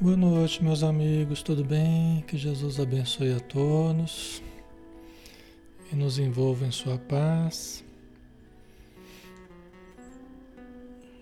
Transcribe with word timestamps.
Boa 0.00 0.16
noite, 0.16 0.64
meus 0.64 0.82
amigos, 0.82 1.42
tudo 1.42 1.64
bem? 1.64 2.22
Que 2.26 2.36
Jesus 2.36 2.80
abençoe 2.80 3.34
a 3.34 3.40
todos 3.40 4.42
e 5.92 5.94
nos 5.94 6.18
envolva 6.18 6.66
em 6.66 6.72
sua 6.72 6.98
paz. 6.98 7.84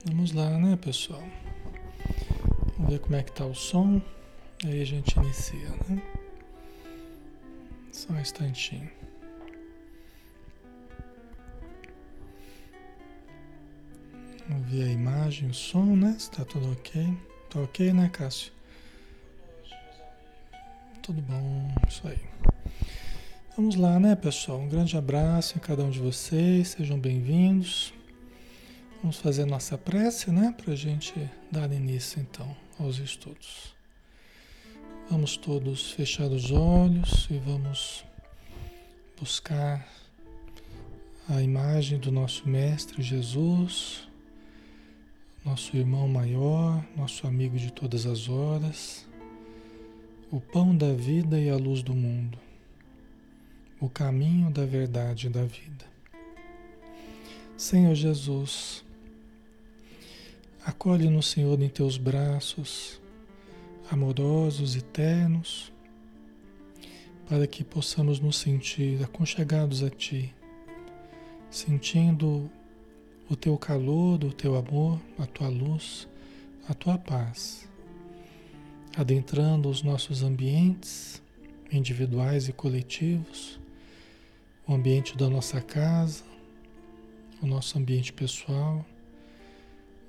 Vamos 0.06 0.33
lá, 0.33 0.49
né, 0.59 0.77
pessoal? 0.77 1.22
Vamos 2.78 2.93
ver 2.93 3.00
como 3.00 3.17
é 3.17 3.22
que 3.22 3.32
tá 3.32 3.44
o 3.44 3.55
som. 3.55 4.00
Aí 4.65 4.81
a 4.81 4.87
gente 4.87 5.15
inicia, 5.19 5.69
né? 5.88 6.03
Só 7.93 8.12
um 8.15 8.21
instantinho. 8.21 8.91
Ver 14.70 14.84
a 14.84 14.92
imagem, 14.92 15.48
o 15.48 15.54
som, 15.54 15.97
né? 15.97 16.14
Se 16.16 16.31
tá 16.31 16.44
tudo 16.44 16.70
ok. 16.70 17.19
Tá 17.50 17.60
ok, 17.60 17.92
né, 17.92 18.08
Cássio? 18.08 18.53
Tudo 21.03 21.20
bom, 21.22 21.75
isso 21.88 22.06
aí. 22.06 22.20
Vamos 23.56 23.75
lá, 23.75 23.98
né, 23.98 24.14
pessoal? 24.14 24.60
Um 24.60 24.69
grande 24.69 24.97
abraço 24.97 25.56
em 25.56 25.60
cada 25.60 25.82
um 25.82 25.91
de 25.91 25.98
vocês, 25.98 26.69
sejam 26.69 27.00
bem-vindos. 27.00 27.92
Vamos 29.03 29.16
fazer 29.16 29.44
nossa 29.44 29.76
prece, 29.76 30.31
né, 30.31 30.54
para 30.56 30.72
a 30.72 30.76
gente 30.76 31.14
dar 31.50 31.72
início 31.72 32.20
então 32.20 32.56
aos 32.78 32.98
estudos. 32.98 33.75
Vamos 35.10 35.37
todos 35.37 35.91
fechar 35.91 36.28
os 36.31 36.52
olhos 36.52 37.26
e 37.28 37.38
vamos 37.38 38.04
buscar 39.19 39.84
a 41.28 41.42
imagem 41.42 41.98
do 41.98 42.12
nosso 42.12 42.48
Mestre 42.48 43.02
Jesus, 43.02 44.09
nosso 45.44 45.76
irmão 45.76 46.06
maior, 46.08 46.84
nosso 46.96 47.26
amigo 47.26 47.56
de 47.56 47.72
todas 47.72 48.06
as 48.06 48.28
horas 48.28 49.08
o 50.30 50.40
pão 50.40 50.76
da 50.76 50.92
vida 50.92 51.40
e 51.40 51.50
a 51.50 51.56
luz 51.56 51.82
do 51.82 51.92
mundo, 51.92 52.38
o 53.80 53.88
caminho 53.88 54.48
da 54.48 54.64
verdade 54.64 55.26
e 55.26 55.30
da 55.30 55.42
vida. 55.42 55.84
Senhor 57.56 57.94
Jesus, 57.96 58.84
acolhe-nos, 60.64 61.26
Senhor, 61.26 61.60
em 61.60 61.68
teus 61.68 61.98
braços 61.98 63.00
amorosos 63.90 64.76
e 64.76 64.80
ternos, 64.80 65.72
para 67.28 67.44
que 67.48 67.64
possamos 67.64 68.20
nos 68.20 68.36
sentir 68.36 69.02
aconchegados 69.02 69.82
a 69.82 69.90
Ti, 69.90 70.32
sentindo 71.50 72.48
o 73.30 73.36
Teu 73.36 73.56
calor, 73.56 74.24
o 74.24 74.32
Teu 74.32 74.56
amor, 74.56 75.00
a 75.16 75.24
Tua 75.24 75.48
luz, 75.48 76.08
a 76.68 76.74
Tua 76.74 76.98
paz. 76.98 77.68
Adentrando 78.96 79.68
os 79.70 79.84
nossos 79.84 80.24
ambientes 80.24 81.22
individuais 81.70 82.48
e 82.48 82.52
coletivos, 82.52 83.60
o 84.66 84.75
ambiente 84.75 85.16
da 85.16 85.31
nossa 85.31 85.60
casa, 85.60 86.25
o 87.40 87.46
nosso 87.46 87.78
ambiente 87.78 88.12
pessoal, 88.12 88.84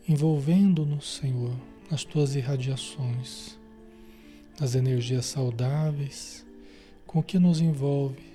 envolvendo-nos, 0.09 1.17
Senhor, 1.17 1.55
nas 1.91 2.03
tuas 2.03 2.35
irradiações, 2.35 3.55
nas 4.59 4.73
energias 4.73 5.27
saudáveis 5.27 6.43
com 7.05 7.21
que 7.21 7.37
nos 7.37 7.61
envolve, 7.61 8.30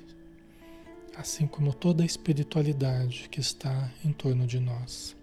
assim 1.16 1.46
como 1.46 1.72
toda 1.72 2.02
a 2.02 2.06
espiritualidade 2.06 3.28
que 3.30 3.40
está 3.40 3.90
em 4.04 4.12
torno 4.12 4.46
de 4.46 4.60
nós. 4.60 5.16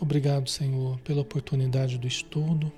Obrigado, 0.00 0.48
Senhor, 0.48 1.00
pela 1.00 1.22
oportunidade 1.22 1.98
do 1.98 2.06
estudo, 2.06 2.72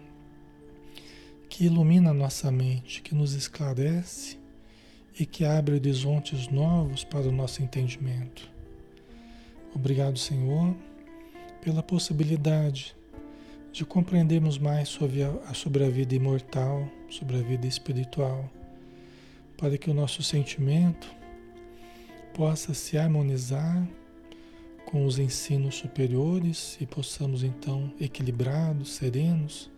que 1.51 1.67
ilumina 1.67 2.11
a 2.11 2.15
nossa 2.15 2.51
mente, 2.51 3.03
que 3.03 3.15
nos 3.15 3.35
esclarece 3.35 4.39
e 5.19 5.27
que 5.27 5.45
abre 5.45 5.75
horizontes 5.75 6.49
novos 6.49 7.05
para 7.05 7.29
o 7.29 7.33
nosso 7.33 7.63
entendimento. 7.63 8.51
Obrigado, 9.75 10.19
Senhor, 10.19 10.75
pela 11.61 11.83
possibilidade 11.83 12.97
de 13.71 13.85
compreendermos 13.85 14.59
mais 14.59 14.89
sobre 14.89 15.23
a, 15.23 15.55
sobre 15.55 15.85
a 15.85 15.91
vida 15.91 16.15
imortal, 16.15 16.89
sobre 17.11 17.37
a 17.37 17.43
vida 17.43 17.67
espiritual, 17.67 18.51
para 19.59 19.77
que 19.77 19.91
o 19.91 19.95
nosso 19.95 20.23
sentimento 20.23 21.20
possa 22.41 22.73
se 22.73 22.97
harmonizar 22.97 23.87
com 24.87 25.05
os 25.05 25.19
ensinos 25.19 25.75
superiores 25.75 26.79
e 26.81 26.87
possamos 26.87 27.43
então, 27.43 27.93
equilibrados, 28.01 28.95
serenos, 28.95 29.71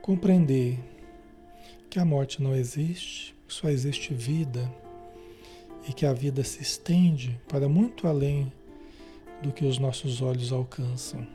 compreender 0.00 0.78
que 1.90 1.98
a 1.98 2.06
morte 2.06 2.42
não 2.42 2.56
existe, 2.56 3.34
só 3.46 3.68
existe 3.68 4.14
vida 4.14 4.66
e 5.86 5.92
que 5.92 6.06
a 6.06 6.14
vida 6.14 6.42
se 6.42 6.62
estende 6.62 7.38
para 7.46 7.68
muito 7.68 8.08
além 8.08 8.50
do 9.42 9.52
que 9.52 9.66
os 9.66 9.78
nossos 9.78 10.22
olhos 10.22 10.52
alcançam. 10.52 11.26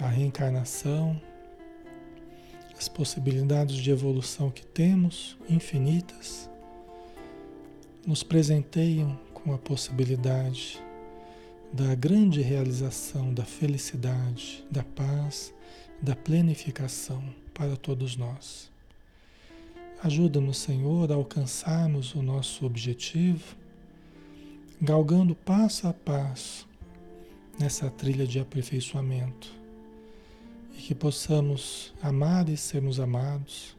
A 0.00 0.08
reencarnação, 0.08 1.20
as 2.74 2.88
possibilidades 2.88 3.76
de 3.76 3.90
evolução 3.90 4.50
que 4.50 4.64
temos, 4.64 5.36
infinitas, 5.46 6.48
nos 8.06 8.22
presenteiam 8.22 9.18
com 9.32 9.52
a 9.52 9.58
possibilidade 9.58 10.82
da 11.72 11.94
grande 11.94 12.40
realização 12.40 13.32
da 13.32 13.44
felicidade, 13.44 14.64
da 14.70 14.82
paz 14.82 15.52
da 16.00 16.14
plenificação 16.14 17.22
para 17.52 17.76
todos 17.76 18.16
nós. 18.16 18.70
Ajuda-nos, 20.02 20.58
Senhor, 20.58 21.10
a 21.10 21.16
alcançarmos 21.16 22.14
o 22.14 22.22
nosso 22.22 22.64
objetivo, 22.64 23.56
galgando 24.80 25.34
passo 25.34 25.88
a 25.88 25.92
passo 25.92 26.68
nessa 27.58 27.90
trilha 27.90 28.26
de 28.26 28.38
aperfeiçoamento 28.38 29.52
e 30.72 30.80
que 30.80 30.94
possamos 30.94 31.92
amar 32.00 32.48
e 32.48 32.56
sermos 32.56 33.00
amados, 33.00 33.76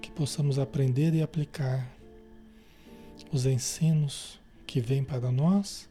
que 0.00 0.10
possamos 0.10 0.58
aprender 0.58 1.12
e 1.12 1.20
aplicar 1.20 1.97
os 3.32 3.46
ensinos 3.46 4.38
que 4.66 4.80
vêm 4.80 5.04
para 5.04 5.30
nós, 5.30 5.88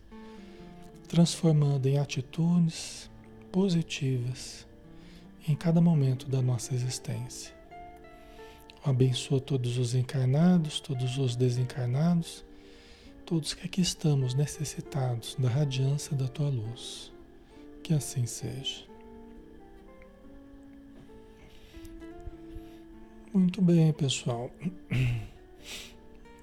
transformando 1.08 1.88
em 1.88 1.98
atitudes 1.98 3.10
positivas 3.52 4.68
em 5.48 5.56
cada 5.56 5.80
momento 5.80 6.28
da 6.28 6.42
nossa 6.42 6.74
existência. 6.74 7.56
Abençoa 8.84 9.40
todos 9.40 9.78
os 9.78 9.96
encarnados, 9.96 10.80
todos 10.80 11.18
os 11.18 11.36
desencarnados, 11.36 12.46
todos 13.26 13.54
que 13.54 13.66
aqui 13.66 13.82
estamos 13.82 14.34
necessitados 14.34 15.36
da 15.38 15.50
radiância 15.50 16.16
da 16.16 16.28
tua 16.28 16.50
luz. 16.50 17.12
Que 17.84 17.94
assim 17.94 18.26
seja. 18.26 18.86
Muito 23.34 23.62
bem, 23.62 23.92
pessoal. 23.94 24.52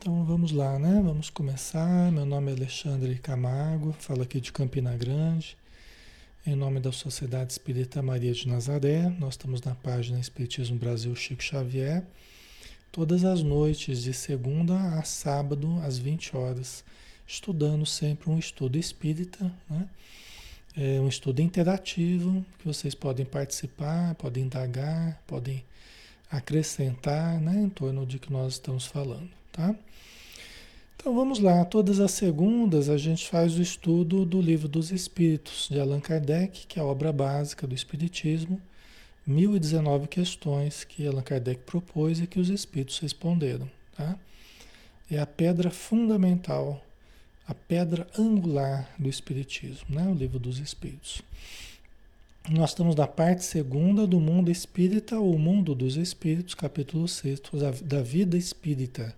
Então 0.04 0.22
vamos 0.22 0.52
lá, 0.52 0.78
né? 0.78 1.00
Vamos 1.02 1.30
começar. 1.30 2.12
Meu 2.12 2.26
nome 2.26 2.50
é 2.50 2.54
Alexandre 2.54 3.14
Camargo, 3.14 3.96
falo 3.98 4.20
aqui 4.20 4.38
de 4.38 4.52
Campina 4.52 4.94
Grande. 4.94 5.56
Em 6.46 6.54
nome 6.54 6.78
da 6.78 6.92
Sociedade 6.92 7.52
Espírita 7.52 8.02
Maria 8.02 8.34
de 8.34 8.46
Nazaré, 8.46 9.08
nós 9.18 9.32
estamos 9.32 9.62
na 9.62 9.74
página 9.74 10.20
Espiritismo 10.20 10.76
Brasil 10.76 11.16
Chico 11.16 11.42
Xavier, 11.42 12.04
todas 12.92 13.24
as 13.24 13.42
noites, 13.42 14.02
de 14.02 14.12
segunda 14.12 14.78
a 14.98 15.02
sábado, 15.04 15.80
às 15.82 15.96
20 15.96 16.36
horas, 16.36 16.84
estudando 17.26 17.86
sempre 17.86 18.28
um 18.28 18.38
estudo 18.38 18.76
espírita, 18.76 19.50
né? 19.70 19.88
É 20.76 21.00
um 21.00 21.08
estudo 21.08 21.40
interativo 21.40 22.44
que 22.58 22.66
vocês 22.66 22.94
podem 22.94 23.24
participar, 23.24 24.14
podem 24.16 24.44
indagar, 24.44 25.18
podem 25.26 25.64
acrescentar 26.30 27.40
né, 27.40 27.62
em 27.62 27.70
torno 27.70 28.04
de 28.04 28.18
que 28.18 28.30
nós 28.30 28.54
estamos 28.54 28.84
falando, 28.84 29.30
tá? 29.54 29.74
Então 30.96 31.14
vamos 31.14 31.38
lá, 31.38 31.64
todas 31.64 32.00
as 32.00 32.12
segundas 32.12 32.88
a 32.88 32.96
gente 32.96 33.28
faz 33.28 33.56
o 33.56 33.62
estudo 33.62 34.24
do 34.24 34.40
Livro 34.40 34.66
dos 34.66 34.90
Espíritos 34.90 35.68
de 35.70 35.78
Allan 35.78 36.00
Kardec, 36.00 36.66
que 36.66 36.78
é 36.78 36.82
a 36.82 36.86
obra 36.86 37.12
básica 37.12 37.66
do 37.66 37.74
Espiritismo, 37.74 38.60
1019 39.26 40.08
questões 40.08 40.82
que 40.82 41.06
Allan 41.06 41.22
Kardec 41.22 41.62
propôs 41.64 42.20
e 42.20 42.26
que 42.26 42.40
os 42.40 42.48
Espíritos 42.48 42.98
responderam. 42.98 43.70
Tá? 43.96 44.18
É 45.10 45.18
a 45.18 45.26
pedra 45.26 45.70
fundamental, 45.70 46.82
a 47.46 47.54
pedra 47.54 48.06
angular 48.18 48.90
do 48.98 49.08
Espiritismo, 49.08 49.84
né? 49.90 50.08
o 50.08 50.14
Livro 50.14 50.38
dos 50.38 50.58
Espíritos. 50.58 51.22
Nós 52.50 52.70
estamos 52.70 52.94
na 52.94 53.06
parte 53.06 53.44
segunda 53.44 54.06
do 54.06 54.20
mundo 54.20 54.50
espírita, 54.50 55.18
ou 55.18 55.38
mundo 55.38 55.74
dos 55.74 55.96
espíritos, 55.96 56.54
capítulo 56.54 57.08
6, 57.08 57.42
da 57.82 58.02
vida 58.02 58.36
espírita. 58.36 59.14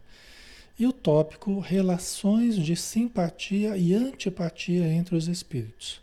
E 0.78 0.86
o 0.86 0.92
tópico 0.92 1.58
Relações 1.58 2.56
de 2.56 2.76
simpatia 2.76 3.76
e 3.76 3.94
antipatia 3.94 4.86
entre 4.86 5.16
os 5.16 5.26
espíritos, 5.26 6.00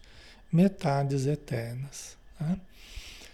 metades 0.52 1.28
eternas. 1.28 2.18
Tá? 2.40 2.58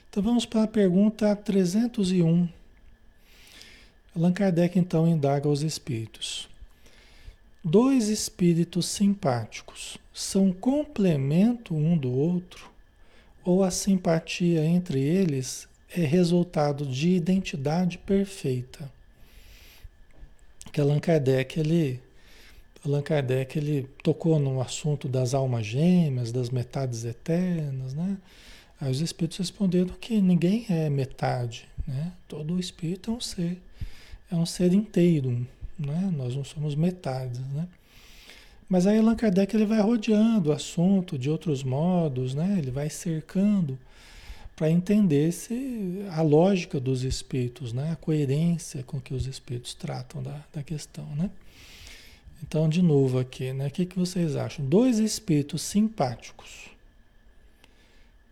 Então 0.09 0.23
vamos 0.23 0.45
para 0.45 0.63
a 0.63 0.67
pergunta 0.67 1.35
301. 1.35 2.49
Allan 4.15 4.33
Kardec 4.33 4.77
então 4.77 5.07
indaga 5.07 5.47
aos 5.47 5.61
espíritos. 5.61 6.49
Dois 7.63 8.07
espíritos 8.07 8.87
simpáticos 8.87 9.97
são 10.13 10.51
complemento 10.51 11.75
um 11.75 11.97
do 11.97 12.11
outro 12.11 12.71
ou 13.43 13.63
a 13.63 13.71
simpatia 13.71 14.63
entre 14.65 14.99
eles 14.99 15.67
é 15.89 16.01
resultado 16.01 16.85
de 16.85 17.09
identidade 17.09 17.97
perfeita? 17.97 18.91
Que 20.71 20.81
Allan 20.81 20.99
Kardec 20.99 21.59
ele 21.59 22.01
Allan 22.85 23.01
Kardec 23.01 23.57
ele 23.57 23.87
tocou 24.03 24.39
no 24.39 24.61
assunto 24.61 25.07
das 25.09 25.33
almas 25.33 25.65
gêmeas, 25.65 26.31
das 26.31 26.49
metades 26.49 27.03
eternas, 27.03 27.93
né? 27.93 28.17
Aí 28.79 28.89
os 28.89 29.01
espíritos 29.01 29.37
responderam 29.37 29.93
que 29.99 30.21
ninguém 30.21 30.65
é 30.69 30.89
metade, 30.89 31.67
né? 31.85 32.13
Todo 32.27 32.59
espírito 32.59 33.11
é 33.11 33.13
um 33.13 33.19
ser, 33.19 33.61
é 34.31 34.35
um 34.35 34.45
ser 34.45 34.71
inteiro, 34.73 35.45
né? 35.77 36.09
Nós 36.15 36.35
não 36.35 36.45
somos 36.45 36.75
metades, 36.75 37.39
né? 37.39 37.67
Mas 38.69 38.87
aí 38.87 38.99
Allan 38.99 39.15
Kardec 39.15 39.53
ele 39.53 39.65
vai 39.65 39.81
rodeando 39.81 40.49
o 40.49 40.53
assunto 40.53 41.17
de 41.17 41.29
outros 41.29 41.63
modos, 41.63 42.33
né? 42.33 42.55
Ele 42.57 42.71
vai 42.71 42.89
cercando 42.89 43.77
para 44.59 44.69
entender 44.69 45.31
se 45.31 46.05
a 46.11 46.21
lógica 46.21 46.81
dos 46.81 47.05
espíritos, 47.05 47.71
né? 47.71 47.93
A 47.93 47.95
coerência 47.95 48.83
com 48.83 48.99
que 48.99 49.13
os 49.13 49.25
espíritos 49.25 49.73
tratam 49.73 50.21
da, 50.21 50.43
da 50.51 50.61
questão, 50.61 51.05
né? 51.15 51.31
Então, 52.43 52.67
de 52.67 52.81
novo 52.81 53.19
aqui, 53.19 53.53
né? 53.53 53.67
O 53.67 53.71
que, 53.71 53.85
que 53.85 53.97
vocês 53.97 54.35
acham? 54.35 54.65
Dois 54.65 54.99
espíritos 54.99 55.61
simpáticos, 55.61 56.69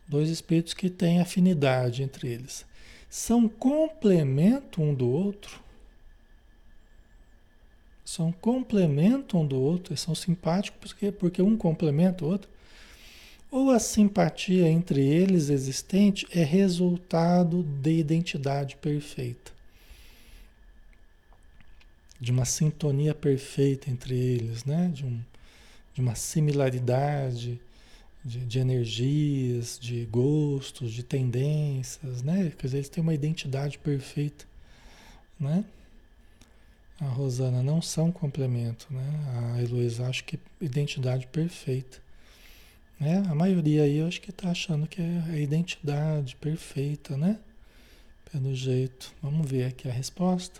dois 0.06 0.30
espíritos 0.30 0.74
que 0.74 0.90
têm 0.90 1.22
afinidade 1.22 2.04
entre 2.04 2.28
eles, 2.28 2.66
são 3.10 3.48
complemento 3.48 4.82
um 4.82 4.94
do 4.94 5.10
outro? 5.10 5.62
São 8.04 8.34
complemento 8.34 9.38
um 9.38 9.48
do 9.48 9.58
outro, 9.58 9.96
são 9.96 10.14
simpáticos 10.14 10.92
porque, 10.92 11.10
porque 11.10 11.42
um 11.42 11.56
complementa 11.56 12.26
o 12.26 12.28
outro? 12.28 12.50
Ou 13.50 13.72
a 13.72 13.80
simpatia 13.80 14.68
entre 14.68 15.02
eles 15.02 15.50
existente 15.50 16.28
é 16.32 16.44
resultado 16.44 17.64
de 17.64 17.98
identidade 18.00 18.76
perfeita? 18.76 19.58
de 22.20 22.32
uma 22.32 22.46
sintonia 22.46 23.14
perfeita 23.14 23.90
entre 23.90 24.16
eles, 24.16 24.66
né? 24.66 24.90
de, 24.94 25.06
um, 25.06 25.22
de 25.94 26.02
uma 26.02 26.16
similaridade 26.16 27.60
de, 28.24 28.40
de, 28.46 28.60
energias, 28.60 29.78
de 29.80 30.06
gostos, 30.06 30.92
de 30.92 31.04
tendências, 31.04 32.22
né? 32.24 32.52
Quer 32.58 32.68
dizer, 32.68 32.78
eles 32.78 32.90
têm 32.90 33.02
uma 33.02 33.14
identidade 33.14 33.78
perfeita, 33.78 34.46
né? 35.40 35.64
A 37.00 37.06
Rosana 37.06 37.62
não 37.62 37.82
são 37.82 38.12
complemento, 38.12 38.88
né? 38.90 39.54
A 39.54 39.62
Heloísa 39.62 40.08
acho 40.08 40.24
que 40.24 40.40
identidade 40.60 41.28
perfeita. 41.28 42.00
Né? 43.00 43.24
A 43.30 43.36
maioria 43.36 43.84
aí 43.84 43.98
eu 43.98 44.08
acho 44.08 44.22
que 44.22 44.32
está 44.32 44.50
achando 44.50 44.88
que 44.88 45.02
é 45.02 45.24
a 45.30 45.38
identidade 45.38 46.36
perfeita, 46.36 47.16
né? 47.16 47.40
Pelo 48.32 48.54
jeito. 48.56 49.14
Vamos 49.22 49.50
ver 49.50 49.66
aqui 49.66 49.88
a 49.88 49.92
resposta. 49.92 50.60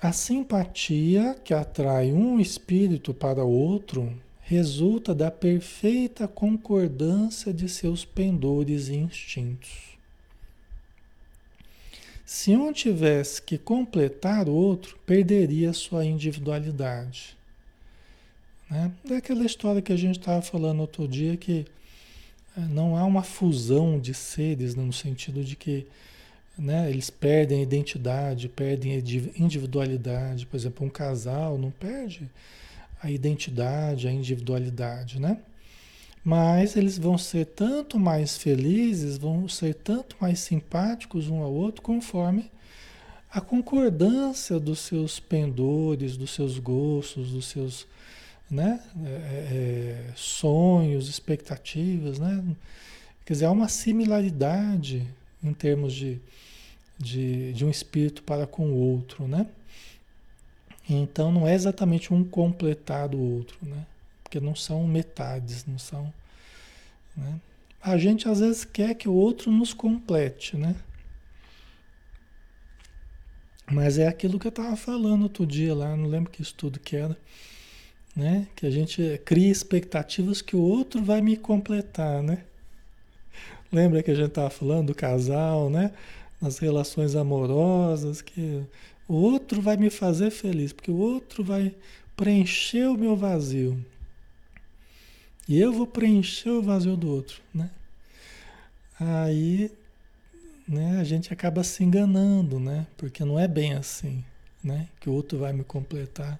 A 0.00 0.12
simpatia 0.12 1.34
que 1.42 1.54
atrai 1.54 2.12
um 2.12 2.38
espírito 2.38 3.14
para 3.14 3.42
outro 3.42 4.12
resulta 4.42 5.14
da 5.14 5.30
perfeita 5.30 6.28
concordância 6.28 7.52
de 7.54 7.66
seus 7.68 8.04
pendores 8.04 8.88
e 8.88 8.96
instintos. 8.96 9.94
Se 12.26 12.54
um 12.54 12.72
tivesse 12.72 13.40
que 13.40 13.56
completar 13.56 14.48
o 14.48 14.52
outro, 14.52 14.98
perderia 15.06 15.72
sua 15.72 16.04
individualidade. 16.04 17.36
Né? 18.74 18.90
É 19.10 19.16
aquela 19.18 19.46
história 19.46 19.80
que 19.80 19.92
a 19.92 19.96
gente 19.96 20.18
estava 20.18 20.42
falando 20.42 20.80
outro 20.80 21.06
dia 21.06 21.36
que 21.36 21.64
eh, 22.56 22.60
não 22.70 22.96
há 22.96 23.04
uma 23.04 23.22
fusão 23.22 24.00
de 24.00 24.12
seres 24.12 24.74
no 24.74 24.92
sentido 24.92 25.44
de 25.44 25.54
que 25.54 25.86
né? 26.56 26.88
Eles 26.88 27.10
perdem 27.10 27.60
a 27.60 27.62
identidade, 27.62 28.48
perdem 28.48 28.92
a 28.94 28.98
individualidade. 29.42 30.46
Por 30.46 30.56
exemplo, 30.56 30.86
um 30.86 30.90
casal 30.90 31.58
não 31.58 31.70
perde 31.70 32.28
a 33.02 33.10
identidade, 33.10 34.08
a 34.08 34.12
individualidade, 34.12 35.20
né? 35.20 35.38
Mas 36.24 36.74
eles 36.76 36.96
vão 36.96 37.18
ser 37.18 37.46
tanto 37.46 37.98
mais 37.98 38.38
felizes, 38.38 39.18
vão 39.18 39.48
ser 39.48 39.74
tanto 39.74 40.16
mais 40.20 40.38
simpáticos 40.38 41.28
um 41.28 41.42
ao 41.42 41.52
outro, 41.52 41.82
conforme 41.82 42.50
a 43.30 43.40
concordância 43.40 44.58
dos 44.58 44.78
seus 44.78 45.20
pendores, 45.20 46.16
dos 46.16 46.30
seus 46.30 46.58
gostos, 46.58 47.32
dos 47.32 47.46
seus 47.46 47.86
né, 48.50 48.82
é, 49.04 49.08
é, 49.08 50.12
sonhos, 50.14 51.08
expectativas, 51.08 52.18
né? 52.18 52.44
Quer 53.24 53.32
dizer, 53.32 53.46
há 53.46 53.50
uma 53.50 53.68
similaridade 53.68 55.06
em 55.42 55.52
termos 55.52 55.94
de, 55.94 56.20
de, 56.98 57.52
de 57.52 57.64
um 57.64 57.70
espírito 57.70 58.22
para 58.22 58.46
com 58.46 58.66
o 58.66 58.76
outro, 58.76 59.26
né? 59.26 59.46
Então 60.88 61.32
não 61.32 61.48
é 61.48 61.54
exatamente 61.54 62.12
um 62.12 62.22
completar 62.22 63.14
o 63.14 63.18
outro, 63.18 63.56
né? 63.62 63.86
Porque 64.22 64.38
não 64.40 64.54
são 64.54 64.86
metades, 64.86 65.64
não 65.64 65.78
são. 65.78 66.12
Né? 67.16 67.40
A 67.80 67.96
gente 67.96 68.28
às 68.28 68.40
vezes 68.40 68.64
quer 68.64 68.94
que 68.94 69.08
o 69.08 69.14
outro 69.14 69.50
nos 69.50 69.72
complete, 69.72 70.56
né? 70.56 70.76
Mas 73.70 73.96
é 73.96 74.06
aquilo 74.06 74.38
que 74.38 74.46
eu 74.46 74.50
estava 74.50 74.76
falando 74.76 75.22
outro 75.22 75.46
dia 75.46 75.74
lá, 75.74 75.96
não 75.96 76.06
lembro 76.06 76.30
que 76.30 76.42
estudo 76.42 76.78
que 76.78 76.96
era, 76.96 77.16
né? 78.14 78.46
Que 78.54 78.66
a 78.66 78.70
gente 78.70 79.20
cria 79.24 79.50
expectativas 79.50 80.42
que 80.42 80.56
o 80.56 80.60
outro 80.60 81.02
vai 81.02 81.20
me 81.20 81.36
completar, 81.36 82.22
né? 82.22 82.44
Lembra 83.72 84.02
que 84.02 84.10
a 84.10 84.14
gente 84.14 84.28
estava 84.28 84.50
falando 84.50 84.88
do 84.88 84.94
casal, 84.94 85.68
né? 85.68 85.92
nas 86.44 86.58
relações 86.58 87.16
amorosas, 87.16 88.20
que 88.20 88.62
o 89.08 89.14
outro 89.14 89.62
vai 89.62 89.78
me 89.78 89.88
fazer 89.88 90.30
feliz, 90.30 90.72
porque 90.72 90.90
o 90.90 90.96
outro 90.96 91.42
vai 91.42 91.74
preencher 92.14 92.86
o 92.86 92.98
meu 92.98 93.16
vazio. 93.16 93.82
E 95.48 95.58
eu 95.58 95.72
vou 95.72 95.86
preencher 95.86 96.50
o 96.50 96.62
vazio 96.62 96.96
do 96.96 97.10
outro, 97.10 97.40
né? 97.52 97.70
Aí, 99.00 99.70
né, 100.68 100.98
a 101.00 101.04
gente 101.04 101.32
acaba 101.32 101.64
se 101.64 101.82
enganando, 101.82 102.60
né? 102.60 102.86
Porque 102.96 103.24
não 103.24 103.38
é 103.38 103.48
bem 103.48 103.72
assim, 103.72 104.22
né? 104.62 104.88
Que 105.00 105.08
o 105.08 105.12
outro 105.12 105.38
vai 105.38 105.52
me 105.52 105.64
completar, 105.64 106.38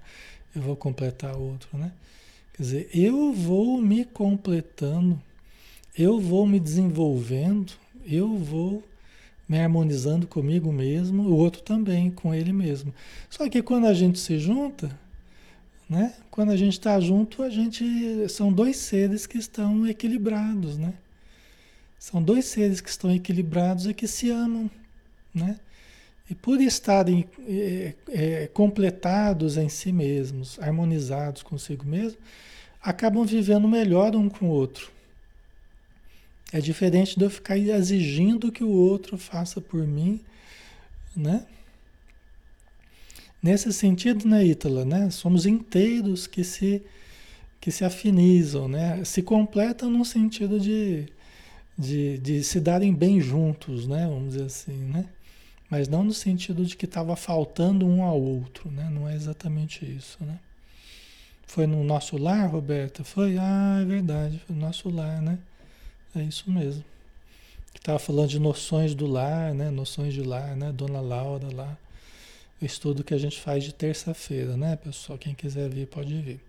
eu 0.54 0.62
vou 0.62 0.76
completar 0.76 1.36
outro, 1.36 1.76
né? 1.76 1.92
Quer 2.54 2.62
dizer, 2.62 2.90
eu 2.94 3.32
vou 3.32 3.80
me 3.80 4.04
completando, 4.04 5.20
eu 5.96 6.20
vou 6.20 6.46
me 6.46 6.60
desenvolvendo, 6.60 7.72
eu 8.06 8.36
vou 8.36 8.82
me 9.48 9.58
harmonizando 9.58 10.26
comigo 10.26 10.72
mesmo, 10.72 11.24
o 11.24 11.36
outro 11.36 11.62
também, 11.62 12.10
com 12.10 12.34
ele 12.34 12.52
mesmo. 12.52 12.94
Só 13.28 13.48
que 13.48 13.62
quando 13.62 13.86
a 13.86 13.94
gente 13.94 14.18
se 14.18 14.38
junta, 14.38 14.96
né? 15.88 16.14
Quando 16.30 16.50
a 16.50 16.56
gente 16.56 16.74
está 16.74 16.98
junto, 17.00 17.42
a 17.42 17.50
gente 17.50 17.84
são 18.28 18.52
dois 18.52 18.76
seres 18.76 19.26
que 19.26 19.38
estão 19.38 19.86
equilibrados, 19.86 20.78
né? 20.78 20.94
São 21.98 22.22
dois 22.22 22.46
seres 22.46 22.80
que 22.80 22.88
estão 22.88 23.14
equilibrados 23.14 23.86
e 23.86 23.94
que 23.94 24.06
se 24.06 24.30
amam, 24.30 24.70
né? 25.34 25.58
E 26.28 26.34
por 26.34 26.60
estarem 26.60 27.26
é, 27.46 27.94
é, 28.08 28.46
completados 28.48 29.56
em 29.56 29.68
si 29.68 29.92
mesmos, 29.92 30.58
harmonizados 30.58 31.42
consigo 31.42 31.84
mesmo, 31.84 32.18
acabam 32.80 33.24
vivendo 33.24 33.68
melhor 33.68 34.16
um 34.16 34.28
com 34.28 34.46
o 34.46 34.50
outro. 34.50 34.90
É 36.52 36.60
diferente 36.60 37.18
de 37.18 37.24
eu 37.24 37.30
ficar 37.30 37.58
exigindo 37.58 38.52
que 38.52 38.64
o 38.64 38.70
outro 38.70 39.18
faça 39.18 39.60
por 39.60 39.86
mim, 39.86 40.20
né? 41.16 41.46
Nesse 43.42 43.72
sentido, 43.72 44.26
né, 44.26 44.44
Ítala, 44.46 44.84
né? 44.84 45.10
Somos 45.10 45.44
inteiros 45.44 46.26
que 46.26 46.42
se 46.42 46.82
que 47.60 47.70
se 47.70 47.84
afinizam, 47.84 48.68
né? 48.68 49.02
Se 49.04 49.22
completam 49.22 49.90
no 49.90 50.04
sentido 50.04 50.60
de, 50.60 51.06
de, 51.78 52.18
de 52.18 52.44
se 52.44 52.60
darem 52.60 52.94
bem 52.94 53.20
juntos, 53.20 53.86
né? 53.86 54.06
Vamos 54.06 54.34
dizer 54.34 54.44
assim, 54.44 54.76
né? 54.84 55.06
Mas 55.70 55.88
não 55.88 56.04
no 56.04 56.12
sentido 56.12 56.64
de 56.64 56.76
que 56.76 56.84
estava 56.84 57.16
faltando 57.16 57.86
um 57.86 58.02
ao 58.02 58.20
outro, 58.20 58.70
né? 58.70 58.88
Não 58.90 59.08
é 59.08 59.14
exatamente 59.14 59.84
isso, 59.84 60.18
né? 60.24 60.38
Foi 61.46 61.66
no 61.66 61.82
nosso 61.84 62.16
lar, 62.16 62.48
Roberta? 62.50 63.04
Foi? 63.04 63.36
Ah, 63.38 63.78
é 63.82 63.84
verdade, 63.84 64.38
foi 64.46 64.54
no 64.56 64.62
nosso 64.62 64.88
lar, 64.90 65.20
né? 65.22 65.38
É 66.14 66.22
isso 66.22 66.50
mesmo. 66.50 66.84
Estava 67.74 67.98
falando 67.98 68.28
de 68.30 68.38
noções 68.38 68.94
do 68.94 69.06
lar, 69.06 69.54
né? 69.54 69.70
Noções 69.70 70.14
de 70.14 70.22
lar, 70.22 70.56
né? 70.56 70.72
Dona 70.72 71.00
Laura 71.00 71.48
lá. 71.54 71.76
O 72.60 72.64
estudo 72.64 73.04
que 73.04 73.12
a 73.14 73.18
gente 73.18 73.40
faz 73.40 73.64
de 73.64 73.74
terça-feira, 73.74 74.56
né, 74.56 74.76
pessoal? 74.76 75.18
Quem 75.18 75.34
quiser 75.34 75.68
vir 75.68 75.86
pode 75.86 76.14
vir. 76.20 76.40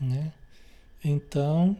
Né? 0.00 0.32
Então, 1.04 1.76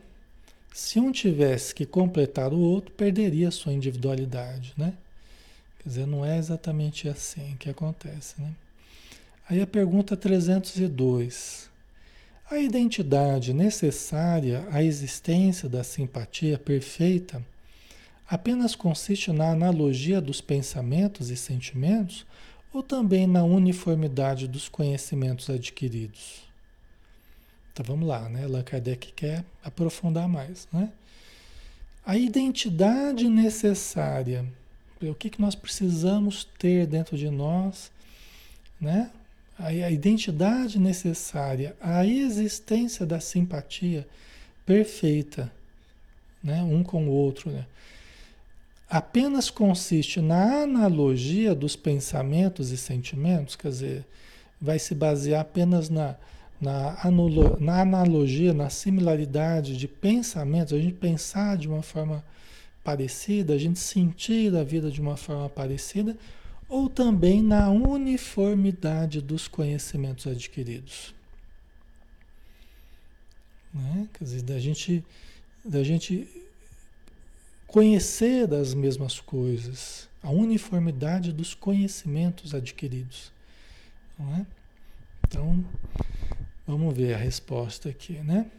Se 0.73 1.01
um 1.01 1.11
tivesse 1.11 1.75
que 1.75 1.85
completar 1.85 2.53
o 2.53 2.59
outro, 2.61 2.93
perderia 2.93 3.49
a 3.49 3.51
sua 3.51 3.73
individualidade, 3.73 4.73
né? 4.77 4.95
Quer 5.89 5.93
dizer, 5.93 6.07
não 6.07 6.23
é 6.23 6.37
exatamente 6.37 7.09
assim 7.09 7.57
que 7.59 7.71
acontece, 7.71 8.39
né? 8.39 8.53
Aí 9.49 9.63
a 9.63 9.67
pergunta 9.67 10.15
302. 10.19 11.71
A 12.51 12.59
identidade 12.59 13.55
necessária 13.55 14.69
à 14.71 14.83
existência 14.83 15.67
da 15.67 15.83
simpatia 15.83 16.59
perfeita 16.59 17.43
apenas 18.29 18.75
consiste 18.75 19.33
na 19.33 19.51
analogia 19.51 20.21
dos 20.21 20.43
pensamentos 20.43 21.31
e 21.31 21.37
sentimentos 21.39 22.27
ou 22.71 22.83
também 22.83 23.27
na 23.27 23.43
uniformidade 23.43 24.47
dos 24.47 24.69
conhecimentos 24.69 25.49
adquiridos? 25.49 26.43
Então 27.73 27.83
vamos 27.83 28.07
lá, 28.07 28.29
né? 28.29 28.45
Allan 28.45 28.63
Kardec 28.63 29.11
quer 29.15 29.43
aprofundar 29.65 30.29
mais, 30.29 30.69
né? 30.71 30.93
A 32.05 32.19
identidade 32.19 33.27
necessária, 33.27 34.45
o 35.03 35.15
que, 35.15 35.31
que 35.31 35.41
nós 35.41 35.55
precisamos 35.55 36.45
ter 36.59 36.87
dentro 36.87 37.17
de 37.17 37.31
nós, 37.31 37.91
né? 38.81 39.11
A, 39.59 39.67
a 39.67 39.91
identidade 39.91 40.79
necessária 40.79 41.77
à 41.81 42.07
existência 42.07 43.05
da 43.05 43.21
simpatia 43.21 44.07
perfeita, 44.65 45.53
né? 46.43 46.63
Um 46.63 46.83
com 46.83 47.09
o 47.09 47.11
outro, 47.11 47.51
né? 47.51 47.67
apenas 48.89 49.51
consiste 49.51 50.21
na 50.21 50.63
analogia 50.63 51.55
dos 51.55 51.77
pensamentos 51.77 52.71
e 52.71 52.77
sentimentos, 52.77 53.55
quer 53.55 53.69
dizer, 53.69 54.05
vai 54.61 54.79
se 54.79 54.95
basear 54.95 55.43
apenas 55.43 55.91
na, 55.91 56.17
na, 56.61 56.97
na 57.61 57.81
analogia, 57.81 58.55
na 58.55 58.71
similaridade 58.71 59.77
de 59.77 59.87
pensamentos, 59.87 60.73
a 60.73 60.79
gente 60.79 60.95
pensar 60.95 61.57
de 61.57 61.69
uma 61.69 61.83
forma 61.83 62.25
parecida, 62.89 63.53
a 63.53 63.59
gente 63.59 63.79
sentir 63.79 64.57
a 64.57 64.65
vida 64.65 64.91
de 64.91 64.99
uma 64.99 65.15
forma 65.15 65.47
parecida, 65.51 66.17
ou 66.67 66.89
também 66.89 67.43
na 67.43 67.69
uniformidade 67.69 69.21
dos 69.21 69.47
conhecimentos 69.47 70.27
adquiridos. 70.27 71.15
Né? 73.75 74.09
Quer 74.15 74.25
dizer, 74.25 74.43
da 74.43 74.59
gente, 74.59 75.05
da 75.63 75.85
gente 75.85 76.27
conhecer 77.67 78.55
as 78.55 78.73
mesmas 78.73 79.21
coisas, 79.21 80.09
a 80.23 80.31
uniformidade 80.31 81.31
dos 81.31 81.53
conhecimentos 81.53 82.55
adquiridos. 82.55 83.31
Não 84.19 84.35
é? 84.35 84.47
Então, 85.27 85.63
vamos 86.67 86.97
ver 86.97 87.13
a 87.13 87.19
resposta 87.19 87.91
aqui, 87.91 88.15
né? 88.15 88.51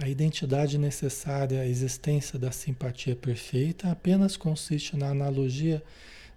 A 0.00 0.08
identidade 0.08 0.78
necessária 0.78 1.60
à 1.60 1.66
existência 1.66 2.38
da 2.38 2.52
simpatia 2.52 3.16
perfeita 3.16 3.90
apenas 3.90 4.36
consiste 4.36 4.96
na 4.96 5.08
analogia 5.08 5.82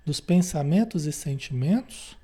dos 0.04 0.20
pensamentos 0.20 1.06
e 1.06 1.12
sentimentos 1.12 2.18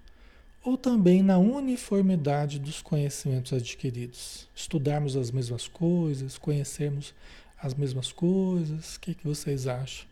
ou 0.63 0.75
também 0.75 1.21
na 1.21 1.37
uniformidade 1.37 2.57
dos 2.57 2.81
conhecimentos 2.81 3.53
adquiridos. 3.53 4.49
Estudarmos 4.55 5.15
as 5.15 5.29
mesmas 5.29 5.67
coisas, 5.67 6.39
conhecermos 6.39 7.13
as 7.61 7.75
mesmas 7.75 8.11
coisas? 8.11 8.95
O 8.95 8.99
que, 8.99 9.13
que 9.13 9.23
vocês 9.23 9.67
acham? 9.67 10.07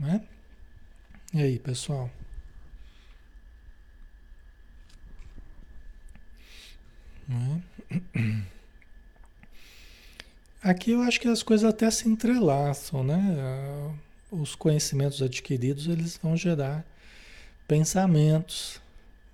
Né? 0.00 0.22
E 1.34 1.42
aí, 1.42 1.58
pessoal? 1.58 2.10
Né? 7.28 7.62
Aqui 10.66 10.90
eu 10.90 11.02
acho 11.02 11.20
que 11.20 11.28
as 11.28 11.44
coisas 11.44 11.70
até 11.70 11.88
se 11.92 12.08
entrelaçam, 12.08 13.04
né? 13.04 13.16
Os 14.32 14.56
conhecimentos 14.56 15.22
adquiridos 15.22 15.86
eles 15.86 16.18
vão 16.20 16.36
gerar 16.36 16.84
pensamentos, 17.68 18.82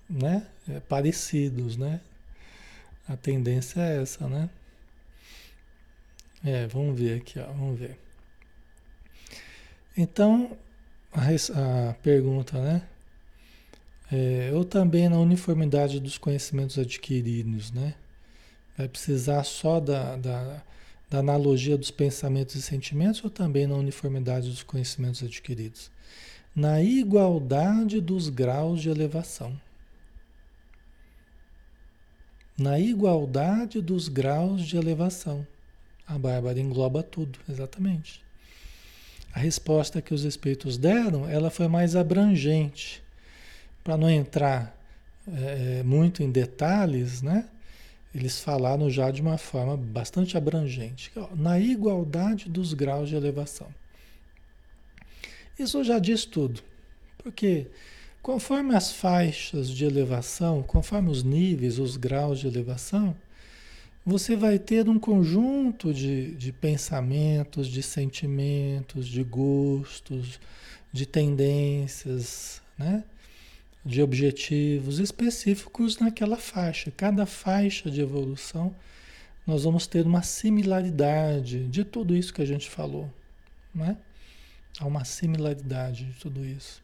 né? 0.07 0.45
É, 0.69 0.79
parecidos, 0.79 1.75
né? 1.75 2.01
A 3.09 3.17
tendência 3.17 3.81
é 3.81 4.03
essa, 4.03 4.27
né? 4.27 4.47
É, 6.45 6.67
vamos 6.67 6.99
ver 6.99 7.19
aqui, 7.21 7.39
ó, 7.39 7.47
vamos 7.47 7.79
ver. 7.79 7.97
Então, 9.97 10.55
a, 11.11 11.89
a 11.89 11.93
pergunta, 11.95 12.61
né? 12.61 12.87
É, 14.11 14.51
ou 14.53 14.63
também 14.63 15.09
na 15.09 15.17
uniformidade 15.17 15.99
dos 15.99 16.19
conhecimentos 16.19 16.77
adquiridos, 16.77 17.71
né? 17.71 17.95
Vai 18.77 18.87
precisar 18.87 19.43
só 19.43 19.79
da, 19.79 20.15
da, 20.15 20.63
da 21.13 21.19
analogia 21.19 21.77
dos 21.77 21.91
pensamentos 21.91 22.55
e 22.55 22.61
sentimentos 22.63 23.23
ou 23.23 23.29
também 23.29 23.67
na 23.67 23.75
uniformidade 23.75 24.49
dos 24.49 24.63
conhecimentos 24.63 25.21
adquiridos? 25.21 25.91
Na 26.55 26.81
igualdade 26.81 28.01
dos 28.01 28.29
graus 28.29 28.81
de 28.81 28.89
elevação. 28.89 29.55
Na 32.57 32.79
igualdade 32.79 33.79
dos 33.79 34.07
graus 34.07 34.65
de 34.65 34.75
elevação. 34.75 35.45
A 36.07 36.17
Bárbara 36.17 36.59
engloba 36.59 37.03
tudo, 37.03 37.37
exatamente. 37.47 38.23
A 39.31 39.39
resposta 39.39 40.01
que 40.01 40.15
os 40.15 40.23
espíritos 40.23 40.79
deram, 40.79 41.29
ela 41.29 41.51
foi 41.51 41.67
mais 41.67 41.95
abrangente, 41.95 43.03
para 43.83 43.95
não 43.95 44.09
entrar 44.09 44.75
é, 45.27 45.83
muito 45.83 46.23
em 46.23 46.31
detalhes, 46.31 47.21
né? 47.21 47.47
Eles 48.13 48.39
falaram 48.39 48.89
já 48.89 49.09
de 49.09 49.21
uma 49.21 49.37
forma 49.37 49.75
bastante 49.75 50.37
abrangente, 50.37 51.11
na 51.35 51.59
igualdade 51.59 52.47
dos 52.47 52.73
graus 52.73 53.09
de 53.09 53.15
elevação. 53.15 53.67
Isso 55.57 55.83
já 55.83 55.97
diz 55.97 56.25
tudo, 56.25 56.61
porque 57.17 57.67
conforme 58.21 58.75
as 58.75 58.91
faixas 58.91 59.69
de 59.69 59.85
elevação, 59.85 60.61
conforme 60.61 61.09
os 61.09 61.23
níveis, 61.23 61.79
os 61.79 61.97
graus 61.97 62.39
de 62.39 62.47
elevação, 62.47 63.15
você 64.05 64.35
vai 64.35 64.59
ter 64.59 64.89
um 64.89 64.99
conjunto 64.99 65.93
de, 65.93 66.35
de 66.35 66.51
pensamentos, 66.51 67.67
de 67.67 67.81
sentimentos, 67.81 69.07
de 69.07 69.23
gostos, 69.23 70.39
de 70.91 71.05
tendências, 71.05 72.61
né? 72.77 73.03
De 73.85 74.01
objetivos 74.01 74.99
específicos 74.99 75.99
naquela 75.99 76.37
faixa. 76.37 76.91
Cada 76.91 77.25
faixa 77.25 77.91
de 77.91 78.01
evolução, 78.01 78.75
nós 79.45 79.63
vamos 79.63 79.87
ter 79.87 80.05
uma 80.05 80.21
similaridade 80.21 81.67
de 81.67 81.83
tudo 81.83 82.15
isso 82.15 82.33
que 82.33 82.41
a 82.41 82.45
gente 82.45 82.69
falou. 82.69 83.13
Né? 83.73 83.97
Há 84.79 84.85
uma 84.85 85.03
similaridade 85.03 86.05
de 86.05 86.19
tudo 86.19 86.45
isso. 86.45 86.81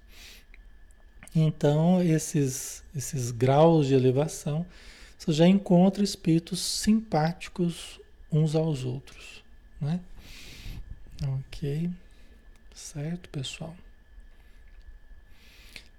Então, 1.36 2.02
esses, 2.02 2.84
esses 2.96 3.32
graus 3.32 3.88
de 3.88 3.94
elevação 3.94 4.66
você 5.20 5.34
já 5.34 5.46
encontra 5.46 6.02
espíritos 6.02 6.62
simpáticos 6.62 8.00
uns 8.32 8.56
aos 8.56 8.86
outros, 8.86 9.44
né? 9.82 10.00
Ok, 11.22 11.90
certo, 12.74 13.28
pessoal? 13.28 13.76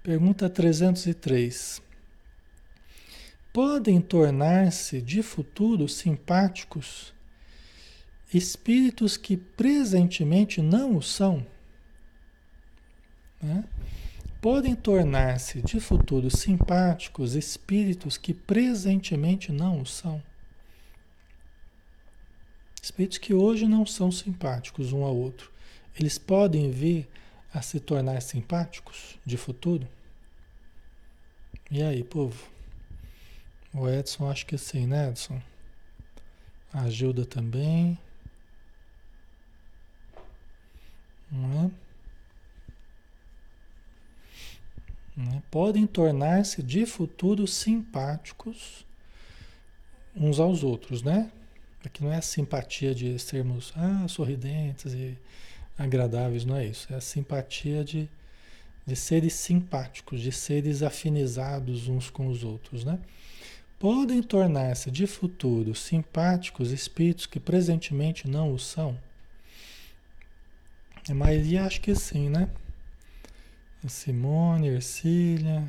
Pergunta 0.03 0.49
303. 0.49 1.81
Podem 3.53 4.01
tornar-se 4.01 5.01
de 5.01 5.21
futuro 5.21 5.87
simpáticos 5.87 7.13
espíritos 8.33 9.17
que 9.17 9.35
presentemente 9.35 10.61
não 10.61 10.95
o 10.95 11.01
são? 11.01 11.45
Né? 13.41 13.65
podem 14.41 14.73
tornar-se 14.73 15.61
de 15.61 15.79
futuro 15.79 16.35
simpáticos 16.35 17.35
espíritos 17.35 18.17
que 18.17 18.33
presentemente 18.33 19.51
não 19.51 19.81
o 19.81 19.85
são. 19.85 20.21
Espíritos 22.81 23.19
que 23.19 23.35
hoje 23.35 23.67
não 23.67 23.85
são 23.85 24.11
simpáticos 24.11 24.91
um 24.91 25.03
ao 25.03 25.15
outro, 25.15 25.51
eles 25.97 26.17
podem 26.17 26.71
vir 26.71 27.07
a 27.53 27.61
se 27.61 27.79
tornar 27.79 28.21
simpáticos 28.21 29.19
de 29.25 29.37
futuro? 29.37 29.87
E 31.69 31.81
aí, 31.81 32.03
povo? 32.03 32.49
O 33.73 33.87
Edson 33.87 34.29
acho 34.29 34.45
que 34.45 34.57
sim, 34.57 34.85
né, 34.85 35.09
Edson? 35.09 35.41
A 36.73 36.89
Gilda 36.89 37.25
também. 37.25 37.97
Não 41.31 41.65
é? 41.65 41.91
né, 45.15 45.41
podem 45.51 45.85
tornar-se 45.85 46.61
de 46.63 46.85
futuro 46.85 47.47
simpáticos 47.47 48.85
uns 50.15 50.39
aos 50.39 50.63
outros, 50.63 51.01
né? 51.01 51.31
Aqui 51.85 52.03
não 52.03 52.11
é 52.11 52.21
simpatia 52.21 52.93
de 52.93 53.17
sermos 53.17 53.73
ah, 53.75 54.07
sorridentes 54.07 54.93
e 54.93 55.17
agradáveis, 55.83 56.45
não 56.45 56.55
é 56.55 56.65
isso. 56.65 56.91
É 56.91 56.95
a 56.95 57.01
simpatia 57.01 57.83
de, 57.83 58.09
de 58.85 58.95
seres 58.95 59.33
simpáticos, 59.33 60.21
de 60.21 60.31
seres 60.31 60.83
afinizados 60.83 61.87
uns 61.87 62.09
com 62.09 62.27
os 62.27 62.43
outros, 62.43 62.83
né? 62.83 62.99
podem 63.81 64.21
tornar-se 64.21 64.91
de 64.91 65.07
futuro 65.07 65.73
simpáticos 65.73 66.71
espíritos 66.71 67.25
que 67.25 67.39
presentemente 67.39 68.27
não 68.27 68.53
o 68.53 68.59
são? 68.59 68.95
A 71.09 71.15
maioria 71.15 71.65
acho 71.65 71.81
que 71.81 71.95
sim, 71.95 72.29
né? 72.29 72.47
A 73.83 73.89
Simone, 73.89 74.67
Ercília, 74.67 75.67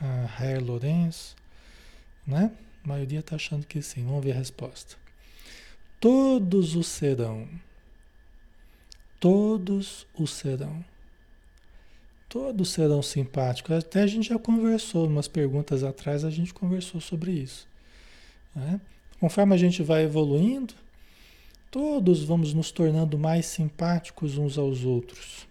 a 0.00 0.26
Rair 0.26 0.64
Lourenço, 0.64 1.34
né? 2.24 2.52
A 2.84 2.88
maioria 2.88 3.18
está 3.18 3.34
achando 3.34 3.66
que 3.66 3.82
sim. 3.82 4.04
Vamos 4.04 4.24
ver 4.24 4.30
a 4.30 4.36
resposta. 4.36 4.94
Todos 5.98 6.76
o 6.76 6.84
serão. 6.84 7.48
Todos 9.20 10.06
o 10.18 10.26
serão. 10.26 10.82
Todos 12.26 12.70
serão 12.70 13.02
simpáticos. 13.02 13.76
Até 13.76 14.00
a 14.00 14.06
gente 14.06 14.30
já 14.30 14.38
conversou, 14.38 15.06
umas 15.06 15.28
perguntas 15.28 15.84
atrás, 15.84 16.24
a 16.24 16.30
gente 16.30 16.54
conversou 16.54 17.02
sobre 17.02 17.32
isso. 17.32 17.68
Né? 18.56 18.80
Conforme 19.20 19.54
a 19.54 19.58
gente 19.58 19.82
vai 19.82 20.04
evoluindo, 20.04 20.72
todos 21.70 22.24
vamos 22.24 22.54
nos 22.54 22.70
tornando 22.70 23.18
mais 23.18 23.44
simpáticos 23.44 24.38
uns 24.38 24.56
aos 24.56 24.84
outros. 24.84 25.46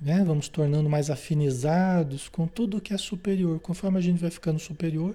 Né? 0.00 0.24
Vamos 0.24 0.48
tornando 0.48 0.88
mais 0.88 1.10
afinizados 1.10 2.30
com 2.30 2.46
tudo 2.46 2.80
que 2.80 2.94
é 2.94 2.98
superior. 2.98 3.60
Conforme 3.60 3.98
a 3.98 4.02
gente 4.02 4.20
vai 4.22 4.30
ficando 4.30 4.58
superior, 4.58 5.14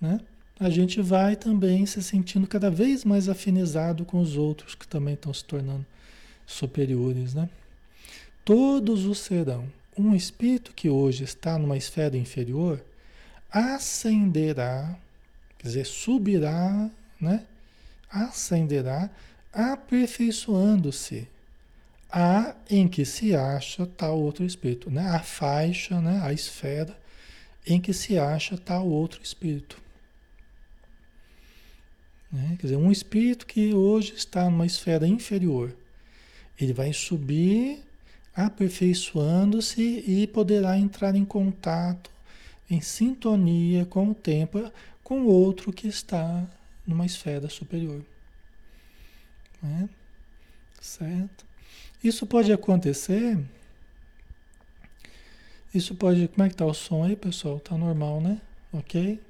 né? 0.00 0.20
a 0.60 0.70
gente 0.70 1.02
vai 1.02 1.34
também 1.34 1.84
se 1.86 2.00
sentindo 2.04 2.46
cada 2.46 2.70
vez 2.70 3.04
mais 3.04 3.28
afinizado 3.28 4.04
com 4.04 4.20
os 4.20 4.36
outros 4.36 4.76
que 4.76 4.86
também 4.86 5.14
estão 5.14 5.34
se 5.34 5.44
tornando 5.44 5.84
superiores. 6.46 7.34
Né? 7.34 7.48
Todos 8.44 9.06
o 9.06 9.14
serão. 9.14 9.70
Um 9.96 10.14
espírito 10.14 10.72
que 10.74 10.88
hoje 10.88 11.24
está 11.24 11.58
numa 11.58 11.76
esfera 11.76 12.16
inferior 12.16 12.84
ascenderá, 13.50 14.98
quer 15.56 15.68
dizer, 15.68 15.86
subirá, 15.86 16.90
né? 17.20 17.44
Ascenderá, 18.10 19.08
aperfeiçoando-se 19.52 21.28
a 22.10 22.56
em 22.68 22.88
que 22.88 23.04
se 23.04 23.34
acha 23.36 23.86
tal 23.86 24.20
outro 24.20 24.44
espírito, 24.44 24.90
né? 24.90 25.08
A 25.08 25.20
faixa, 25.20 26.00
né? 26.00 26.20
A 26.24 26.32
esfera 26.32 26.98
em 27.66 27.80
que 27.80 27.92
se 27.92 28.18
acha 28.18 28.58
tal 28.58 28.86
outro 28.88 29.22
espírito. 29.22 29.80
Né? 32.30 32.56
Quer 32.58 32.66
dizer, 32.66 32.76
um 32.76 32.90
espírito 32.90 33.46
que 33.46 33.72
hoje 33.72 34.14
está 34.14 34.50
numa 34.50 34.66
esfera 34.66 35.06
inferior, 35.06 35.74
ele 36.58 36.72
vai 36.72 36.92
subir 36.92 37.82
aperfeiçoando-se 38.34 40.04
e 40.06 40.26
poderá 40.26 40.76
entrar 40.76 41.14
em 41.14 41.24
contato, 41.24 42.10
em 42.68 42.80
sintonia 42.80 43.84
com 43.86 44.10
o 44.10 44.14
tempo, 44.14 44.70
com 45.02 45.24
outro 45.24 45.72
que 45.72 45.86
está 45.86 46.46
numa 46.86 47.06
esfera 47.06 47.48
superior. 47.48 48.04
Né? 49.62 49.88
Certo? 50.80 51.46
Isso 52.02 52.26
pode 52.26 52.52
acontecer. 52.52 53.38
Isso 55.74 55.94
pode. 55.94 56.28
Como 56.28 56.46
é 56.46 56.48
que 56.48 56.54
tá 56.54 56.66
o 56.66 56.74
som 56.74 57.04
aí, 57.04 57.16
pessoal? 57.16 57.58
Tá 57.58 57.76
normal, 57.76 58.20
né? 58.20 58.40
Ok? 58.72 59.20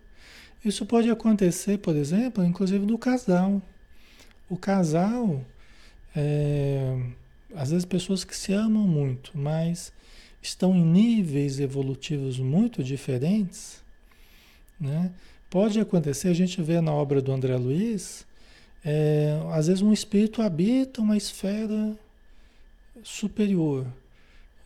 Isso 0.65 0.85
pode 0.85 1.11
acontecer, 1.11 1.79
por 1.79 1.95
exemplo, 1.95 2.45
inclusive 2.45 2.85
do 2.85 2.99
casal. 2.99 3.63
O 4.49 4.57
casal. 4.57 5.45
É, 6.15 6.97
às 7.55 7.71
vezes 7.71 7.85
pessoas 7.85 8.25
que 8.25 8.37
se 8.37 8.53
amam 8.53 8.87
muito, 8.87 9.33
mas 9.35 9.93
estão 10.41 10.75
em 10.75 10.85
níveis 10.85 11.59
evolutivos 11.59 12.39
muito 12.39 12.83
diferentes, 12.83 13.83
né? 14.79 15.13
Pode 15.49 15.79
acontecer, 15.79 16.29
a 16.29 16.35
gente 16.35 16.61
vê 16.61 16.81
na 16.81 16.93
obra 16.93 17.23
do 17.23 17.33
André 17.33 17.57
Luiz, 17.57 18.27
é, 18.85 19.41
às 19.53 19.69
vezes 19.69 19.83
um 19.83 19.93
espírito 19.93 20.43
habita 20.43 21.01
uma 21.01 21.17
esfera 21.17 21.97
superior, 23.03 23.87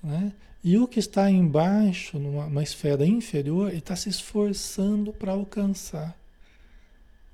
né? 0.03 0.33
E 0.63 0.77
o 0.77 0.89
que 0.89 0.99
está 0.99 1.31
embaixo, 1.31 2.19
numa, 2.19 2.47
numa 2.47 2.63
esfera 2.63 3.07
inferior, 3.07 3.69
ele 3.69 3.79
está 3.79 3.95
se 3.95 4.09
esforçando 4.09 5.13
para 5.13 5.33
alcançar 5.33 6.19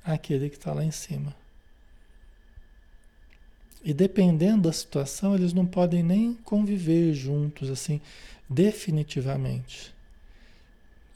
aquele 0.04 0.50
que 0.50 0.56
está 0.56 0.74
lá 0.74 0.84
em 0.84 0.90
cima. 0.90 1.34
E 3.84 3.92
dependendo 3.92 4.62
da 4.62 4.72
situação, 4.72 5.34
eles 5.34 5.52
não 5.52 5.66
podem 5.66 6.02
nem 6.02 6.32
conviver 6.42 7.12
juntos, 7.12 7.70
assim, 7.70 8.00
definitivamente. 8.48 9.94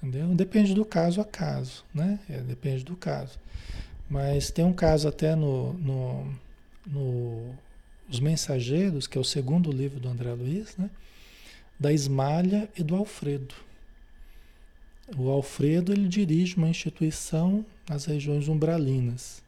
Entendeu? 0.03 0.35
Depende 0.35 0.75
do 0.75 0.85
caso 0.85 1.19
a 1.19 1.25
caso, 1.25 1.83
né? 1.95 2.21
É, 2.29 2.39
depende 2.41 2.85
do 2.85 2.95
caso. 2.95 3.39
Mas 4.09 4.51
tem 4.51 4.67
um 4.67 4.73
caso 4.73 5.09
até 5.09 5.35
no, 5.35 5.73
no, 5.75 6.33
no 6.87 7.55
Os 8.07 8.21
Mensageiros, 8.21 9.07
que 9.07 9.17
é 9.17 9.21
o 9.21 9.25
segundo 9.25 9.73
livro 9.73 9.99
do 9.99 10.09
André 10.09 10.33
Luiz, 10.35 10.77
né? 10.77 10.91
Da 11.81 11.91
Esmalha 11.91 12.69
e 12.77 12.83
do 12.83 12.95
Alfredo. 12.95 13.55
O 15.17 15.31
Alfredo 15.31 15.91
ele 15.91 16.07
dirige 16.07 16.57
uma 16.57 16.69
instituição 16.69 17.65
nas 17.89 18.05
regiões 18.05 18.47
umbralinas 18.47 19.43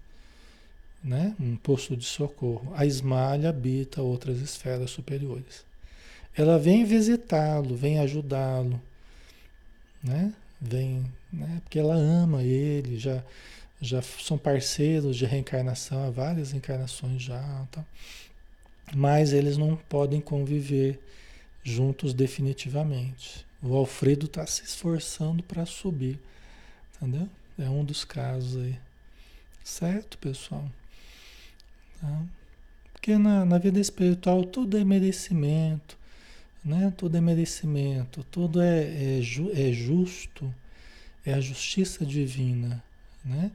né? 1.02 1.34
um 1.40 1.56
posto 1.56 1.96
de 1.96 2.04
socorro. 2.04 2.72
A 2.74 2.84
esmalha 2.84 3.48
habita 3.48 4.02
outras 4.02 4.40
esferas 4.40 4.90
superiores. 4.90 5.64
Ela 6.36 6.58
vem 6.58 6.84
visitá-lo, 6.84 7.74
vem 7.74 7.98
ajudá-lo, 7.98 8.80
né? 10.02 10.32
Vem, 10.60 11.04
né? 11.32 11.60
Porque 11.62 11.78
ela 11.78 11.94
ama 11.94 12.42
ele, 12.42 12.98
já 12.98 13.22
já 13.80 14.02
são 14.02 14.36
parceiros 14.36 15.16
de 15.16 15.24
reencarnação 15.24 16.06
há 16.06 16.10
várias 16.10 16.52
encarnações 16.52 17.22
já, 17.22 17.66
tá? 17.70 17.82
Mas 18.94 19.32
eles 19.32 19.56
não 19.56 19.74
podem 19.74 20.20
conviver 20.20 21.00
juntos 21.62 22.12
definitivamente. 22.12 23.46
O 23.62 23.74
Alfredo 23.74 24.26
está 24.26 24.46
se 24.46 24.64
esforçando 24.64 25.42
para 25.42 25.64
subir, 25.64 26.18
entendeu? 26.96 27.28
É 27.58 27.70
um 27.70 27.84
dos 27.84 28.04
casos 28.04 28.62
aí. 28.62 28.78
Certo, 29.64 30.18
pessoal? 30.18 30.70
Tá? 32.00 32.22
Porque 32.92 33.16
na, 33.16 33.44
na 33.44 33.58
vida 33.58 33.80
espiritual 33.80 34.44
tudo 34.44 34.76
é 34.76 34.84
merecimento, 34.84 35.96
né? 36.64 36.92
tudo 36.96 37.16
é 37.16 37.20
merecimento, 37.20 38.24
tudo 38.30 38.60
é, 38.60 39.18
é, 39.18 39.22
ju, 39.22 39.50
é 39.54 39.72
justo, 39.72 40.52
é 41.24 41.32
a 41.32 41.40
justiça 41.40 42.04
divina. 42.04 42.82
Né? 43.24 43.50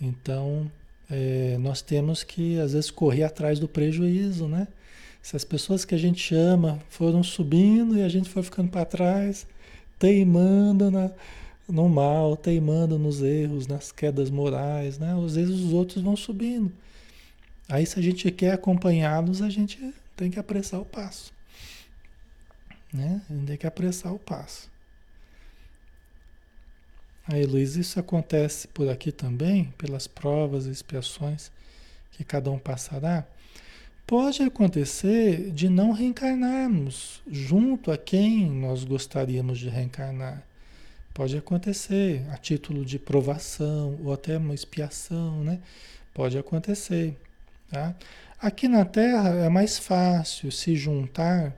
Então, 0.00 0.70
é, 1.10 1.56
nós 1.58 1.82
temos 1.82 2.22
que, 2.22 2.58
às 2.58 2.72
vezes, 2.72 2.90
correr 2.90 3.24
atrás 3.24 3.58
do 3.58 3.68
prejuízo, 3.68 4.48
né? 4.48 4.66
Se 5.22 5.36
as 5.36 5.44
pessoas 5.44 5.84
que 5.84 5.94
a 5.94 5.98
gente 5.98 6.34
ama 6.34 6.80
foram 6.90 7.22
subindo 7.22 7.96
e 7.96 8.02
a 8.02 8.08
gente 8.08 8.28
foi 8.28 8.42
ficando 8.42 8.70
para 8.70 8.84
trás, 8.84 9.46
teimando 9.98 10.90
na, 10.90 11.10
no 11.68 11.88
mal, 11.88 12.36
teimando 12.36 12.98
nos 12.98 13.22
erros, 13.22 13.66
nas 13.66 13.90
quedas 13.90 14.30
morais, 14.30 14.98
né? 14.98 15.14
Às 15.24 15.34
vezes 15.34 15.60
os 15.60 15.72
outros 15.72 16.02
vão 16.02 16.16
subindo. 16.16 16.70
Aí, 17.68 17.86
se 17.86 17.98
a 17.98 18.02
gente 18.02 18.30
quer 18.30 18.52
acompanhá-los, 18.52 19.40
a 19.40 19.48
gente 19.48 19.94
tem 20.16 20.30
que 20.30 20.38
apressar 20.38 20.80
o 20.80 20.84
passo. 20.84 21.32
Né? 22.92 23.22
A 23.28 23.32
gente 23.32 23.46
tem 23.46 23.56
que 23.56 23.66
apressar 23.66 24.12
o 24.12 24.18
passo. 24.18 24.70
Aí, 27.26 27.46
Luiz, 27.46 27.74
isso 27.74 27.98
acontece 27.98 28.68
por 28.68 28.88
aqui 28.88 29.10
também, 29.10 29.72
pelas 29.78 30.06
provas 30.06 30.66
e 30.66 30.70
expiações 30.70 31.50
que 32.12 32.22
cada 32.22 32.50
um 32.50 32.58
passará? 32.58 33.26
Pode 34.06 34.42
acontecer 34.42 35.50
de 35.50 35.70
não 35.70 35.90
reencarnarmos 35.92 37.22
junto 37.26 37.90
a 37.90 37.96
quem 37.96 38.50
nós 38.50 38.84
gostaríamos 38.84 39.58
de 39.58 39.70
reencarnar. 39.70 40.46
Pode 41.14 41.36
acontecer 41.38 42.26
a 42.30 42.36
título 42.36 42.84
de 42.84 42.98
provação 42.98 43.98
ou 44.04 44.12
até 44.12 44.36
uma 44.36 44.54
expiação, 44.54 45.42
né? 45.42 45.60
Pode 46.12 46.36
acontecer. 46.36 47.16
Tá? 47.70 47.94
Aqui 48.40 48.68
na 48.68 48.84
Terra 48.84 49.30
é 49.30 49.48
mais 49.48 49.78
fácil 49.78 50.52
se 50.52 50.76
juntar 50.76 51.54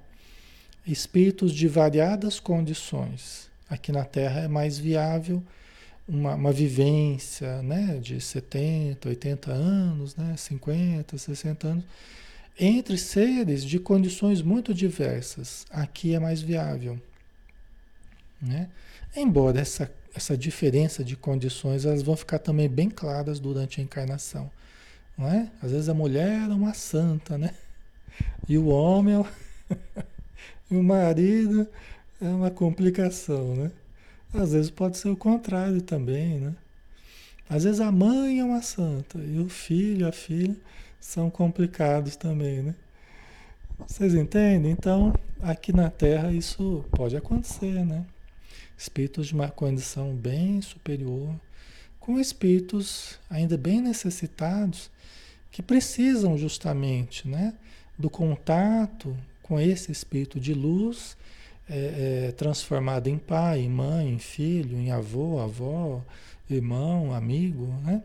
espíritos 0.86 1.52
de 1.52 1.66
variadas 1.66 2.38
condições. 2.38 3.50
Aqui 3.68 3.90
na 3.90 4.04
Terra 4.04 4.42
é 4.42 4.48
mais 4.48 4.78
viável 4.78 5.42
uma, 6.08 6.34
uma 6.34 6.52
vivência 6.52 7.60
né, 7.62 7.98
de 8.00 8.20
70, 8.20 9.08
80 9.08 9.50
anos, 9.50 10.14
né, 10.14 10.36
50, 10.36 11.18
60 11.18 11.66
anos, 11.66 11.84
entre 12.58 12.96
seres 12.96 13.64
de 13.64 13.78
condições 13.78 14.40
muito 14.40 14.72
diversas. 14.72 15.66
Aqui 15.70 16.14
é 16.14 16.18
mais 16.18 16.40
viável. 16.40 17.00
Né? 18.40 18.68
Embora 19.14 19.60
essa, 19.60 19.90
essa 20.14 20.36
diferença 20.36 21.02
de 21.02 21.16
condições 21.16 21.84
elas 21.84 22.02
vão 22.02 22.16
ficar 22.16 22.38
também 22.38 22.68
bem 22.68 22.88
claras 22.88 23.40
durante 23.40 23.80
a 23.80 23.84
encarnação. 23.84 24.50
Não 25.16 25.29
é? 25.29 25.50
Às 25.62 25.70
vezes 25.70 25.88
a 25.88 25.94
mulher 25.94 26.50
é 26.50 26.55
uma 26.55 26.74
santa, 26.74 27.38
né? 27.38 27.55
E 28.48 28.59
o 28.59 28.66
homem 28.66 29.14
é 29.14 29.24
e 30.70 30.76
o 30.76 30.83
marido 30.83 31.66
é 32.20 32.29
uma 32.29 32.50
complicação, 32.50 33.55
né? 33.55 33.70
Às 34.35 34.52
vezes 34.52 34.70
pode 34.70 34.98
ser 34.98 35.09
o 35.09 35.16
contrário 35.16 35.81
também, 35.81 36.40
né? 36.40 36.55
Às 37.48 37.64
vezes 37.64 37.81
a 37.81 37.92
mãe 37.92 38.40
é 38.40 38.44
uma 38.44 38.61
santa 38.61 39.18
e 39.18 39.38
o 39.38 39.48
filho, 39.48 40.07
a 40.09 40.12
filha 40.12 40.57
são 41.00 41.31
complicados 41.31 42.16
também, 42.16 42.62
né? 42.62 42.74
Vocês 43.87 44.14
entendem? 44.14 44.72
Então, 44.72 45.14
aqui 45.40 45.72
na 45.72 45.88
Terra 45.88 46.33
isso 46.33 46.85
pode 46.90 47.16
acontecer, 47.16 47.85
né? 47.85 48.05
Espíritos 48.76 49.29
de 49.29 49.35
uma 49.35 49.48
condição 49.48 50.14
bem 50.14 50.61
superior, 50.61 51.35
com 52.00 52.18
espíritos 52.18 53.18
ainda 53.31 53.57
bem 53.57 53.81
necessitados, 53.81 54.90
que 55.56 55.62
precisam 55.62 56.36
justamente, 56.36 57.26
né? 57.26 57.54
Do 57.98 58.10
contato 58.10 59.16
com 59.42 59.58
esse 59.58 59.90
espírito 59.90 60.38
de 60.38 60.52
luz, 60.52 61.16
é, 61.66 62.26
é, 62.26 62.32
transformado 62.32 63.08
em 63.08 63.16
pai, 63.16 63.60
em 63.60 63.70
mãe, 63.70 64.06
em 64.06 64.18
filho, 64.18 64.76
em 64.76 64.90
avô, 64.90 65.40
avó, 65.40 66.04
irmão, 66.50 67.14
amigo, 67.14 67.72
né? 67.82 68.02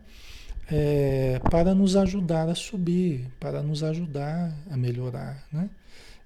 É, 0.70 1.42
para 1.50 1.74
nos 1.74 1.94
ajudar 1.94 2.48
a 2.48 2.54
subir, 2.54 3.26
para 3.38 3.62
nos 3.62 3.84
ajudar 3.84 4.50
a 4.70 4.76
melhorar, 4.78 5.46
né? 5.52 5.68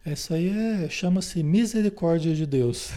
Essa 0.04 0.36
aí 0.36 0.84
é, 0.84 0.88
chama-se 0.88 1.42
misericórdia 1.42 2.36
de 2.36 2.46
Deus. 2.46 2.92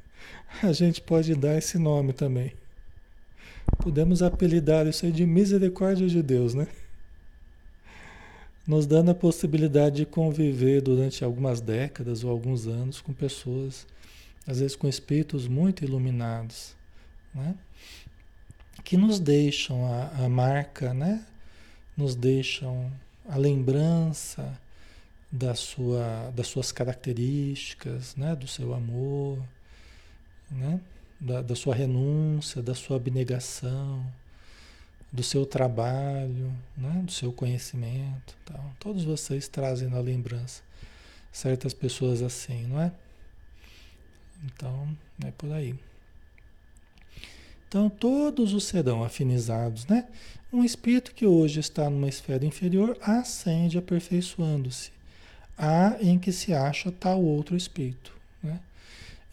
a 0.64 0.72
gente 0.72 1.02
pode 1.02 1.34
dar 1.34 1.58
esse 1.58 1.76
nome 1.76 2.14
também. 2.14 2.50
Podemos 3.76 4.22
apelidar 4.22 4.86
isso 4.86 5.04
aí 5.04 5.12
de 5.12 5.26
misericórdia 5.26 6.08
de 6.08 6.22
Deus, 6.22 6.54
né? 6.54 6.66
Nos 8.68 8.86
dando 8.86 9.10
a 9.10 9.14
possibilidade 9.14 9.96
de 9.96 10.06
conviver 10.06 10.82
durante 10.82 11.24
algumas 11.24 11.60
décadas 11.60 12.22
ou 12.22 12.30
alguns 12.30 12.66
anos 12.66 13.00
com 13.00 13.14
pessoas, 13.14 13.86
às 14.46 14.60
vezes 14.60 14.76
com 14.76 14.86
espíritos 14.86 15.48
muito 15.48 15.82
iluminados, 15.82 16.76
né? 17.34 17.56
que 18.84 18.96
nos 18.96 19.20
deixam 19.20 19.86
a, 19.86 20.24
a 20.24 20.28
marca, 20.28 20.94
né? 20.94 21.22
Nos 21.96 22.14
deixam 22.14 22.90
a 23.28 23.36
lembrança 23.36 24.58
da 25.30 25.54
sua, 25.54 26.32
das 26.34 26.46
suas 26.46 26.72
características, 26.72 28.16
né? 28.16 28.34
Do 28.34 28.46
seu 28.46 28.72
amor, 28.72 29.38
né? 30.50 30.80
Da, 31.20 31.42
da 31.42 31.54
sua 31.54 31.74
renúncia, 31.74 32.62
da 32.62 32.74
sua 32.74 32.96
abnegação, 32.96 34.06
do 35.12 35.22
seu 35.22 35.46
trabalho, 35.46 36.52
né? 36.76 37.02
do 37.04 37.12
seu 37.12 37.32
conhecimento. 37.32 38.36
Tal. 38.44 38.72
Todos 38.78 39.04
vocês 39.04 39.48
trazem 39.48 39.88
na 39.88 40.00
lembrança 40.00 40.62
certas 41.32 41.72
pessoas 41.72 42.22
assim, 42.22 42.66
não 42.66 42.80
é? 42.80 42.92
Então, 44.44 44.96
é 45.24 45.30
por 45.30 45.52
aí. 45.52 45.74
Então, 47.68 47.88
todos 47.90 48.54
os 48.54 48.64
serão 48.64 49.04
afinizados, 49.04 49.86
né? 49.86 50.06
Um 50.50 50.64
espírito 50.64 51.14
que 51.14 51.26
hoje 51.26 51.60
está 51.60 51.90
numa 51.90 52.08
esfera 52.08 52.46
inferior 52.46 52.96
ascende 53.02 53.76
aperfeiçoando-se. 53.76 54.90
Há 55.56 55.96
em 56.00 56.18
que 56.18 56.32
se 56.32 56.54
acha 56.54 56.90
tal 56.90 57.22
outro 57.22 57.56
espírito, 57.56 58.14
né? 58.42 58.60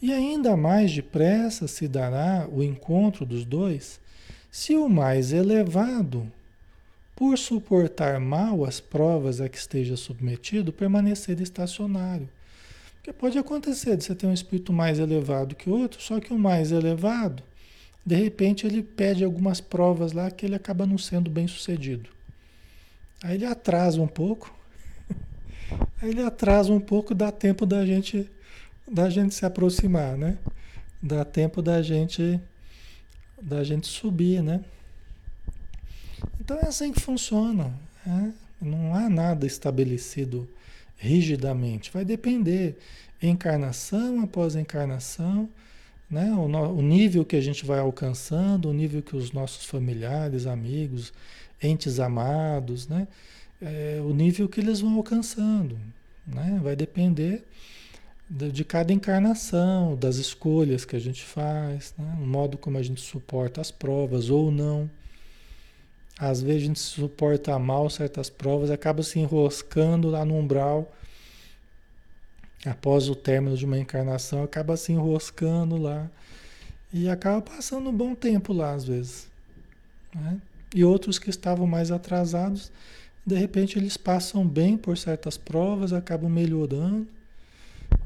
E 0.02 0.12
ainda 0.12 0.56
mais 0.56 0.92
depressa 0.92 1.66
se 1.66 1.88
dará 1.88 2.46
o 2.52 2.62
encontro 2.62 3.24
dos 3.24 3.44
dois, 3.44 3.98
se 4.56 4.74
o 4.74 4.88
mais 4.88 5.34
elevado, 5.34 6.32
por 7.14 7.36
suportar 7.36 8.18
mal 8.18 8.64
as 8.64 8.80
provas 8.80 9.38
a 9.38 9.50
que 9.50 9.58
esteja 9.58 9.98
submetido, 9.98 10.72
permanecer 10.72 11.38
estacionário. 11.42 12.26
Porque 12.94 13.12
pode 13.12 13.36
acontecer 13.36 13.98
de 13.98 14.04
você 14.04 14.14
ter 14.14 14.26
um 14.26 14.32
espírito 14.32 14.72
mais 14.72 14.98
elevado 14.98 15.54
que 15.54 15.68
outro, 15.68 16.00
só 16.00 16.18
que 16.20 16.32
o 16.32 16.38
mais 16.38 16.72
elevado 16.72 17.42
de 18.04 18.14
repente 18.14 18.66
ele 18.66 18.82
pede 18.82 19.22
algumas 19.22 19.60
provas 19.60 20.12
lá 20.12 20.30
que 20.30 20.46
ele 20.46 20.54
acaba 20.54 20.86
não 20.86 20.96
sendo 20.96 21.28
bem 21.28 21.46
sucedido. 21.46 22.08
Aí 23.22 23.34
ele 23.34 23.44
atrasa 23.44 24.00
um 24.00 24.08
pouco. 24.08 24.54
Aí 26.00 26.08
ele 26.08 26.22
atrasa 26.22 26.72
um 26.72 26.80
pouco, 26.80 27.14
dá 27.14 27.30
tempo 27.30 27.66
da 27.66 27.84
gente 27.84 28.26
da 28.90 29.10
gente 29.10 29.34
se 29.34 29.44
aproximar, 29.44 30.16
né? 30.16 30.38
Dá 31.02 31.26
tempo 31.26 31.60
da 31.60 31.82
gente 31.82 32.40
da 33.40 33.62
gente 33.64 33.86
subir, 33.86 34.42
né? 34.42 34.64
Então 36.40 36.58
é 36.58 36.66
assim 36.66 36.92
que 36.92 37.00
funciona. 37.00 37.72
Né? 38.04 38.32
Não 38.60 38.94
há 38.94 39.08
nada 39.08 39.46
estabelecido 39.46 40.48
rigidamente. 40.96 41.90
Vai 41.92 42.04
depender 42.04 42.78
encarnação 43.22 44.20
após 44.20 44.56
encarnação 44.56 45.48
né? 46.10 46.32
O, 46.32 46.48
no, 46.48 46.78
o 46.78 46.82
nível 46.82 47.24
que 47.24 47.36
a 47.36 47.40
gente 47.40 47.66
vai 47.66 47.80
alcançando, 47.80 48.68
o 48.68 48.72
nível 48.72 49.02
que 49.02 49.16
os 49.16 49.32
nossos 49.32 49.64
familiares, 49.64 50.46
amigos, 50.46 51.12
entes 51.62 51.98
amados, 52.00 52.86
né? 52.88 53.08
É, 53.60 54.00
o 54.04 54.12
nível 54.12 54.48
que 54.48 54.60
eles 54.60 54.80
vão 54.80 54.96
alcançando. 54.96 55.78
Né? 56.26 56.60
Vai 56.62 56.76
depender 56.76 57.44
de, 58.28 58.64
cada 58.64 58.92
encarnação, 58.92 59.94
das 59.96 60.16
escolhas 60.16 60.84
que 60.84 60.96
a 60.96 60.98
gente 60.98 61.24
faz, 61.24 61.94
né? 61.96 62.16
o 62.20 62.26
modo 62.26 62.58
como 62.58 62.76
a 62.76 62.82
gente 62.82 63.00
suporta 63.00 63.60
as 63.60 63.70
provas 63.70 64.30
ou 64.30 64.50
não. 64.50 64.90
Às 66.18 66.42
vezes 66.42 66.62
a 66.62 66.66
gente 66.66 66.80
suporta 66.80 67.58
mal 67.58 67.88
certas 67.88 68.28
provas, 68.28 68.70
acaba 68.70 69.02
se 69.02 69.18
enroscando 69.18 70.08
lá 70.08 70.24
no 70.24 70.34
umbral 70.34 70.92
após 72.64 73.08
o 73.08 73.14
término 73.14 73.56
de 73.56 73.64
uma 73.64 73.78
encarnação, 73.78 74.42
acaba 74.42 74.76
se 74.76 74.92
enroscando 74.92 75.76
lá 75.76 76.10
e 76.92 77.08
acaba 77.08 77.40
passando 77.40 77.90
um 77.90 77.96
bom 77.96 78.14
tempo 78.14 78.52
lá, 78.52 78.72
às 78.72 78.84
vezes. 78.84 79.28
Né? 80.12 80.40
E 80.74 80.84
outros 80.84 81.18
que 81.18 81.30
estavam 81.30 81.66
mais 81.66 81.92
atrasados, 81.92 82.72
de 83.24 83.36
repente 83.36 83.78
eles 83.78 83.96
passam 83.96 84.44
bem 84.44 84.76
por 84.76 84.98
certas 84.98 85.36
provas, 85.36 85.92
acabam 85.92 86.30
melhorando 86.30 87.06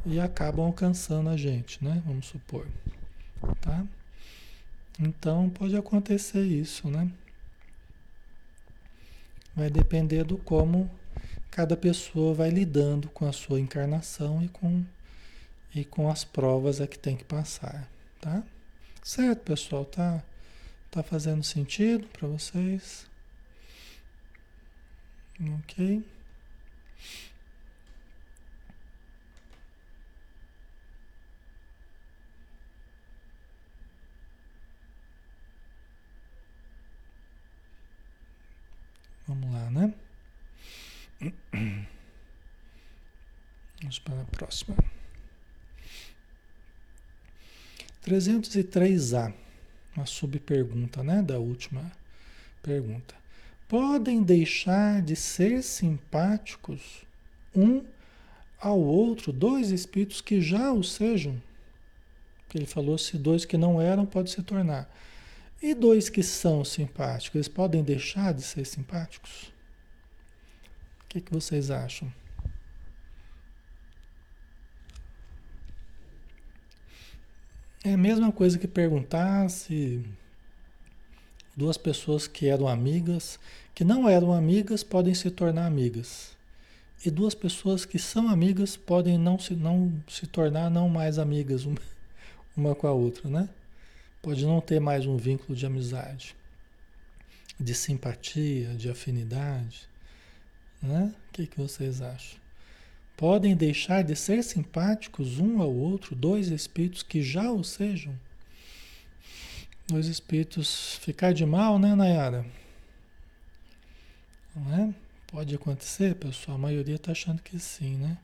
e 0.04 0.18
acabam 0.18 0.66
alcançando 0.66 1.28
a 1.28 1.36
gente, 1.36 1.82
né? 1.84 2.02
Vamos 2.06 2.26
supor. 2.26 2.66
Tá? 3.60 3.84
Então 4.98 5.48
pode 5.50 5.76
acontecer 5.76 6.44
isso, 6.44 6.88
né? 6.88 7.10
Vai 9.54 9.70
depender 9.70 10.24
do 10.24 10.38
como 10.38 10.90
cada 11.50 11.76
pessoa 11.76 12.32
vai 12.32 12.50
lidando 12.50 13.08
com 13.08 13.26
a 13.26 13.32
sua 13.32 13.58
encarnação 13.58 14.42
e 14.42 14.48
com, 14.48 14.84
e 15.74 15.84
com 15.84 16.08
as 16.08 16.24
provas 16.24 16.80
a 16.80 16.86
que 16.86 16.98
tem 16.98 17.16
que 17.16 17.24
passar, 17.24 17.88
tá? 18.20 18.42
Certo, 19.02 19.40
pessoal? 19.40 19.84
Tá, 19.84 20.22
tá 20.90 21.02
fazendo 21.02 21.42
sentido 21.42 22.06
para 22.08 22.28
vocês? 22.28 23.08
Ok? 25.58 26.04
Vamos 39.30 39.52
lá, 39.52 39.70
né? 39.70 39.94
Vamos 43.80 44.00
para 44.00 44.22
a 44.22 44.24
próxima. 44.24 44.76
303A, 48.04 49.32
uma 49.94 50.04
subpergunta, 50.04 51.04
né, 51.04 51.22
da 51.22 51.38
última 51.38 51.92
pergunta. 52.60 53.14
Podem 53.68 54.20
deixar 54.20 55.00
de 55.00 55.14
ser 55.14 55.62
simpáticos 55.62 57.06
um 57.54 57.84
ao 58.58 58.80
outro 58.80 59.32
dois 59.32 59.70
espíritos 59.70 60.20
que 60.20 60.40
já 60.40 60.72
o 60.72 60.82
sejam? 60.82 61.40
Ele 62.52 62.66
falou 62.66 62.98
se 62.98 63.16
dois 63.16 63.44
que 63.44 63.56
não 63.56 63.80
eram 63.80 64.04
pode 64.04 64.32
se 64.32 64.42
tornar. 64.42 64.92
E 65.62 65.74
dois 65.74 66.08
que 66.08 66.22
são 66.22 66.64
simpáticos, 66.64 67.34
eles 67.34 67.48
podem 67.48 67.82
deixar 67.82 68.32
de 68.32 68.42
ser 68.42 68.64
simpáticos? 68.64 69.52
que, 71.10 71.20
que 71.20 71.32
vocês 71.32 71.72
acham? 71.72 72.10
É 77.82 77.94
a 77.94 77.96
mesma 77.96 78.30
coisa 78.30 78.58
que 78.58 78.68
perguntar 78.68 79.50
se 79.50 80.04
duas 81.56 81.76
pessoas 81.76 82.28
que 82.28 82.46
eram 82.46 82.68
amigas, 82.68 83.40
que 83.74 83.82
não 83.82 84.08
eram 84.08 84.32
amigas, 84.32 84.84
podem 84.84 85.12
se 85.14 85.30
tornar 85.32 85.66
amigas. 85.66 86.36
E 87.04 87.10
duas 87.10 87.34
pessoas 87.34 87.84
que 87.84 87.98
são 87.98 88.28
amigas 88.28 88.76
podem 88.76 89.18
não 89.18 89.36
se, 89.36 89.54
não 89.54 89.92
se 90.08 90.28
tornar 90.28 90.70
não 90.70 90.88
mais 90.88 91.18
amigas 91.18 91.64
uma, 91.64 91.80
uma 92.56 92.74
com 92.76 92.86
a 92.86 92.92
outra, 92.92 93.28
né? 93.28 93.48
Pode 94.22 94.44
não 94.44 94.60
ter 94.60 94.80
mais 94.80 95.06
um 95.06 95.16
vínculo 95.16 95.56
de 95.56 95.64
amizade, 95.64 96.36
de 97.58 97.74
simpatia, 97.74 98.74
de 98.74 98.90
afinidade. 98.90 99.88
Né? 100.82 101.14
O 101.28 101.32
que, 101.32 101.46
que 101.46 101.56
vocês 101.56 102.02
acham? 102.02 102.38
Podem 103.16 103.56
deixar 103.56 104.02
de 104.02 104.14
ser 104.14 104.42
simpáticos 104.42 105.38
um 105.38 105.62
ao 105.62 105.72
outro, 105.72 106.14
dois 106.14 106.48
espíritos 106.48 107.02
que 107.02 107.22
já 107.22 107.50
o 107.50 107.64
sejam? 107.64 108.18
Os 109.92 110.06
espíritos 110.06 110.96
ficar 111.00 111.32
de 111.32 111.46
mal, 111.46 111.78
né, 111.78 111.94
Nayara? 111.94 112.44
Não 114.54 114.74
é? 114.74 114.94
Pode 115.26 115.54
acontecer, 115.54 116.14
pessoal. 116.14 116.56
A 116.56 116.60
maioria 116.60 116.96
está 116.96 117.12
achando 117.12 117.42
que 117.42 117.58
sim, 117.58 117.96
né? 117.96 118.18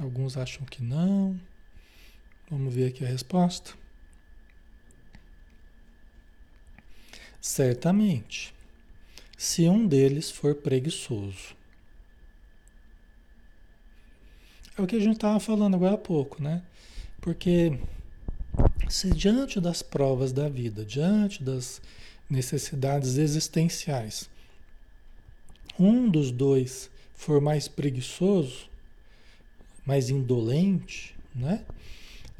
Alguns 0.00 0.36
acham 0.36 0.64
que 0.66 0.82
não. 0.82 1.38
Vamos 2.50 2.72
ver 2.74 2.88
aqui 2.88 3.04
a 3.04 3.08
resposta. 3.08 3.74
Certamente, 7.40 8.54
se 9.36 9.68
um 9.68 9.86
deles 9.86 10.30
for 10.30 10.54
preguiçoso. 10.54 11.56
É 14.76 14.82
o 14.82 14.86
que 14.86 14.96
a 14.96 15.00
gente 15.00 15.16
estava 15.16 15.38
falando 15.38 15.74
agora 15.74 15.94
há 15.94 15.98
pouco, 15.98 16.42
né? 16.42 16.62
Porque 17.20 17.78
se 18.88 19.10
diante 19.10 19.60
das 19.60 19.82
provas 19.82 20.32
da 20.32 20.48
vida, 20.48 20.84
diante 20.84 21.42
das 21.42 21.82
necessidades 22.30 23.18
existenciais, 23.18 24.30
um 25.78 26.08
dos 26.08 26.30
dois 26.30 26.90
for 27.12 27.40
mais 27.40 27.68
preguiçoso, 27.68 28.70
mais 29.84 30.10
indolente, 30.10 31.14
né? 31.34 31.64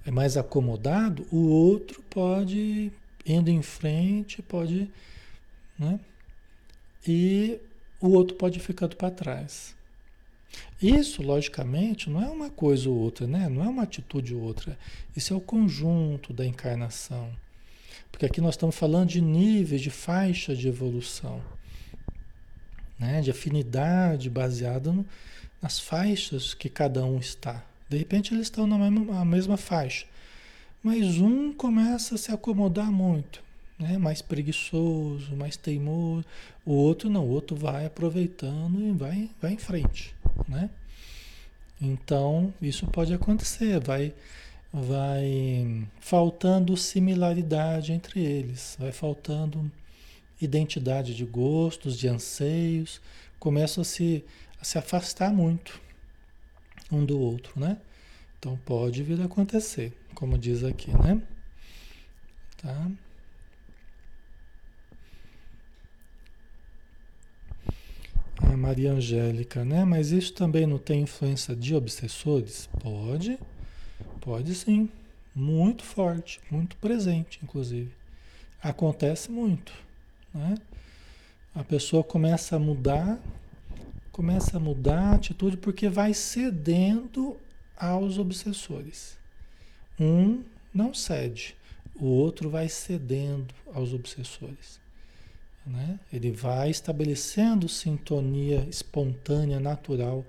É 0.09 0.11
mais 0.11 0.39
acomodado, 0.39 1.27
o 1.31 1.51
outro 1.51 2.03
pode 2.09 2.91
indo 3.27 3.51
em 3.51 3.61
frente, 3.61 4.41
pode, 4.41 4.91
né? 5.79 6.01
E 7.07 7.61
o 8.01 8.09
outro 8.13 8.35
pode 8.35 8.59
ficando 8.59 8.97
para 8.97 9.11
trás. 9.11 9.77
Isso, 10.81 11.23
logicamente, 11.23 12.09
não 12.09 12.23
é 12.23 12.27
uma 12.31 12.49
coisa 12.49 12.89
ou 12.89 12.97
outra, 12.97 13.27
né? 13.27 13.51
Não 13.51 13.63
é 13.63 13.69
uma 13.69 13.83
atitude 13.83 14.35
ou 14.35 14.41
outra. 14.41 14.79
Isso 15.15 15.35
é 15.35 15.37
o 15.37 15.43
conjunto 15.43 16.33
da 16.33 16.47
encarnação. 16.47 17.31
Porque 18.11 18.25
aqui 18.25 18.41
nós 18.41 18.55
estamos 18.55 18.77
falando 18.77 19.11
de 19.11 19.21
níveis, 19.21 19.83
de 19.83 19.91
faixa 19.91 20.57
de 20.57 20.69
evolução, 20.69 21.43
né? 22.99 23.21
De 23.21 23.31
afinidade 23.31 24.31
baseada 24.31 24.91
no, 24.91 25.05
nas 25.61 25.79
faixas 25.79 26.55
que 26.55 26.71
cada 26.71 27.05
um 27.05 27.19
está. 27.19 27.68
De 27.89 27.97
repente 27.97 28.35
eles 28.35 28.47
estão 28.47 28.67
na 28.67 28.77
mesma, 28.77 29.25
mesma 29.25 29.57
faixa, 29.57 30.07
mas 30.83 31.19
um 31.19 31.53
começa 31.53 32.15
a 32.15 32.19
se 32.19 32.31
acomodar 32.31 32.93
muito, 32.93 33.43
né? 33.79 33.97
mais 33.97 34.21
preguiçoso, 34.21 35.35
mais 35.35 35.57
teimoso. 35.57 36.25
O 36.67 36.73
outro 36.73 37.09
não, 37.09 37.25
o 37.25 37.31
outro 37.31 37.57
vai 37.57 37.87
aproveitando 37.87 38.81
e 38.81 38.93
vai, 38.93 39.31
vai 39.41 39.53
em 39.53 39.59
frente. 39.59 40.15
Né? 40.47 40.69
Então, 41.81 42.53
isso 42.61 42.87
pode 42.87 43.15
acontecer, 43.15 43.81
vai, 43.81 44.13
vai 44.73 45.87
faltando 45.99 46.77
similaridade 46.77 47.93
entre 47.93 48.21
eles, 48.21 48.77
vai 48.79 48.93
faltando 48.93 49.71
identidade 50.41 51.15
de 51.15 51.25
gostos, 51.25 51.99
de 51.99 52.07
anseios, 52.07 53.01
começam 53.39 53.83
a 53.83 53.85
se, 53.85 54.25
a 54.61 54.65
se 54.65 54.77
afastar 54.79 55.33
muito 55.33 55.88
um 56.91 57.05
do 57.05 57.19
outro, 57.19 57.59
né? 57.61 57.79
Então 58.39 58.59
pode 58.65 59.03
vir 59.03 59.21
a 59.21 59.25
acontecer 59.25 59.93
como 60.19 60.37
diz 60.37 60.65
aqui, 60.65 60.91
né? 60.91 61.23
Tá? 62.61 62.91
A 68.43 68.57
Maria 68.57 68.95
Angélica, 68.95 69.65
né? 69.65 69.85
Mas 69.85 70.11
isso 70.11 70.35
também 70.35 70.67
não 70.67 70.77
tem 70.77 71.03
influência 71.03 71.55
de 71.55 71.73
obsessores? 71.73 72.69
Pode, 72.83 73.39
pode 74.21 74.57
sim. 74.57 74.91
Muito 75.33 75.85
forte, 75.85 76.41
muito 76.51 76.77
presente, 76.79 77.39
inclusive. 77.45 77.93
Acontece 78.61 79.31
muito, 79.31 79.73
né? 80.35 80.57
A 81.55 81.63
pessoa 81.63 82.03
começa 82.03 82.57
a 82.57 82.59
mudar, 82.59 83.21
começa 84.19 84.57
a 84.57 84.61
mudar 84.61 85.13
a 85.13 85.15
atitude 85.15 85.57
porque 85.57 85.89
vai 85.89 86.13
cedendo 86.13 87.37
aos 87.77 88.19
obsessores. 88.19 89.17
Um 89.97 90.43
não 90.75 90.93
cede, 90.93 91.55
o 91.95 92.07
outro 92.07 92.51
vai 92.51 92.69
cedendo 92.69 93.55
aos 93.73 93.95
obsessores. 93.95 94.81
Né? 95.65 96.01
Ele 96.13 96.33
vai 96.33 96.69
estabelecendo 96.69 97.69
sintonia 97.69 98.67
espontânea, 98.69 99.61
natural 99.61 100.27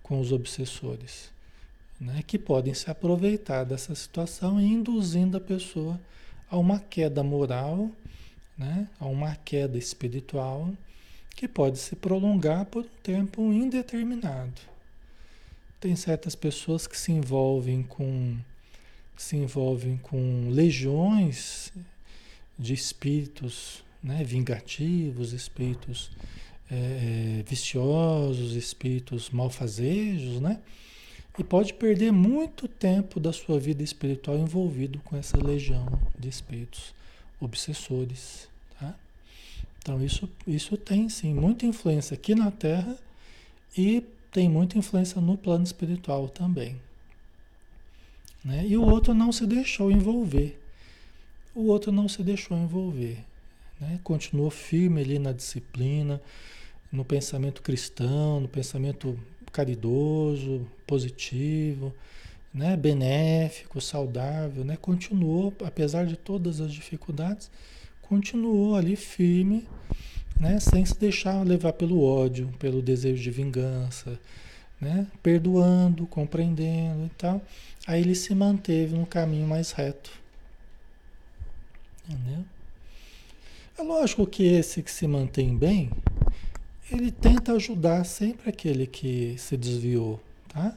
com 0.00 0.20
os 0.20 0.30
obsessores, 0.30 1.28
né? 2.00 2.22
que 2.24 2.38
podem 2.38 2.72
se 2.72 2.88
aproveitar 2.88 3.64
dessa 3.64 3.96
situação 3.96 4.60
e 4.60 4.64
induzindo 4.64 5.36
a 5.36 5.40
pessoa 5.40 6.00
a 6.48 6.56
uma 6.56 6.78
queda 6.78 7.24
moral, 7.24 7.90
né? 8.56 8.88
a 9.00 9.06
uma 9.06 9.34
queda 9.34 9.76
espiritual, 9.76 10.72
que 11.34 11.48
pode 11.48 11.78
se 11.78 11.96
prolongar 11.96 12.64
por 12.66 12.84
um 12.84 12.88
tempo 13.02 13.42
indeterminado. 13.52 14.60
Tem 15.80 15.94
certas 15.96 16.34
pessoas 16.34 16.86
que 16.86 16.98
se 16.98 17.12
envolvem 17.12 17.82
com 17.82 18.36
se 19.16 19.36
envolvem 19.36 19.96
com 19.96 20.48
legiões 20.50 21.72
de 22.58 22.74
espíritos 22.74 23.84
né, 24.02 24.24
vingativos, 24.24 25.32
espíritos 25.32 26.10
é, 26.70 27.44
viciosos, 27.46 28.56
espíritos 28.56 29.30
malfazejos, 29.30 30.40
né? 30.40 30.60
E 31.38 31.42
pode 31.42 31.74
perder 31.74 32.12
muito 32.12 32.68
tempo 32.68 33.18
da 33.18 33.32
sua 33.32 33.58
vida 33.58 33.82
espiritual 33.82 34.36
envolvido 34.36 35.00
com 35.00 35.16
essa 35.16 35.36
legião 35.36 35.86
de 36.18 36.28
espíritos 36.28 36.94
obsessores? 37.40 38.48
Então 39.84 40.02
isso, 40.02 40.26
isso 40.46 40.78
tem 40.78 41.10
sim 41.10 41.34
muita 41.34 41.66
influência 41.66 42.14
aqui 42.14 42.34
na 42.34 42.50
Terra 42.50 42.96
e 43.76 44.02
tem 44.32 44.48
muita 44.48 44.78
influência 44.78 45.20
no 45.20 45.36
plano 45.36 45.62
espiritual 45.62 46.26
também, 46.26 46.80
né? 48.42 48.64
E 48.66 48.78
o 48.78 48.82
outro 48.82 49.12
não 49.12 49.30
se 49.30 49.46
deixou 49.46 49.90
envolver. 49.90 50.58
O 51.54 51.66
outro 51.66 51.92
não 51.92 52.08
se 52.08 52.22
deixou 52.22 52.56
envolver. 52.56 53.18
Né? 53.78 54.00
Continuou 54.02 54.50
firme 54.50 55.02
ali 55.02 55.18
na 55.18 55.32
disciplina, 55.32 56.20
no 56.90 57.04
pensamento 57.04 57.60
cristão, 57.60 58.40
no 58.40 58.48
pensamento 58.48 59.20
caridoso, 59.52 60.66
positivo, 60.86 61.94
né? 62.52 62.74
benéfico, 62.74 63.82
saudável. 63.82 64.64
Né? 64.64 64.78
Continuou, 64.78 65.52
apesar 65.62 66.06
de 66.06 66.16
todas 66.16 66.58
as 66.60 66.72
dificuldades, 66.72 67.50
continuou 68.08 68.76
ali 68.76 68.96
firme, 68.96 69.66
né? 70.38 70.60
sem 70.60 70.84
se 70.84 70.98
deixar 70.98 71.42
levar 71.42 71.72
pelo 71.72 72.02
ódio, 72.02 72.48
pelo 72.58 72.82
desejo 72.82 73.22
de 73.22 73.30
vingança, 73.30 74.18
né? 74.80 75.06
perdoando, 75.22 76.06
compreendendo 76.06 77.06
e 77.06 77.10
tal. 77.16 77.42
Aí 77.86 78.00
ele 78.00 78.14
se 78.14 78.34
manteve 78.34 78.96
no 78.96 79.06
caminho 79.06 79.46
mais 79.46 79.72
reto. 79.72 80.10
Entendeu? 82.08 82.44
É 83.78 83.82
lógico 83.82 84.26
que 84.26 84.44
esse 84.44 84.82
que 84.82 84.90
se 84.90 85.06
mantém 85.06 85.56
bem, 85.56 85.90
ele 86.90 87.10
tenta 87.10 87.52
ajudar 87.52 88.04
sempre 88.04 88.50
aquele 88.50 88.86
que 88.86 89.34
se 89.38 89.56
desviou, 89.56 90.20
tá? 90.48 90.76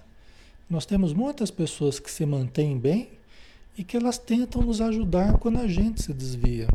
Nós 0.69 0.85
temos 0.85 1.13
muitas 1.13 1.51
pessoas 1.51 1.99
que 1.99 2.09
se 2.09 2.25
mantêm 2.25 2.77
bem 2.77 3.09
e 3.77 3.83
que 3.83 3.95
elas 3.95 4.17
tentam 4.17 4.61
nos 4.61 4.81
ajudar 4.81 5.37
quando 5.37 5.59
a 5.59 5.67
gente 5.67 6.01
se 6.01 6.13
desvia. 6.13 6.67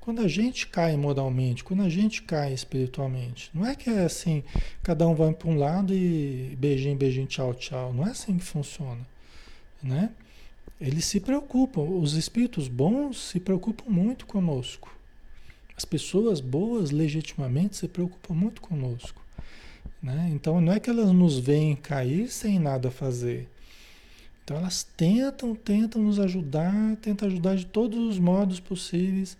Quando 0.00 0.22
a 0.22 0.28
gente 0.28 0.66
cai 0.66 0.96
moralmente, 0.96 1.62
quando 1.62 1.82
a 1.82 1.88
gente 1.88 2.22
cai 2.22 2.52
espiritualmente. 2.52 3.50
Não 3.52 3.66
é 3.66 3.74
que 3.74 3.90
é 3.90 4.04
assim, 4.04 4.42
cada 4.82 5.06
um 5.06 5.14
vai 5.14 5.32
para 5.32 5.48
um 5.48 5.56
lado 5.56 5.94
e 5.94 6.56
beijinho, 6.58 6.96
beijinho, 6.96 7.26
tchau, 7.26 7.54
tchau. 7.54 7.92
Não 7.92 8.06
é 8.06 8.10
assim 8.10 8.38
que 8.38 8.44
funciona 8.44 9.06
né? 9.82 10.10
Eles 10.80 11.04
se 11.04 11.20
preocupam, 11.20 11.82
os 11.82 12.14
espíritos 12.14 12.68
bons 12.68 13.18
se 13.18 13.38
preocupam 13.40 13.90
muito 13.90 14.26
conosco. 14.26 14.94
As 15.76 15.84
pessoas 15.84 16.40
boas, 16.40 16.90
legitimamente, 16.90 17.76
se 17.76 17.88
preocupam 17.88 18.34
muito 18.34 18.60
conosco. 18.60 19.20
Né? 20.02 20.30
Então, 20.32 20.60
não 20.60 20.72
é 20.72 20.80
que 20.80 20.88
elas 20.88 21.12
nos 21.12 21.38
veem 21.38 21.76
cair 21.76 22.28
sem 22.28 22.58
nada 22.58 22.90
fazer. 22.90 23.48
Então, 24.42 24.56
elas 24.56 24.82
tentam, 24.82 25.54
tentam 25.54 26.02
nos 26.02 26.18
ajudar, 26.18 26.96
tentam 26.96 27.28
ajudar 27.28 27.56
de 27.56 27.66
todos 27.66 27.98
os 27.98 28.18
modos 28.18 28.58
possíveis, 28.58 29.36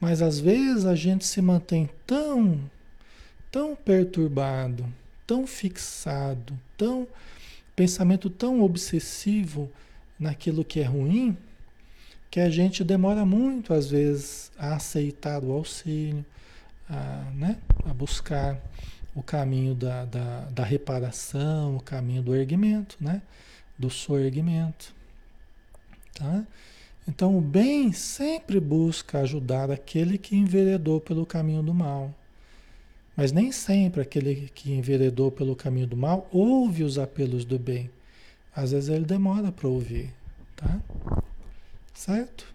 mas 0.00 0.22
às 0.22 0.38
vezes 0.40 0.86
a 0.86 0.94
gente 0.94 1.26
se 1.26 1.42
mantém 1.42 1.88
tão, 2.06 2.58
tão 3.50 3.76
perturbado, 3.76 4.86
tão 5.26 5.46
fixado, 5.46 6.58
tão 6.76 7.06
pensamento 7.76 8.28
tão 8.28 8.62
obsessivo 8.62 9.70
naquilo 10.18 10.64
que 10.64 10.80
é 10.80 10.84
ruim, 10.84 11.36
que 12.30 12.38
a 12.38 12.48
gente 12.50 12.84
demora 12.84 13.24
muito, 13.24 13.72
às 13.74 13.90
vezes, 13.90 14.52
a 14.58 14.74
aceitar 14.74 15.42
o 15.42 15.50
auxílio, 15.52 16.24
a, 16.88 17.30
né, 17.34 17.58
a 17.84 17.94
buscar 17.94 18.60
o 19.14 19.22
caminho 19.22 19.74
da, 19.74 20.04
da, 20.04 20.40
da 20.50 20.64
reparação, 20.64 21.76
o 21.76 21.80
caminho 21.80 22.22
do 22.22 22.34
erguimento, 22.34 22.96
né, 23.00 23.22
do 23.78 23.90
soerguimento. 23.90 24.94
Tá? 26.14 26.44
Então, 27.10 27.36
o 27.36 27.40
bem 27.40 27.92
sempre 27.92 28.60
busca 28.60 29.18
ajudar 29.18 29.68
aquele 29.68 30.16
que 30.16 30.36
enveredou 30.36 31.00
pelo 31.00 31.26
caminho 31.26 31.60
do 31.60 31.74
mal. 31.74 32.14
Mas 33.16 33.32
nem 33.32 33.50
sempre 33.50 34.00
aquele 34.00 34.48
que 34.54 34.72
enveredou 34.72 35.32
pelo 35.32 35.56
caminho 35.56 35.88
do 35.88 35.96
mal 35.96 36.28
ouve 36.30 36.84
os 36.84 37.00
apelos 37.00 37.44
do 37.44 37.58
bem. 37.58 37.90
Às 38.54 38.70
vezes 38.70 38.88
ele 38.88 39.04
demora 39.04 39.50
para 39.50 39.66
ouvir, 39.66 40.14
tá? 40.54 40.80
Certo? 41.92 42.46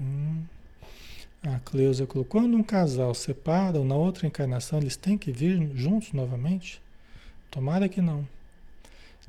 Hum. 0.00 0.44
A 1.42 1.58
Cleusa 1.58 2.06
colocou, 2.06 2.40
quando 2.40 2.56
um 2.56 2.62
casal 2.62 3.12
separa, 3.14 3.82
na 3.82 3.96
outra 3.96 4.28
encarnação 4.28 4.78
eles 4.78 4.96
têm 4.96 5.18
que 5.18 5.32
vir 5.32 5.70
juntos 5.74 6.12
novamente? 6.12 6.81
Tomara 7.52 7.86
que 7.86 8.00
não. 8.00 8.26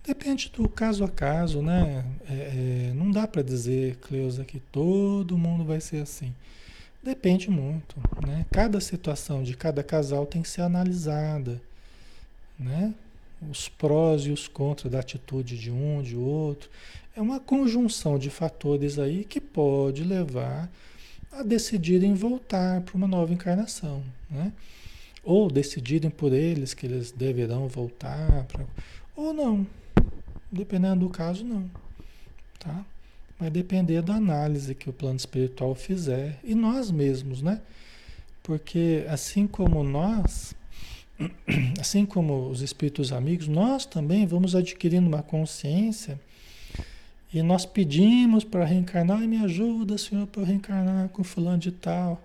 Depende 0.06 0.50
do 0.50 0.68
caso 0.70 1.04
a 1.04 1.10
caso, 1.10 1.62
né? 1.62 2.06
É, 2.30 2.34
é, 2.34 2.94
não 2.96 3.12
dá 3.12 3.28
para 3.28 3.42
dizer, 3.42 3.98
Cleusa, 3.98 4.46
que 4.46 4.62
todo 4.72 5.38
mundo 5.38 5.66
vai 5.66 5.82
ser 5.82 6.02
assim. 6.02 6.34
Depende 7.04 7.50
muito, 7.50 7.98
né? 8.26 8.46
Cada 8.50 8.80
situação 8.80 9.44
de 9.44 9.58
cada 9.58 9.84
casal 9.84 10.26
tem 10.26 10.42
que 10.42 10.48
ser 10.48 10.62
analisada, 10.62 11.62
né? 12.58 12.94
Os 13.52 13.68
prós 13.68 14.22
e 14.22 14.32
os 14.32 14.48
contras 14.48 14.94
da 14.94 15.00
atitude 15.00 15.58
de 15.58 15.70
um, 15.70 16.02
de 16.02 16.16
outro. 16.16 16.70
É 17.14 17.22
uma 17.22 17.42
conjunção 17.42 18.18
de 18.18 18.30
fatores 18.30 18.98
aí 18.98 19.26
que 19.26 19.42
pode 19.42 20.02
levar 20.02 20.72
a 21.30 21.44
decidirem 21.44 22.14
voltar 22.14 22.80
para 22.82 22.96
uma 22.96 23.08
nova 23.08 23.34
encarnação, 23.34 24.02
né? 24.32 24.54
Ou 25.24 25.50
decidirem 25.50 26.10
por 26.10 26.34
eles 26.34 26.74
que 26.74 26.86
eles 26.86 27.12
deverão 27.12 27.68
voltar, 27.68 28.46
pra... 28.46 28.66
ou 29.16 29.34
não, 29.34 29.66
Dependendo 30.54 31.00
do 31.00 31.10
caso, 31.10 31.44
não. 31.44 31.68
Tá? 32.60 32.86
Vai 33.40 33.50
depender 33.50 34.04
da 34.04 34.14
análise 34.14 34.76
que 34.76 34.88
o 34.88 34.94
plano 34.94 35.18
espiritual 35.18 35.74
fizer. 35.74 36.40
E 36.44 36.54
nós 36.54 36.92
mesmos, 36.92 37.42
né? 37.42 37.60
Porque 38.44 39.04
assim 39.10 39.48
como 39.48 39.84
nós, 39.84 40.54
assim 41.82 42.06
como 42.06 42.50
os 42.50 42.62
espíritos 42.62 43.12
amigos, 43.12 43.48
nós 43.48 43.84
também 43.84 44.28
vamos 44.28 44.56
adquirindo 44.56 45.08
uma 45.08 45.24
consciência 45.24 46.20
e 47.34 47.42
nós 47.42 47.66
pedimos 47.66 48.44
para 48.44 48.64
reencarnar, 48.64 49.24
e 49.24 49.28
me 49.28 49.38
ajuda, 49.38 49.98
Senhor, 49.98 50.28
para 50.28 50.44
reencarnar 50.44 51.10
com 51.10 51.24
fulano 51.24 51.58
de 51.58 51.72
tal, 51.72 52.22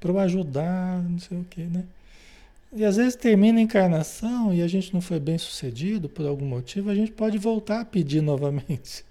para 0.00 0.10
eu 0.10 0.18
ajudar, 0.18 1.02
não 1.02 1.18
sei 1.18 1.38
o 1.38 1.44
que, 1.44 1.62
né? 1.62 1.84
E 2.72 2.84
às 2.84 2.96
vezes 2.96 3.16
termina 3.16 3.58
a 3.58 3.62
encarnação 3.62 4.52
e 4.52 4.62
a 4.62 4.68
gente 4.68 4.92
não 4.92 5.00
foi 5.00 5.18
bem 5.18 5.38
sucedido 5.38 6.08
por 6.08 6.26
algum 6.26 6.44
motivo, 6.44 6.90
a 6.90 6.94
gente 6.94 7.12
pode 7.12 7.38
voltar 7.38 7.80
a 7.80 7.84
pedir 7.84 8.20
novamente. 8.22 9.04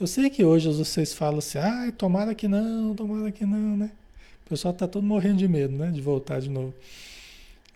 Eu 0.00 0.06
sei 0.06 0.30
que 0.30 0.44
hoje 0.44 0.72
vocês 0.72 1.12
falam 1.12 1.38
assim, 1.38 1.58
ah, 1.58 1.92
tomara 1.96 2.34
que 2.34 2.46
não, 2.46 2.94
tomara 2.94 3.32
que 3.32 3.44
não, 3.44 3.76
né? 3.76 3.90
O 4.46 4.48
pessoal 4.48 4.72
está 4.72 4.86
todo 4.86 5.04
morrendo 5.04 5.38
de 5.38 5.48
medo, 5.48 5.76
né? 5.76 5.90
De 5.90 6.00
voltar 6.00 6.40
de 6.40 6.48
novo. 6.48 6.72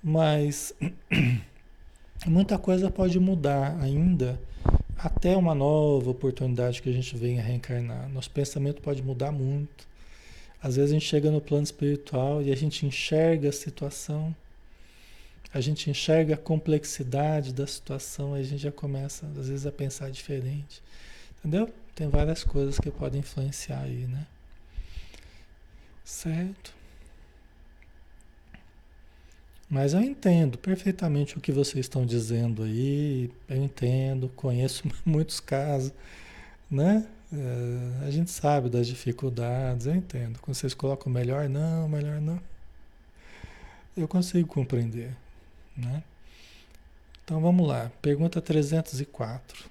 Mas 0.02 0.72
muita 2.26 2.56
coisa 2.58 2.90
pode 2.90 3.18
mudar 3.20 3.76
ainda 3.80 4.40
até 4.96 5.36
uma 5.36 5.54
nova 5.54 6.10
oportunidade 6.10 6.80
que 6.80 6.88
a 6.88 6.92
gente 6.92 7.16
venha 7.16 7.42
reencarnar. 7.42 8.08
Nosso 8.08 8.30
pensamento 8.30 8.80
pode 8.80 9.02
mudar 9.02 9.32
muito. 9.32 9.91
Às 10.62 10.76
vezes 10.76 10.90
a 10.92 10.94
gente 10.94 11.06
chega 11.06 11.30
no 11.30 11.40
plano 11.40 11.64
espiritual 11.64 12.42
e 12.42 12.52
a 12.52 12.56
gente 12.56 12.86
enxerga 12.86 13.48
a 13.48 13.52
situação 13.52 14.34
a 15.54 15.60
gente 15.60 15.90
enxerga 15.90 16.34
a 16.34 16.38
complexidade 16.38 17.52
da 17.52 17.66
situação, 17.66 18.32
aí 18.32 18.40
a 18.40 18.44
gente 18.44 18.62
já 18.62 18.72
começa, 18.72 19.26
às 19.38 19.48
vezes, 19.48 19.66
a 19.66 19.72
pensar 19.72 20.10
diferente. 20.10 20.82
Entendeu? 21.38 21.72
Tem 21.94 22.08
várias 22.08 22.42
coisas 22.42 22.78
que 22.78 22.90
podem 22.90 23.20
influenciar 23.20 23.82
aí, 23.82 24.06
né? 24.06 24.26
Certo? 26.02 26.72
Mas 29.68 29.92
eu 29.92 30.00
entendo 30.00 30.56
perfeitamente 30.56 31.36
o 31.36 31.40
que 31.40 31.52
vocês 31.52 31.84
estão 31.84 32.06
dizendo 32.06 32.62
aí, 32.62 33.30
eu 33.48 33.56
entendo, 33.56 34.30
conheço 34.30 34.84
muitos 35.04 35.38
casos, 35.38 35.92
né? 36.70 37.06
É, 37.32 38.06
a 38.06 38.10
gente 38.10 38.30
sabe 38.30 38.68
das 38.68 38.86
dificuldades, 38.86 39.86
eu 39.86 39.94
entendo. 39.94 40.38
Quando 40.40 40.54
vocês 40.54 40.74
colocam 40.74 41.10
melhor 41.10 41.48
não, 41.48 41.88
melhor 41.88 42.20
não, 42.20 42.38
eu 43.96 44.06
consigo 44.06 44.46
compreender. 44.46 45.16
Né? 45.76 46.02
Então 47.24 47.40
vamos 47.40 47.66
lá, 47.66 47.90
pergunta 48.02 48.40
304. 48.40 49.70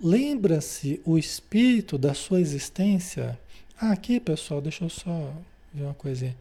Lembra-se 0.00 1.00
o 1.04 1.16
espírito 1.16 1.96
da 1.96 2.12
sua 2.12 2.40
existência? 2.40 3.38
Ah, 3.80 3.92
aqui 3.92 4.18
pessoal, 4.18 4.60
deixa 4.60 4.84
eu 4.84 4.90
só 4.90 5.32
ver 5.72 5.84
uma 5.84 5.94
coisinha. 5.94 6.36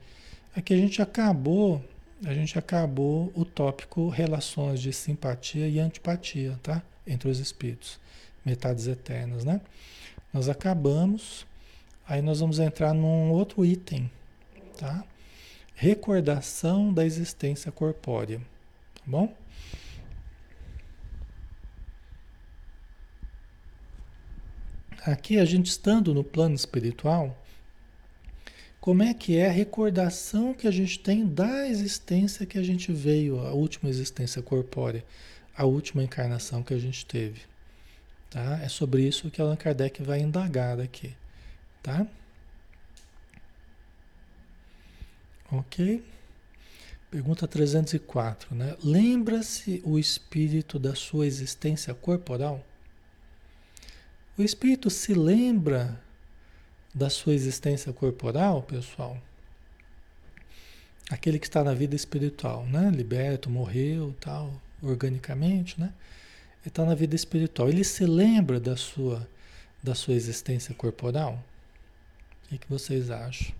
Aqui 0.56 0.74
a 0.74 0.78
gente 0.78 1.02
acabou, 1.02 1.84
a 2.26 2.34
gente 2.34 2.58
acabou 2.58 3.32
o 3.36 3.46
tópico 3.46 4.10
relações 4.10 4.82
de 4.82 4.92
simpatia 4.92 5.68
e 5.68 5.80
antipatia, 5.80 6.60
tá? 6.64 6.82
Entre 7.06 7.30
os 7.30 7.40
espíritos, 7.40 8.00
metades 8.46 8.88
eternas, 8.88 9.44
né? 9.44 9.62
Nós 10.34 10.50
acabamos, 10.50 11.46
aí 12.08 12.22
nós 12.22 12.40
vamos 12.40 12.60
entrar 12.60 12.94
num 12.94 13.32
outro 13.32 13.64
item, 13.66 14.10
tá? 14.78 15.04
recordação 15.76 16.94
da 16.94 17.06
existência 17.06 17.72
corpórea. 17.72 18.40
Tá 18.40 19.02
bom? 19.06 19.36
Aqui 25.06 25.38
a 25.38 25.44
gente 25.44 25.68
estando 25.68 26.14
no 26.14 26.24
plano 26.24 26.56
espiritual, 26.56 27.38
como 28.80 29.04
é 29.04 29.14
que 29.14 29.38
é 29.38 29.50
a 29.50 29.52
recordação 29.52 30.54
que 30.54 30.68
a 30.68 30.72
gente 30.72 31.00
tem 31.00 31.26
da 31.26 31.68
existência 31.68 32.46
que 32.46 32.58
a 32.58 32.64
gente 32.64 32.92
veio, 32.94 33.40
a 33.46 33.52
última 33.52 33.90
existência 33.90 34.42
corpórea, 34.42 35.04
a 35.56 35.66
última 35.66 36.04
encarnação 36.04 36.64
que 36.64 36.74
a 36.74 36.80
gente 36.80 37.06
teve. 37.06 37.42
Tá? 38.34 38.60
É 38.64 38.68
sobre 38.68 39.08
isso 39.08 39.30
que 39.30 39.40
Allan 39.40 39.56
Kardec 39.56 40.02
vai 40.02 40.20
indagar 40.20 40.80
aqui. 40.80 41.16
Tá? 41.84 42.08
Ok? 45.52 46.04
Pergunta 47.12 47.48
304, 47.48 48.56
né? 48.56 48.76
Lembra-se 48.84 49.84
o 49.86 50.00
espírito 50.00 50.80
da 50.80 50.96
sua 50.96 51.28
existência 51.28 51.94
corporal? 51.94 52.66
O 54.36 54.42
espírito 54.42 54.90
se 54.90 55.14
lembra 55.14 56.02
da 56.92 57.12
sua 57.12 57.36
existência 57.36 57.94
corporal, 57.94 58.64
pessoal? 58.64 59.16
Aquele 61.08 61.38
que 61.38 61.46
está 61.46 61.64
na 61.64 61.76
vida 61.76 61.96
espiritual, 61.96 62.66
né? 62.66 62.90
Liberto, 62.90 63.48
morreu, 63.48 64.16
tal, 64.20 64.60
organicamente, 64.82 65.80
né? 65.80 65.94
Ele 66.64 66.70
está 66.70 66.86
na 66.86 66.96
vida 66.96 67.14
espiritual. 67.14 67.68
Ele 67.68 67.84
se 67.84 68.06
lembra 68.06 68.58
da 68.58 68.78
sua, 68.78 69.28
da 69.84 69.94
sua 69.94 70.14
existência 70.14 70.74
corporal? 70.74 71.44
O 72.50 72.58
que, 72.58 72.70
vocês 72.70 73.12
acham? 73.12 73.54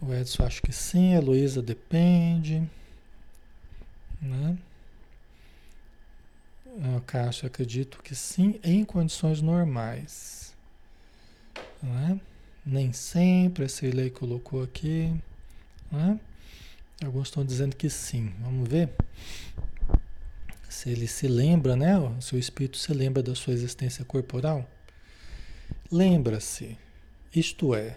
O 0.00 0.14
Edson 0.14 0.44
acho 0.44 0.62
que 0.62 0.72
sim, 0.72 1.16
a 1.16 1.20
Luísa 1.20 1.60
depende. 1.60 2.62
Né? 4.22 4.56
A 6.96 7.00
Caixa 7.00 7.48
acredito 7.48 8.00
que 8.00 8.14
sim, 8.14 8.60
em 8.62 8.84
condições 8.84 9.42
normais. 9.42 10.54
Né? 11.82 12.20
Nem 12.64 12.92
sempre, 12.92 13.64
a 13.64 13.68
Cirlei 13.68 14.08
colocou 14.08 14.62
aqui. 14.62 15.12
Né? 15.90 16.20
Alguns 17.04 17.26
estão 17.26 17.44
dizendo 17.44 17.74
que 17.74 17.90
sim. 17.90 18.32
Vamos 18.40 18.68
ver 18.68 18.88
se 20.68 20.90
ele 20.90 21.06
se 21.06 21.26
lembra, 21.26 21.76
né? 21.76 21.98
O 21.98 22.36
espírito 22.36 22.76
se 22.76 22.92
lembra 22.92 23.22
da 23.22 23.34
sua 23.34 23.52
existência 23.52 24.04
corporal. 24.04 24.68
Lembra-se, 25.90 26.76
isto 27.34 27.74
é, 27.74 27.96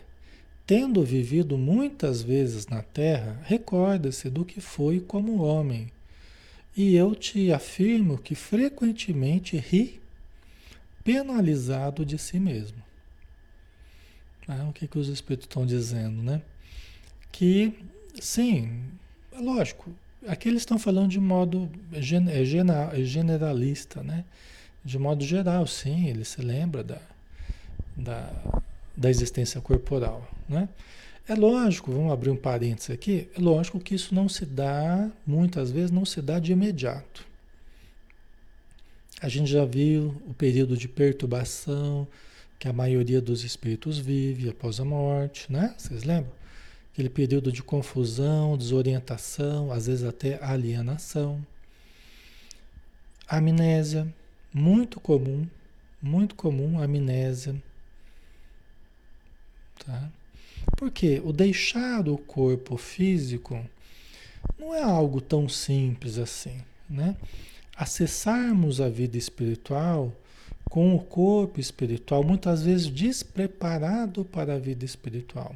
Tendo 0.71 1.03
vivido 1.03 1.57
muitas 1.57 2.21
vezes 2.21 2.67
na 2.67 2.81
terra, 2.81 3.41
recorda-se 3.43 4.29
do 4.29 4.45
que 4.45 4.61
foi 4.61 5.01
como 5.01 5.43
homem. 5.43 5.91
E 6.77 6.95
eu 6.95 7.13
te 7.13 7.51
afirmo 7.51 8.17
que 8.17 8.35
frequentemente 8.35 9.57
ri 9.57 10.01
penalizado 11.03 12.05
de 12.05 12.17
si 12.17 12.39
mesmo. 12.39 12.81
Ah, 14.47 14.65
o 14.69 14.71
que, 14.71 14.87
que 14.87 14.97
os 14.97 15.09
espíritos 15.09 15.45
estão 15.45 15.65
dizendo, 15.65 16.23
né? 16.23 16.41
Que, 17.33 17.77
sim, 18.21 18.81
é 19.33 19.41
lógico, 19.41 19.93
aqui 20.27 20.49
eles 20.49 20.61
estão 20.61 20.77
falando 20.77 21.09
de 21.09 21.19
modo 21.19 21.69
é 21.93 22.01
generalista, 23.03 24.03
né? 24.03 24.25
De 24.83 24.97
modo 24.97 25.23
geral, 25.23 25.67
sim, 25.67 26.07
ele 26.07 26.25
se 26.25 26.41
lembra 26.41 26.83
da, 26.83 26.99
da, 27.95 28.31
da 28.97 29.09
existência 29.09 29.61
corporal. 29.61 30.27
Né? 30.49 30.67
É 31.27 31.35
lógico, 31.35 31.91
vamos 31.91 32.11
abrir 32.11 32.31
um 32.31 32.35
parênteses 32.35 32.89
aqui, 32.89 33.29
é 33.37 33.39
lógico 33.39 33.79
que 33.79 33.93
isso 33.93 34.13
não 34.13 34.27
se 34.27 34.45
dá, 34.45 35.09
muitas 35.25 35.71
vezes 35.71 35.91
não 35.91 36.03
se 36.03 36.21
dá 36.21 36.39
de 36.39 36.51
imediato. 36.51 37.25
A 39.21 39.29
gente 39.29 39.51
já 39.51 39.63
viu 39.63 40.19
o 40.27 40.33
período 40.33 40.75
de 40.75 40.87
perturbação 40.87 42.07
que 42.57 42.67
a 42.67 42.73
maioria 42.73 43.21
dos 43.21 43.43
espíritos 43.43 43.99
vive 43.99 44.49
após 44.49 44.79
a 44.79 44.85
morte, 44.85 45.51
né? 45.51 45.75
Vocês 45.77 46.03
lembram? 46.03 46.40
Aquele 46.91 47.09
período 47.09 47.51
de 47.51 47.63
confusão, 47.63 48.57
desorientação, 48.57 49.71
às 49.71 49.87
vezes 49.87 50.03
até 50.03 50.43
alienação. 50.43 51.45
Amnésia, 53.27 54.13
muito 54.53 54.99
comum, 54.99 55.47
muito 56.01 56.35
comum 56.35 56.81
amnésia. 56.81 57.55
Tá? 59.85 60.11
Porque 60.75 61.21
o 61.23 61.31
deixar 61.31 62.07
o 62.09 62.17
corpo 62.17 62.75
físico 62.75 63.65
não 64.59 64.75
é 64.75 64.83
algo 64.83 65.21
tão 65.21 65.47
simples 65.47 66.17
assim, 66.17 66.61
né? 66.89 67.15
Acessarmos 67.75 68.81
a 68.81 68.89
vida 68.89 69.17
espiritual 69.17 70.11
com 70.69 70.95
o 70.95 70.99
corpo 70.99 71.59
espiritual, 71.59 72.23
muitas 72.23 72.63
vezes 72.63 72.87
despreparado 72.87 74.23
para 74.23 74.55
a 74.55 74.59
vida 74.59 74.85
espiritual. 74.85 75.55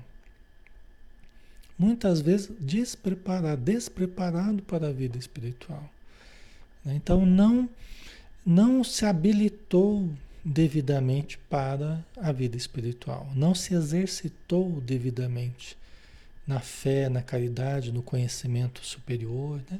Muitas 1.77 2.21
vezes 2.21 2.51
despreparado, 2.59 3.61
despreparado 3.61 4.63
para 4.63 4.87
a 4.87 4.91
vida 4.91 5.17
espiritual. 5.17 5.89
Então 6.85 7.25
não 7.25 7.69
não 8.45 8.83
se 8.83 9.05
habilitou 9.05 10.07
devidamente 10.43 11.39
para 11.49 12.05
a 12.15 12.31
vida 12.31 12.55
espiritual, 12.55 13.27
não 13.33 13.55
se 13.55 13.73
exercitou 13.73 14.79
devidamente 14.81 15.75
na 16.45 16.59
fé, 16.59 17.09
na 17.09 17.23
caridade, 17.23 17.91
no 17.91 18.03
conhecimento 18.03 18.85
superior, 18.85 19.59
né? 19.69 19.79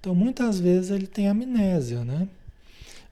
Então 0.00 0.16
muitas 0.16 0.58
vezes 0.58 0.90
ele 0.90 1.06
tem 1.06 1.28
amnésia, 1.28 2.04
né? 2.04 2.28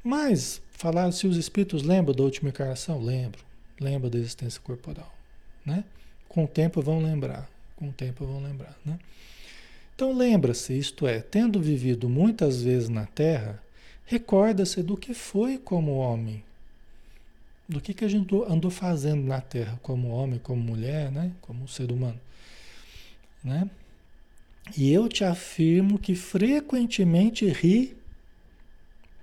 Mas 0.03 0.61
falar 0.73 1.13
se 1.13 1.29
os 1.29 1.37
espíritos 1.37 1.85
lembram 1.85 2.15
da 2.15 2.25
última 2.25 2.49
encarnação, 2.49 3.01
lembram, 3.01 3.45
lembram 3.81 4.11
da 4.11 4.19
existência 4.19 4.61
corporal, 4.61 5.15
né? 5.65 5.85
Com 6.29 6.45
o 6.45 6.49
tempo 6.49 6.83
vão 6.83 7.01
lembrar, 7.01 7.49
com 7.81 7.89
o 7.89 7.93
tempo 7.93 8.27
vão 8.27 8.43
lembrar, 8.43 8.79
né? 8.85 8.99
Então 9.97 10.17
lembra-se, 10.17 10.79
isto 10.79 11.07
é, 11.07 11.21
tendo 11.21 11.61
vivido 11.61 12.09
muitas 12.09 12.63
vezes 12.63 12.89
na 12.89 13.07
Terra, 13.07 13.61
recorda-se 14.05 14.83
do 14.83 14.97
que 14.97 15.15
foi 15.15 15.59
como 15.59 15.97
homem, 15.97 16.45
do 17.69 17.81
que, 17.81 17.95
que 17.95 18.05
a 18.05 18.09
gente 18.09 18.35
andou 18.47 18.71
fazendo 18.71 19.25
na 19.25 19.41
Terra 19.41 19.79
como 19.83 20.09
homem, 20.09 20.39
como 20.39 20.63
mulher, 20.63 21.11
né? 21.11 21.33
como 21.41 21.67
ser 21.67 21.91
humano. 21.91 22.21
Né? 23.43 23.69
E 24.77 24.93
eu 24.93 25.09
te 25.09 25.25
afirmo 25.25 25.99
que 25.99 26.15
frequentemente 26.15 27.47
ri 27.49 27.97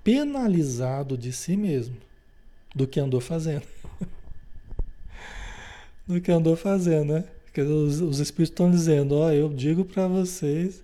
penalizado 0.04 1.18
de 1.18 1.32
si 1.32 1.56
mesmo 1.56 1.98
do 2.74 2.88
que 2.88 3.00
andou 3.00 3.20
fazendo. 3.20 3.68
do 6.08 6.22
que 6.22 6.32
andou 6.32 6.56
fazendo, 6.56 7.14
né? 7.14 7.26
Os, 7.62 8.02
os 8.02 8.20
espíritos 8.20 8.52
estão 8.52 8.70
dizendo, 8.70 9.16
ó, 9.16 9.32
eu 9.32 9.50
digo 9.50 9.86
para 9.86 10.08
vocês 10.08 10.84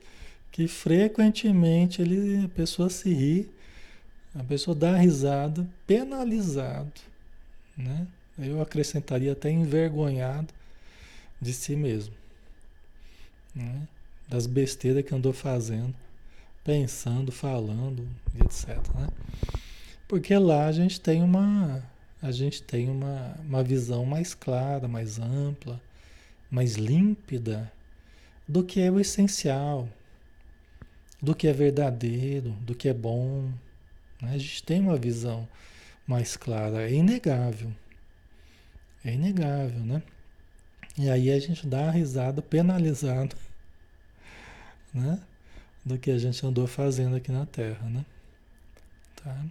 que 0.52 0.68
frequentemente 0.68 2.02
ele, 2.02 2.46
a 2.46 2.50
pessoa 2.50 2.90
se 2.90 3.14
ri, 3.14 3.50
a 4.36 4.44
pessoa 4.44 4.76
dá 4.76 4.96
risada, 4.96 5.68
penalizado, 5.86 7.02
né? 7.78 8.08
Eu 8.38 8.62
acrescentaria 8.62 9.32
até 9.34 9.50
envergonhado 9.50 10.54
de 11.40 11.54
si 11.54 11.76
mesmo, 11.76 12.14
né? 13.54 13.88
Das 14.28 14.48
besteiras 14.48 15.04
que 15.04 15.14
andou 15.14 15.34
fazendo, 15.34 15.94
pensando, 16.64 17.32
falando, 17.32 18.08
etc, 18.44 18.78
né? 18.96 19.08
Porque 20.08 20.36
lá 20.38 20.68
a 20.68 20.72
gente 20.72 21.00
tem 21.00 21.22
uma 21.22 21.84
a 22.22 22.32
gente 22.32 22.64
tem 22.64 22.90
uma, 22.90 23.36
uma 23.46 23.62
visão 23.62 24.06
mais 24.06 24.34
clara, 24.34 24.88
mais 24.88 25.20
ampla, 25.20 25.82
mais 26.54 26.76
límpida 26.76 27.70
do 28.48 28.64
que 28.64 28.80
é 28.80 28.92
o 28.92 29.00
essencial, 29.00 29.90
do 31.20 31.34
que 31.34 31.48
é 31.48 31.54
verdadeiro, 31.54 32.52
do 32.62 32.76
que 32.76 32.88
é 32.88 32.94
bom. 32.94 33.52
Né? 34.22 34.36
A 34.36 34.38
gente 34.38 34.62
tem 34.62 34.80
uma 34.80 34.96
visão 34.96 35.50
mais 36.06 36.38
clara, 36.38 36.88
é 36.88 36.94
inegável. 36.94 37.74
É 39.04 39.14
inegável, 39.14 39.80
né? 39.80 40.04
E 40.96 41.10
aí 41.10 41.32
a 41.32 41.40
gente 41.40 41.66
dá 41.66 41.88
a 41.88 41.92
risada 41.92 42.40
penalizado, 42.40 43.36
né? 44.94 45.20
Do 45.84 45.98
que 45.98 46.12
a 46.12 46.20
gente 46.20 46.46
andou 46.46 46.68
fazendo 46.68 47.16
aqui 47.16 47.32
na 47.32 47.48
Terra, 47.48 47.90
né? 47.90 48.06
Tá? 49.16 49.44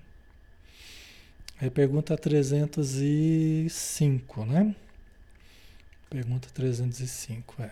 Aí 1.60 1.68
pergunta 1.68 2.16
305, 2.16 4.46
né? 4.46 4.76
Pergunta 6.12 6.46
305 6.52 7.62
é. 7.62 7.70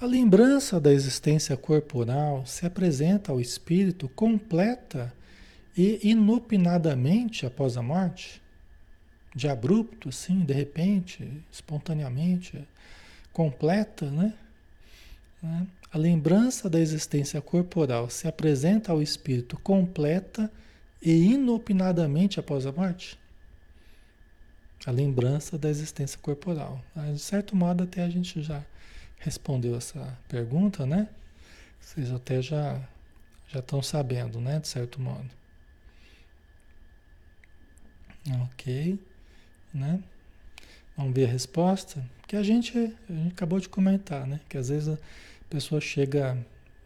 A 0.00 0.04
lembrança 0.04 0.80
da 0.80 0.92
existência 0.92 1.56
corporal 1.56 2.44
se 2.44 2.66
apresenta 2.66 3.30
ao 3.30 3.40
espírito 3.40 4.08
completa 4.08 5.14
e 5.76 6.00
inopinadamente 6.02 7.46
após 7.46 7.76
a 7.76 7.82
morte? 7.82 8.42
De 9.32 9.46
abrupto, 9.46 10.08
assim, 10.08 10.40
de 10.40 10.52
repente, 10.52 11.40
espontaneamente, 11.52 12.66
completa, 13.32 14.10
né? 14.10 14.34
né? 15.40 15.68
A 15.92 15.98
lembrança 15.98 16.68
da 16.68 16.80
existência 16.80 17.40
corporal 17.40 18.10
se 18.10 18.26
apresenta 18.26 18.90
ao 18.90 19.00
espírito 19.00 19.56
completa 19.60 20.50
e 21.00 21.32
inopinadamente 21.32 22.40
após 22.40 22.66
a 22.66 22.72
morte? 22.72 23.16
A 24.86 24.90
lembrança 24.90 25.58
da 25.58 25.68
existência 25.68 26.18
corporal. 26.18 26.82
De 27.12 27.18
certo 27.18 27.54
modo, 27.54 27.84
até 27.84 28.02
a 28.02 28.08
gente 28.08 28.42
já 28.42 28.64
respondeu 29.18 29.76
essa 29.76 30.18
pergunta, 30.28 30.86
né? 30.86 31.08
Vocês 31.80 32.10
até 32.10 32.40
já 32.40 32.80
já 33.48 33.58
estão 33.58 33.82
sabendo, 33.82 34.40
né? 34.40 34.60
De 34.60 34.68
certo 34.68 35.00
modo. 35.00 35.28
Ok, 38.44 38.98
né? 39.74 40.02
Vamos 40.96 41.14
ver 41.14 41.26
a 41.26 41.32
resposta. 41.32 42.04
Que 42.26 42.36
a 42.36 42.42
gente, 42.42 42.78
a 42.78 43.12
gente 43.12 43.32
acabou 43.32 43.58
de 43.58 43.68
comentar, 43.68 44.26
né? 44.26 44.40
Que 44.48 44.56
às 44.56 44.68
vezes 44.68 44.88
a 44.88 44.98
pessoa 45.48 45.80
chega 45.80 46.38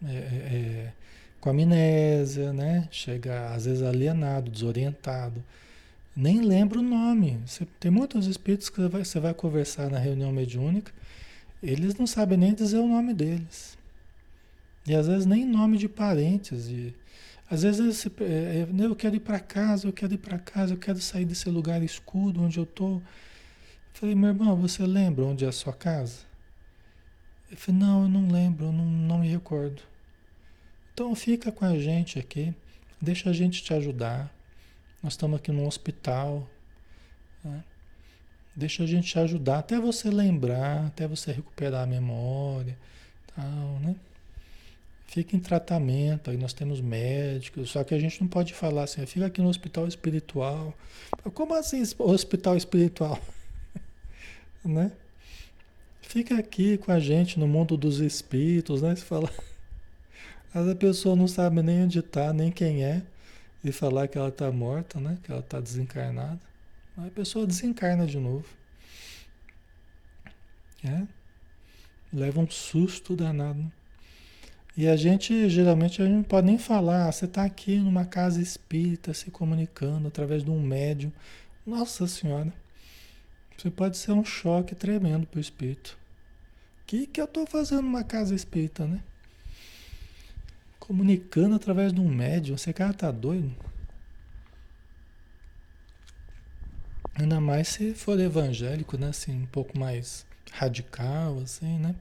é, 0.04 0.10
é, 0.10 0.16
é 0.16 0.92
com 1.38 1.50
amnésia, 1.50 2.52
né? 2.52 2.88
Chega 2.90 3.50
às 3.50 3.66
vezes 3.66 3.82
alienado, 3.82 4.50
desorientado 4.50 5.44
nem 6.16 6.40
lembra 6.40 6.78
o 6.78 6.82
nome. 6.82 7.40
Você, 7.46 7.66
tem 7.80 7.90
muitos 7.90 8.26
espíritos 8.26 8.68
que 8.68 8.76
você 8.76 8.88
vai, 8.88 9.04
você 9.04 9.20
vai 9.20 9.34
conversar 9.34 9.90
na 9.90 9.98
reunião 9.98 10.32
mediúnica, 10.32 10.92
eles 11.62 11.94
não 11.94 12.06
sabem 12.06 12.38
nem 12.38 12.54
dizer 12.54 12.78
o 12.78 12.86
nome 12.86 13.14
deles. 13.14 13.76
E 14.86 14.94
às 14.94 15.06
vezes 15.06 15.26
nem 15.26 15.44
nome 15.44 15.78
de 15.78 15.88
parentes. 15.88 16.68
E, 16.68 16.94
às 17.50 17.62
vezes 17.62 18.06
é, 18.20 18.66
é, 18.66 18.68
eu 18.84 18.96
quero 18.96 19.16
ir 19.16 19.20
para 19.20 19.38
casa, 19.38 19.86
eu 19.86 19.92
quero 19.92 20.14
ir 20.14 20.18
para 20.18 20.38
casa, 20.38 20.74
eu 20.74 20.78
quero 20.78 21.00
sair 21.00 21.24
desse 21.24 21.48
lugar 21.50 21.82
escuro 21.82 22.42
onde 22.42 22.58
eu 22.58 22.64
estou. 22.64 23.02
Falei, 23.92 24.14
meu 24.14 24.30
irmão, 24.30 24.56
você 24.56 24.86
lembra 24.86 25.24
onde 25.24 25.44
é 25.44 25.48
a 25.48 25.52
sua 25.52 25.72
casa? 25.72 26.20
Ele 27.48 27.56
falou, 27.56 27.80
não, 27.80 28.02
eu 28.02 28.08
não 28.08 28.28
lembro, 28.28 28.66
eu 28.66 28.72
não, 28.72 28.84
não 28.84 29.18
me 29.18 29.28
recordo. 29.28 29.82
Então 30.92 31.14
fica 31.14 31.52
com 31.52 31.64
a 31.64 31.78
gente 31.78 32.18
aqui, 32.18 32.54
deixa 33.00 33.30
a 33.30 33.32
gente 33.32 33.62
te 33.62 33.72
ajudar. 33.74 34.32
Nós 35.04 35.12
estamos 35.12 35.38
aqui 35.38 35.52
no 35.52 35.66
hospital. 35.66 36.48
Né? 37.44 37.62
Deixa 38.56 38.84
a 38.84 38.86
gente 38.86 39.06
te 39.06 39.18
ajudar 39.18 39.58
até 39.58 39.78
você 39.78 40.08
lembrar, 40.08 40.86
até 40.86 41.06
você 41.06 41.30
recuperar 41.30 41.82
a 41.82 41.86
memória, 41.86 42.74
tal, 43.36 43.80
né? 43.80 43.96
Fica 45.06 45.36
em 45.36 45.40
tratamento, 45.40 46.30
aí 46.30 46.38
nós 46.38 46.54
temos 46.54 46.80
médicos, 46.80 47.68
só 47.68 47.84
que 47.84 47.94
a 47.94 47.98
gente 47.98 48.18
não 48.18 48.28
pode 48.28 48.54
falar 48.54 48.84
assim, 48.84 49.04
fica 49.04 49.26
aqui 49.26 49.42
no 49.42 49.48
hospital 49.48 49.86
espiritual. 49.86 50.72
Como 51.34 51.52
assim 51.52 51.82
hospital 51.98 52.56
espiritual? 52.56 53.20
né? 54.64 54.90
Fica 56.00 56.38
aqui 56.38 56.78
com 56.78 56.90
a 56.90 56.98
gente 56.98 57.38
no 57.38 57.46
mundo 57.46 57.76
dos 57.76 58.00
espíritos, 58.00 58.80
né? 58.80 58.96
Você 58.96 59.04
fala. 59.04 59.30
a 60.54 60.74
pessoa 60.74 61.14
não 61.14 61.28
sabe 61.28 61.60
nem 61.60 61.82
onde 61.82 61.98
está, 61.98 62.32
nem 62.32 62.50
quem 62.50 62.82
é 62.82 63.02
e 63.64 63.72
falar 63.72 64.06
que 64.06 64.18
ela 64.18 64.28
está 64.28 64.52
morta, 64.52 65.00
né? 65.00 65.18
Que 65.22 65.32
ela 65.32 65.40
está 65.40 65.58
desencarnada. 65.58 66.38
Aí 66.96 67.08
a 67.08 67.10
pessoa 67.10 67.46
desencarna 67.46 68.06
de 68.06 68.18
novo. 68.18 68.46
É? 70.84 71.06
Leva 72.12 72.40
um 72.40 72.50
susto 72.50 73.16
danado. 73.16 73.72
E 74.76 74.86
a 74.86 74.96
gente, 74.96 75.48
geralmente, 75.48 76.02
a 76.02 76.04
gente 76.04 76.14
não 76.14 76.22
pode 76.22 76.46
nem 76.46 76.58
falar. 76.58 77.08
Ah, 77.08 77.12
você 77.12 77.24
está 77.24 77.44
aqui 77.44 77.76
numa 77.78 78.04
casa 78.04 78.40
espírita 78.42 79.14
se 79.14 79.30
comunicando 79.30 80.08
através 80.08 80.44
de 80.44 80.50
um 80.50 80.60
médium. 80.60 81.10
Nossa 81.66 82.06
Senhora. 82.06 82.52
Você 83.56 83.70
pode 83.70 83.96
ser 83.96 84.12
um 84.12 84.24
choque 84.24 84.74
tremendo 84.74 85.26
para 85.26 85.38
o 85.38 85.40
espírito. 85.40 85.96
O 86.82 86.86
que, 86.86 87.06
que 87.06 87.20
eu 87.20 87.24
estou 87.24 87.46
fazendo 87.46 87.82
numa 87.82 88.04
casa 88.04 88.34
espírita, 88.34 88.84
né? 88.84 89.00
Comunicando 90.86 91.54
através 91.54 91.92
de 91.92 92.00
um 92.00 92.08
médium. 92.08 92.56
Esse 92.56 92.72
cara 92.72 92.92
tá 92.92 93.10
doido. 93.10 93.50
Ainda 97.14 97.40
mais 97.40 97.68
se 97.68 97.94
for 97.94 98.20
evangélico, 98.20 98.98
né? 98.98 99.08
Assim, 99.08 99.42
um 99.42 99.46
pouco 99.46 99.78
mais 99.78 100.26
radical, 100.52 101.38
assim, 101.38 101.78
né? 101.78 101.94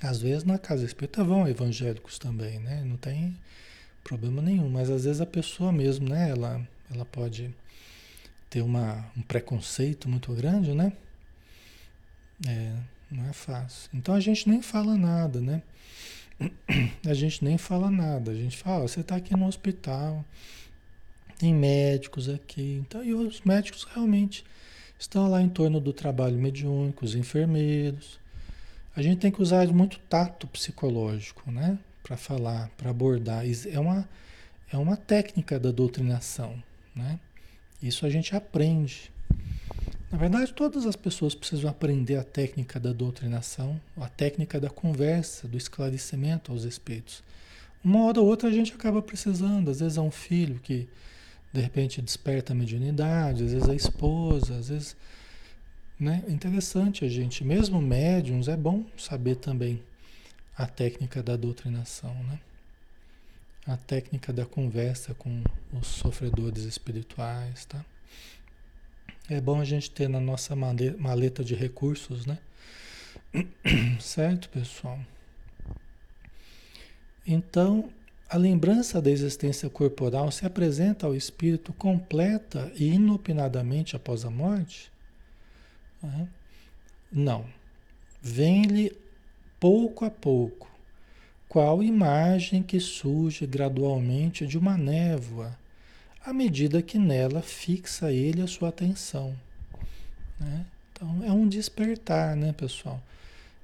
Às 0.00 0.20
vezes 0.20 0.44
na 0.44 0.56
casa 0.56 0.84
espírita 0.84 1.24
vão 1.24 1.48
evangélicos 1.48 2.18
também, 2.18 2.60
né? 2.60 2.84
Não 2.84 2.96
tem 2.96 3.36
problema 4.04 4.40
nenhum, 4.40 4.70
mas 4.70 4.88
às 4.88 5.04
vezes 5.04 5.20
a 5.20 5.26
pessoa 5.26 5.72
mesmo, 5.72 6.08
né? 6.08 6.30
Ela, 6.30 6.64
ela 6.94 7.04
pode 7.04 7.52
ter 8.48 8.62
uma, 8.62 9.04
um 9.16 9.22
preconceito 9.22 10.08
muito 10.08 10.32
grande, 10.32 10.72
né? 10.72 10.92
É, 12.46 12.76
não 13.10 13.28
é 13.28 13.32
fácil. 13.32 13.90
Então 13.92 14.14
a 14.14 14.20
gente 14.20 14.48
nem 14.48 14.62
fala 14.62 14.96
nada, 14.96 15.40
né? 15.40 15.60
A 17.06 17.14
gente 17.14 17.44
nem 17.44 17.58
fala 17.58 17.90
nada. 17.90 18.30
A 18.30 18.34
gente 18.34 18.56
fala, 18.56 18.86
você 18.86 19.00
está 19.00 19.16
aqui 19.16 19.36
no 19.36 19.46
hospital, 19.46 20.24
tem 21.38 21.54
médicos 21.54 22.28
aqui. 22.28 22.80
Então, 22.80 23.04
e 23.04 23.14
os 23.14 23.40
médicos 23.42 23.84
realmente 23.84 24.44
estão 24.98 25.28
lá 25.28 25.40
em 25.40 25.48
torno 25.48 25.80
do 25.80 25.92
trabalho 25.92 26.36
mediúnico, 26.36 27.04
os 27.04 27.14
enfermeiros. 27.14 28.18
A 28.94 29.02
gente 29.02 29.20
tem 29.20 29.30
que 29.30 29.40
usar 29.40 29.66
muito 29.68 29.98
tato 30.00 30.46
psicológico, 30.48 31.50
né? 31.50 31.78
Para 32.02 32.16
falar, 32.16 32.68
para 32.76 32.90
abordar. 32.90 33.44
É 33.70 33.78
uma, 33.78 34.08
é 34.72 34.76
uma 34.76 34.96
técnica 34.96 35.58
da 35.58 35.70
doutrinação, 35.70 36.60
né? 36.94 37.20
Isso 37.80 38.04
a 38.04 38.10
gente 38.10 38.34
aprende. 38.34 39.12
Na 40.10 40.16
verdade, 40.16 40.54
todas 40.54 40.86
as 40.86 40.96
pessoas 40.96 41.34
precisam 41.34 41.68
aprender 41.68 42.16
a 42.16 42.24
técnica 42.24 42.80
da 42.80 42.92
doutrinação, 42.94 43.78
a 43.96 44.08
técnica 44.08 44.58
da 44.58 44.70
conversa, 44.70 45.46
do 45.46 45.58
esclarecimento 45.58 46.50
aos 46.50 46.64
espíritos. 46.64 47.22
Uma 47.84 48.06
hora 48.06 48.20
ou 48.20 48.26
outra 48.26 48.48
a 48.48 48.52
gente 48.52 48.72
acaba 48.72 49.02
precisando, 49.02 49.70
às 49.70 49.80
vezes 49.80 49.98
é 49.98 50.00
um 50.00 50.10
filho 50.10 50.58
que 50.60 50.88
de 51.52 51.60
repente 51.60 52.00
desperta 52.00 52.52
a 52.52 52.56
mediunidade, 52.56 53.44
às 53.44 53.52
vezes 53.52 53.68
a 53.68 53.74
esposa, 53.74 54.56
às 54.56 54.68
vezes. 54.70 54.96
Né? 56.00 56.24
É 56.26 56.32
interessante 56.32 57.04
a 57.04 57.08
gente, 57.08 57.44
mesmo 57.44 57.80
médiums, 57.80 58.48
é 58.48 58.56
bom 58.56 58.86
saber 58.96 59.36
também 59.36 59.82
a 60.56 60.66
técnica 60.66 61.22
da 61.22 61.36
doutrinação, 61.36 62.14
né? 62.24 62.38
a 63.66 63.76
técnica 63.76 64.32
da 64.32 64.46
conversa 64.46 65.12
com 65.14 65.42
os 65.72 65.86
sofredores 65.86 66.64
espirituais, 66.64 67.66
tá? 67.66 67.84
É 69.30 69.40
bom 69.42 69.60
a 69.60 69.64
gente 69.64 69.90
ter 69.90 70.08
na 70.08 70.20
nossa 70.20 70.56
maleta 70.56 71.44
de 71.44 71.54
recursos, 71.54 72.24
né? 72.24 72.38
Certo, 74.00 74.48
pessoal? 74.48 74.98
Então, 77.26 77.90
a 78.26 78.38
lembrança 78.38 79.02
da 79.02 79.10
existência 79.10 79.68
corporal 79.68 80.30
se 80.30 80.46
apresenta 80.46 81.06
ao 81.06 81.14
espírito 81.14 81.74
completa 81.74 82.72
e 82.74 82.88
inopinadamente 82.88 83.94
após 83.94 84.24
a 84.24 84.30
morte? 84.30 84.90
Não. 87.12 87.44
Vem-lhe 88.22 88.96
pouco 89.60 90.06
a 90.06 90.10
pouco, 90.10 90.70
qual 91.48 91.82
imagem 91.82 92.62
que 92.62 92.80
surge 92.80 93.46
gradualmente 93.46 94.46
de 94.46 94.56
uma 94.56 94.78
névoa, 94.78 95.54
à 96.28 96.32
medida 96.32 96.82
que 96.82 96.98
nela 96.98 97.40
fixa 97.40 98.12
ele 98.12 98.42
a 98.42 98.46
sua 98.46 98.68
atenção. 98.68 99.34
Né? 100.38 100.66
Então 100.92 101.24
é 101.24 101.32
um 101.32 101.48
despertar, 101.48 102.36
né, 102.36 102.52
pessoal? 102.52 103.00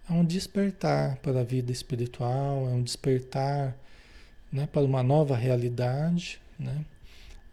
É 0.08 0.12
um 0.14 0.24
despertar 0.24 1.16
para 1.16 1.40
a 1.40 1.44
vida 1.44 1.70
espiritual, 1.70 2.66
é 2.66 2.72
um 2.72 2.82
despertar 2.82 3.76
né, 4.50 4.66
para 4.72 4.80
uma 4.80 5.02
nova 5.02 5.36
realidade, 5.36 6.40
né? 6.58 6.86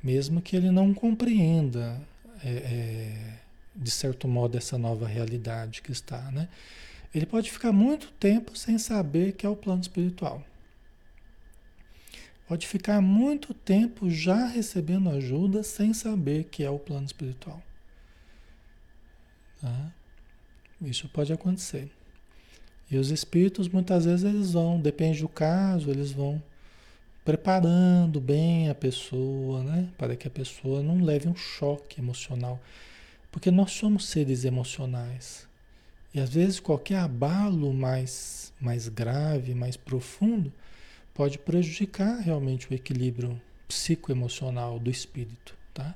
mesmo 0.02 0.42
que 0.42 0.56
ele 0.56 0.72
não 0.72 0.94
compreenda, 0.94 2.00
é, 2.42 2.50
é, 2.50 3.34
de 3.76 3.92
certo 3.92 4.30
modo, 4.30 4.58
essa 4.58 4.78
nova 4.78 5.06
realidade 5.06 5.82
que 5.82 5.92
está. 5.92 6.22
Né? 6.32 6.48
Ele 7.14 7.26
pode 7.26 7.52
ficar 7.52 7.74
muito 7.74 8.08
tempo 8.14 8.58
sem 8.58 8.78
saber 8.78 9.34
que 9.34 9.46
é 9.46 9.50
o 9.50 9.58
plano 9.58 9.82
espiritual. 9.82 10.42
Pode 12.52 12.68
ficar 12.68 13.00
muito 13.00 13.54
tempo 13.54 14.10
já 14.10 14.46
recebendo 14.46 15.10
ajuda 15.10 15.64
sem 15.64 15.94
saber 15.94 16.50
que 16.52 16.66
é 16.66 16.70
o 16.70 16.78
plano 16.78 17.06
espiritual. 17.06 17.64
Tá? 19.62 19.94
Isso 20.82 21.08
pode 21.08 21.32
acontecer. 21.32 21.90
E 22.90 22.98
os 22.98 23.10
espíritos 23.10 23.70
muitas 23.70 24.04
vezes 24.04 24.26
eles 24.26 24.52
vão, 24.52 24.82
depende 24.82 25.22
do 25.22 25.30
caso, 25.30 25.90
eles 25.90 26.12
vão 26.12 26.44
preparando 27.24 28.20
bem 28.20 28.70
a 28.70 28.76
pessoa, 28.76 29.64
né? 29.64 29.88
Para 29.98 30.18
que 30.18 30.28
a 30.28 30.32
pessoa 30.32 30.84
não 30.84 31.02
leve 31.02 31.30
um 31.30 31.36
choque 31.38 32.02
emocional. 32.02 32.60
Porque 33.32 33.50
nós 33.50 33.72
somos 33.72 34.10
seres 34.10 34.44
emocionais. 34.44 35.48
E 36.14 36.20
às 36.20 36.32
vezes 36.32 36.60
qualquer 36.60 36.98
abalo 36.98 37.74
mais, 37.74 38.52
mais 38.60 38.90
grave, 38.90 39.56
mais 39.56 39.78
profundo, 39.78 40.52
pode 41.22 41.38
prejudicar 41.38 42.20
realmente 42.20 42.68
o 42.68 42.74
equilíbrio 42.74 43.40
psicoemocional 43.68 44.80
do 44.80 44.90
espírito, 44.90 45.56
tá? 45.72 45.94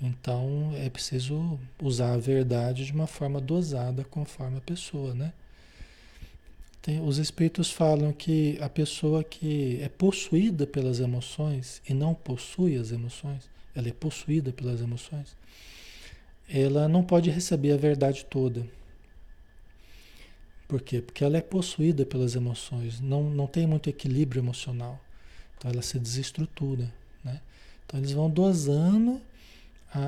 Então 0.00 0.72
é 0.76 0.88
preciso 0.88 1.60
usar 1.78 2.14
a 2.14 2.16
verdade 2.16 2.86
de 2.86 2.92
uma 2.94 3.06
forma 3.06 3.38
dosada 3.38 4.02
conforme 4.02 4.56
a 4.56 4.62
pessoa, 4.62 5.12
né? 5.12 5.34
Tem, 6.80 7.06
os 7.06 7.18
espíritos 7.18 7.70
falam 7.70 8.14
que 8.14 8.56
a 8.62 8.68
pessoa 8.70 9.22
que 9.22 9.78
é 9.82 9.90
possuída 9.90 10.66
pelas 10.66 11.00
emoções 11.00 11.82
e 11.86 11.92
não 11.92 12.14
possui 12.14 12.78
as 12.78 12.92
emoções, 12.92 13.42
ela 13.74 13.88
é 13.88 13.92
possuída 13.92 14.54
pelas 14.54 14.80
emoções, 14.80 15.36
ela 16.48 16.88
não 16.88 17.04
pode 17.04 17.28
receber 17.28 17.72
a 17.72 17.76
verdade 17.76 18.24
toda 18.24 18.66
por 20.70 20.80
quê? 20.80 21.02
Porque 21.02 21.24
ela 21.24 21.36
é 21.36 21.40
possuída 21.40 22.06
pelas 22.06 22.36
emoções, 22.36 23.00
não, 23.00 23.24
não 23.24 23.48
tem 23.48 23.66
muito 23.66 23.90
equilíbrio 23.90 24.38
emocional. 24.38 25.00
Então 25.58 25.68
ela 25.68 25.82
se 25.82 25.98
desestrutura. 25.98 26.94
Né? 27.24 27.40
Então 27.84 27.98
eles 27.98 28.12
vão 28.12 28.30
dosando 28.30 29.20
a, 29.92 29.98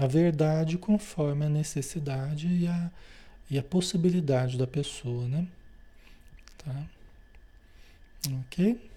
a, 0.00 0.04
a 0.04 0.06
verdade 0.06 0.78
conforme 0.78 1.44
a 1.44 1.50
necessidade 1.50 2.48
e 2.48 2.66
a, 2.66 2.90
e 3.50 3.58
a 3.58 3.62
possibilidade 3.62 4.56
da 4.56 4.66
pessoa. 4.66 5.28
Né? 5.28 5.46
Tá? 6.56 6.86
Ok? 8.46 8.90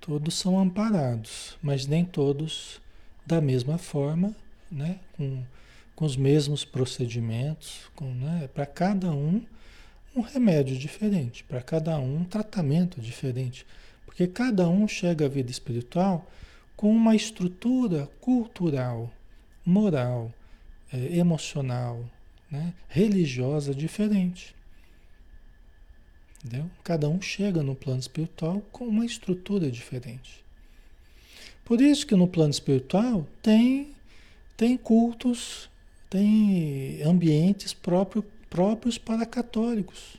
Todos 0.00 0.34
são 0.34 0.58
amparados, 0.58 1.58
mas 1.60 1.86
nem 1.86 2.06
todos 2.06 2.80
da 3.26 3.38
mesma 3.38 3.76
forma, 3.76 4.34
né? 4.72 4.98
com 5.12 5.44
com 5.98 6.04
os 6.04 6.16
mesmos 6.16 6.64
procedimentos, 6.64 7.90
né, 8.00 8.48
para 8.54 8.64
cada 8.64 9.10
um 9.10 9.44
um 10.14 10.20
remédio 10.20 10.78
diferente, 10.78 11.42
para 11.42 11.60
cada 11.60 11.98
um 11.98 12.18
um 12.18 12.24
tratamento 12.24 13.00
diferente, 13.00 13.66
porque 14.06 14.28
cada 14.28 14.68
um 14.68 14.86
chega 14.86 15.26
à 15.26 15.28
vida 15.28 15.50
espiritual 15.50 16.24
com 16.76 16.88
uma 16.92 17.16
estrutura 17.16 18.08
cultural, 18.20 19.12
moral, 19.66 20.32
é, 20.92 21.16
emocional, 21.16 22.08
né, 22.48 22.72
religiosa 22.88 23.74
diferente. 23.74 24.54
Entendeu? 26.44 26.70
Cada 26.84 27.08
um 27.08 27.20
chega 27.20 27.60
no 27.60 27.74
plano 27.74 27.98
espiritual 27.98 28.62
com 28.70 28.86
uma 28.86 29.04
estrutura 29.04 29.68
diferente. 29.68 30.44
Por 31.64 31.80
isso 31.80 32.06
que 32.06 32.14
no 32.14 32.28
plano 32.28 32.52
espiritual 32.52 33.26
tem, 33.42 33.96
tem 34.56 34.76
cultos 34.76 35.67
tem 36.08 37.02
ambientes 37.02 37.72
próprio, 37.72 38.24
próprios 38.48 38.98
para 38.98 39.26
católicos. 39.26 40.16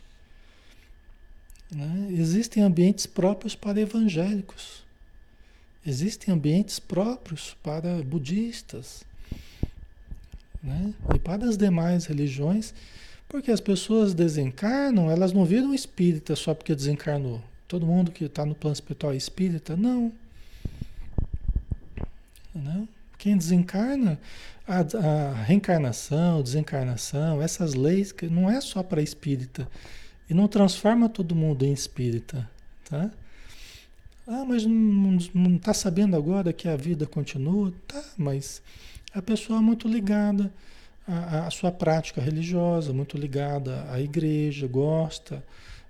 Né? 1.71 2.07
Existem 2.11 2.63
ambientes 2.63 3.05
próprios 3.05 3.55
para 3.55 3.79
evangélicos. 3.79 4.83
Existem 5.85 6.33
ambientes 6.33 6.79
próprios 6.79 7.55
para 7.63 8.03
budistas. 8.03 9.03
Né? 10.61 10.93
E 11.15 11.19
para 11.19 11.45
as 11.45 11.57
demais 11.57 12.05
religiões, 12.05 12.73
porque 13.27 13.51
as 13.51 13.61
pessoas 13.61 14.13
desencarnam, 14.13 15.09
elas 15.09 15.31
não 15.31 15.45
viram 15.45 15.73
espírita 15.73 16.35
só 16.35 16.53
porque 16.53 16.75
desencarnou. 16.75 17.41
Todo 17.67 17.85
mundo 17.85 18.11
que 18.11 18.25
está 18.25 18.45
no 18.45 18.55
plano 18.55 18.73
espiritual 18.73 19.13
é 19.13 19.17
espírita? 19.17 19.77
Não. 19.77 20.11
Não. 22.53 22.87
Quem 23.19 23.35
desencarna, 23.35 24.17
a, 24.65 24.79
a 24.79 25.43
reencarnação, 25.43 26.41
desencarnação, 26.41 27.41
essas 27.41 27.73
leis 27.73 28.13
que 28.13 28.27
não 28.27 28.49
é 28.49 28.61
só 28.61 28.81
para 28.81 29.01
espírita 29.01 29.67
e 30.29 30.33
não 30.33 30.47
transforma 30.47 31.09
todo 31.09 31.35
mundo 31.35 31.65
em 31.65 31.73
espírita, 31.73 32.49
tá? 32.89 33.11
Ah, 34.25 34.45
mas 34.47 34.65
não 34.65 35.55
está 35.55 35.73
sabendo 35.73 36.15
agora 36.15 36.53
que 36.53 36.69
a 36.69 36.77
vida 36.77 37.05
continua? 37.05 37.73
Tá, 37.85 38.01
mas 38.15 38.61
a 39.13 39.21
pessoa 39.21 39.59
é 39.59 39.61
muito 39.61 39.85
ligada 39.85 40.49
à, 41.05 41.47
à 41.47 41.51
sua 41.51 41.73
prática 41.73 42.21
religiosa, 42.21 42.93
muito 42.93 43.17
ligada 43.17 43.85
à 43.91 43.99
igreja, 43.99 44.65
gosta. 44.65 45.43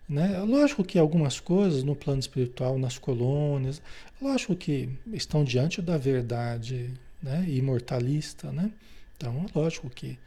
Né? 0.07 0.39
Lógico 0.39 0.84
que 0.84 0.97
algumas 0.97 1.39
coisas 1.39 1.84
no 1.84 1.95
plano 1.95 2.21
espiritual, 2.21 2.80
nas 2.80 2.97
colônias, 2.97 3.80
lógico 4.19 4.55
que 4.55 4.89
estão 5.13 5.43
diante 5.43 5.80
da 5.80 5.95
verdade 5.95 6.91
né? 7.22 7.45
imortalista. 7.47 8.51
Né? 8.51 8.72
Então, 9.15 9.45
lógico 9.53 9.89
que 9.89 10.17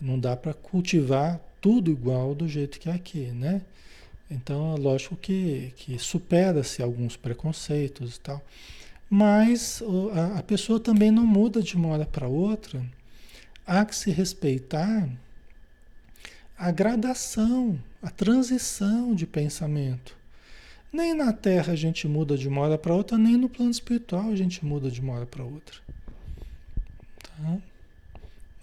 não 0.00 0.18
dá 0.18 0.36
para 0.36 0.54
cultivar 0.54 1.40
tudo 1.60 1.90
igual 1.90 2.34
do 2.34 2.48
jeito 2.48 2.78
que 2.78 2.88
é 2.88 2.92
aqui. 2.92 3.26
Né? 3.26 3.62
Então, 4.30 4.74
é 4.74 4.78
lógico 4.78 5.16
que, 5.16 5.72
que 5.76 5.98
supera-se 5.98 6.82
alguns 6.82 7.16
preconceitos 7.16 8.16
e 8.16 8.20
tal. 8.20 8.42
Mas 9.08 9.82
a, 10.12 10.38
a 10.38 10.42
pessoa 10.42 10.80
também 10.80 11.10
não 11.10 11.26
muda 11.26 11.62
de 11.62 11.76
uma 11.76 11.88
hora 11.88 12.06
para 12.06 12.26
outra. 12.26 12.84
Há 13.66 13.84
que 13.84 13.94
se 13.94 14.10
respeitar 14.10 15.08
a 16.56 16.70
gradação, 16.70 17.78
a 18.02 18.10
transição 18.10 19.14
de 19.14 19.26
pensamento. 19.26 20.16
Nem 20.92 21.12
na 21.12 21.32
Terra 21.32 21.72
a 21.72 21.76
gente 21.76 22.06
muda 22.06 22.38
de 22.38 22.48
uma 22.48 22.60
hora 22.60 22.78
para 22.78 22.94
outra, 22.94 23.18
nem 23.18 23.36
no 23.36 23.48
plano 23.48 23.70
espiritual 23.70 24.30
a 24.30 24.36
gente 24.36 24.64
muda 24.64 24.90
de 24.90 25.00
uma 25.00 25.14
hora 25.14 25.26
para 25.26 25.42
outra. 25.42 25.76
Tá? 27.36 27.58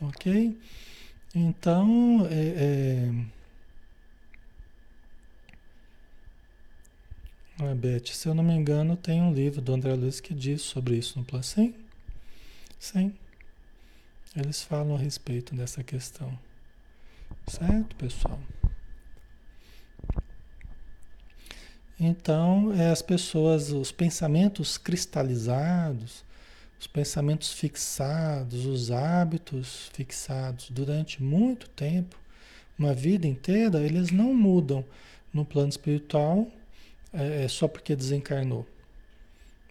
Ok? 0.01 0.59
Então, 1.35 2.27
é, 2.29 2.33
é 2.57 3.25
Ah, 7.63 7.75
Beth, 7.75 8.07
se 8.11 8.27
eu 8.27 8.33
não 8.33 8.43
me 8.43 8.55
engano, 8.55 8.97
tem 8.97 9.21
um 9.21 9.31
livro 9.31 9.61
do 9.61 9.71
André 9.71 9.93
Luiz 9.93 10.19
que 10.19 10.33
diz 10.33 10.63
sobre 10.63 10.97
isso 10.97 11.19
no 11.19 11.23
plano. 11.23 11.43
Sim, 11.43 11.75
sim. 12.79 13.13
Eles 14.35 14.63
falam 14.63 14.95
a 14.95 14.97
respeito 14.97 15.53
dessa 15.53 15.83
questão. 15.83 16.35
Certo, 17.45 17.95
pessoal? 17.97 18.39
Então, 21.99 22.73
é, 22.73 22.89
as 22.89 23.03
pessoas, 23.03 23.69
os 23.71 23.91
pensamentos 23.91 24.79
cristalizados, 24.79 26.23
os 26.81 26.87
pensamentos 26.87 27.53
fixados, 27.53 28.65
os 28.65 28.89
hábitos 28.89 29.91
fixados 29.93 30.71
durante 30.71 31.21
muito 31.21 31.69
tempo, 31.69 32.19
uma 32.77 32.91
vida 32.91 33.27
inteira, 33.27 33.79
eles 33.81 34.09
não 34.09 34.33
mudam 34.33 34.83
no 35.31 35.45
plano 35.45 35.69
espiritual 35.69 36.47
é, 37.13 37.43
é 37.43 37.47
só 37.47 37.67
porque 37.67 37.95
desencarnou. 37.95 38.65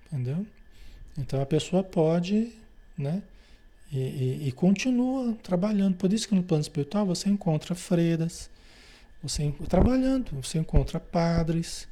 Entendeu? 0.06 0.46
Então 1.18 1.42
a 1.42 1.46
pessoa 1.46 1.82
pode, 1.82 2.52
né? 2.96 3.24
E, 3.90 3.98
e, 3.98 4.48
e, 4.48 4.52
continua 4.52 5.34
trabalhando. 5.42 5.96
Por 5.96 6.12
isso 6.12 6.28
que 6.28 6.34
no 6.36 6.44
plano 6.44 6.62
espiritual 6.62 7.04
você 7.04 7.28
encontra 7.28 7.74
freiras, 7.74 8.48
você 9.20 9.52
trabalhando, 9.68 10.30
você 10.40 10.58
encontra 10.58 11.00
padres, 11.00 11.88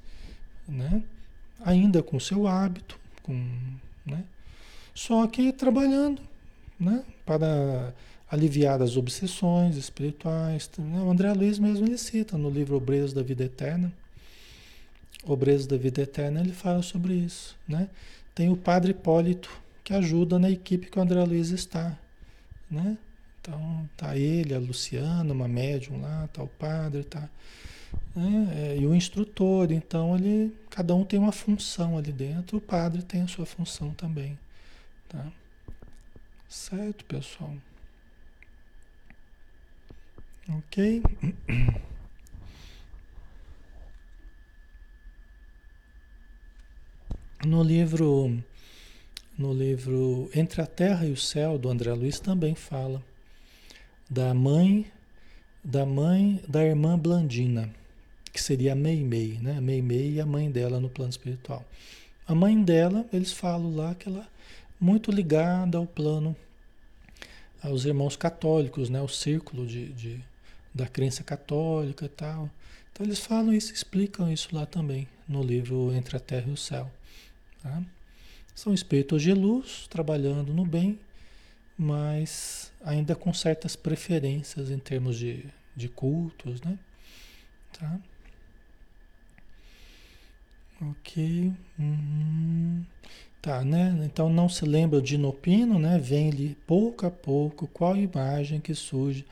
né? 0.68 1.02
Ainda 1.58 2.04
com 2.04 2.20
seu 2.20 2.46
hábito, 2.46 3.00
com, 3.24 3.34
né? 4.06 4.22
Só 4.98 5.26
que 5.26 5.52
trabalhando, 5.52 6.20
né? 6.78 7.04
Para 7.24 7.94
aliviar 8.30 8.82
as 8.82 8.96
obsessões 8.96 9.76
espirituais. 9.76 10.68
Né? 10.76 11.00
O 11.00 11.10
André 11.10 11.32
Luiz 11.32 11.58
mesmo 11.58 11.86
ele 11.86 11.96
cita 11.96 12.36
no 12.36 12.50
livro 12.50 12.76
Obreiros 12.76 13.12
da 13.12 13.22
Vida 13.22 13.44
Eterna 13.44 13.92
Obreiros 15.24 15.66
da 15.66 15.76
Vida 15.76 16.02
Eterna, 16.02 16.40
ele 16.40 16.52
fala 16.52 16.82
sobre 16.82 17.14
isso, 17.14 17.56
né? 17.66 17.88
Tem 18.34 18.50
o 18.50 18.56
Padre 18.56 18.92
Hipólito, 18.92 19.50
que 19.84 19.92
ajuda 19.92 20.38
na 20.38 20.50
equipe 20.50 20.90
que 20.90 20.98
o 20.98 21.02
André 21.02 21.22
Luiz 21.24 21.50
está, 21.50 21.98
né? 22.70 22.96
Então, 23.40 23.88
tá 23.96 24.16
ele, 24.16 24.54
a 24.54 24.58
Luciana, 24.58 25.32
uma 25.32 25.48
médium 25.48 26.00
lá, 26.00 26.28
tá 26.32 26.42
o 26.42 26.48
padre, 26.48 27.04
tá... 27.04 27.28
Né? 28.14 28.48
É, 28.54 28.76
e 28.78 28.86
o 28.86 28.94
instrutor, 28.94 29.72
então 29.72 30.16
ele, 30.16 30.54
cada 30.70 30.94
um 30.94 31.04
tem 31.04 31.18
uma 31.18 31.32
função 31.32 31.96
ali 31.96 32.12
dentro, 32.12 32.58
o 32.58 32.60
padre 32.60 33.02
tem 33.02 33.22
a 33.22 33.28
sua 33.28 33.46
função 33.46 33.90
também, 33.92 34.38
tá? 35.08 35.32
Certo, 36.48 37.04
pessoal? 37.04 37.54
Ok? 40.48 41.02
No 47.44 47.62
livro, 47.62 48.42
no 49.36 49.52
livro 49.52 50.30
Entre 50.34 50.60
a 50.60 50.66
Terra 50.66 51.06
e 51.06 51.12
o 51.12 51.16
Céu, 51.16 51.58
do 51.58 51.68
André 51.68 51.92
Luiz, 51.92 52.18
também 52.18 52.54
fala 52.54 53.02
da 54.10 54.32
mãe, 54.32 54.90
da 55.62 55.84
mãe 55.84 56.42
da 56.48 56.64
irmã 56.64 56.98
Blandina, 56.98 57.72
que 58.32 58.40
seria 58.40 58.72
a 58.72 58.76
Meimei, 58.76 59.38
né? 59.40 59.60
Meimei 59.60 60.14
e 60.14 60.20
a 60.20 60.26
mãe 60.26 60.50
dela 60.50 60.80
no 60.80 60.88
plano 60.88 61.10
espiritual. 61.10 61.64
A 62.26 62.34
mãe 62.34 62.62
dela, 62.62 63.06
eles 63.12 63.32
falam 63.32 63.74
lá 63.74 63.94
que 63.94 64.08
ela 64.08 64.26
muito 64.80 65.10
ligada 65.10 65.78
ao 65.78 65.86
plano, 65.86 66.36
aos 67.62 67.84
irmãos 67.84 68.16
católicos, 68.16 68.88
né? 68.88 69.00
O 69.00 69.08
círculo 69.08 69.66
de, 69.66 69.92
de 69.92 70.24
da 70.74 70.86
crença 70.86 71.24
católica 71.24 72.04
e 72.04 72.08
tal. 72.08 72.50
Então 72.92 73.06
eles 73.06 73.18
falam 73.18 73.52
isso, 73.52 73.72
explicam 73.72 74.30
isso 74.32 74.54
lá 74.54 74.66
também, 74.66 75.08
no 75.28 75.42
livro 75.42 75.92
Entre 75.92 76.16
a 76.16 76.20
Terra 76.20 76.48
e 76.48 76.52
o 76.52 76.56
Céu. 76.56 76.90
Tá? 77.62 77.82
São 78.54 78.74
espíritos 78.74 79.22
de 79.22 79.32
luz 79.32 79.86
trabalhando 79.88 80.52
no 80.52 80.64
bem, 80.64 80.98
mas 81.76 82.72
ainda 82.84 83.14
com 83.14 83.32
certas 83.32 83.76
preferências 83.76 84.70
em 84.70 84.78
termos 84.78 85.16
de, 85.16 85.44
de 85.76 85.88
cultos, 85.88 86.60
né? 86.62 86.78
Tá? 87.72 88.00
Ok. 90.80 91.52
Uhum. 91.78 92.84
Tá, 93.40 93.64
né? 93.64 94.00
Então 94.04 94.28
não 94.28 94.48
se 94.48 94.64
lembra 94.64 95.00
de 95.00 95.16
Nopino, 95.16 95.78
né? 95.78 95.98
Vem-lhe 95.98 96.56
pouco 96.66 97.06
a 97.06 97.10
pouco 97.10 97.68
qual 97.68 97.96
imagem 97.96 98.60
que 98.60 98.74
surge 98.74 99.24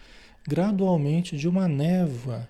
gradualmente 0.47 1.37
de 1.37 1.49
uma 1.49 1.67
névoa 1.67 2.49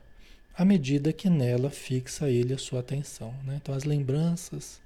à 0.57 0.65
medida 0.65 1.13
que 1.13 1.31
nela 1.31 1.71
fixa 1.71 2.31
ele 2.31 2.53
a 2.53 2.59
sua 2.59 2.81
atenção, 2.81 3.35
né? 3.45 3.59
Então 3.61 3.75
as 3.75 3.85
lembranças 3.85 4.81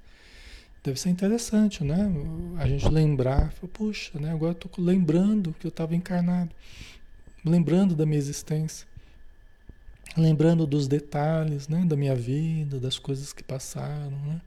Deve 0.83 0.99
ser 0.99 1.09
interessante, 1.09 1.83
né? 1.83 2.11
A 2.57 2.67
gente 2.67 2.89
lembrar, 2.89 3.53
puxa, 3.71 4.19
né? 4.19 4.31
Agora 4.31 4.55
tô 4.55 4.67
lembrando 4.81 5.53
que 5.59 5.67
eu 5.67 5.69
estava 5.69 5.95
encarnado, 5.95 6.49
lembrando 7.45 7.95
da 7.95 8.03
minha 8.03 8.17
existência, 8.17 8.87
lembrando 10.17 10.65
dos 10.65 10.87
detalhes, 10.87 11.67
né? 11.67 11.85
Da 11.85 11.95
minha 11.95 12.15
vida, 12.15 12.79
das 12.79 12.97
coisas 12.97 13.31
que 13.31 13.43
passaram, 13.43 14.09
né? 14.25 14.41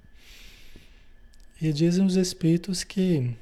E 1.60 1.72
dizem 1.72 2.04
os 2.04 2.16
espíritos 2.16 2.84
que 2.84 3.36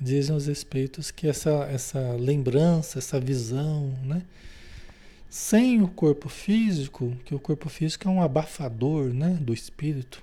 dizem 0.00 0.34
os 0.34 0.48
espíritos 0.48 1.10
que 1.10 1.28
essa 1.28 1.50
essa 1.70 2.16
lembrança, 2.16 2.98
essa 2.98 3.20
visão, 3.20 3.88
né? 4.02 4.22
Sem 5.30 5.80
o 5.80 5.88
corpo 5.88 6.28
físico, 6.28 7.16
que 7.24 7.34
o 7.34 7.38
corpo 7.38 7.68
físico 7.68 8.06
é 8.06 8.10
um 8.10 8.20
abafador, 8.20 9.14
né, 9.14 9.38
do 9.40 9.54
espírito 9.54 10.22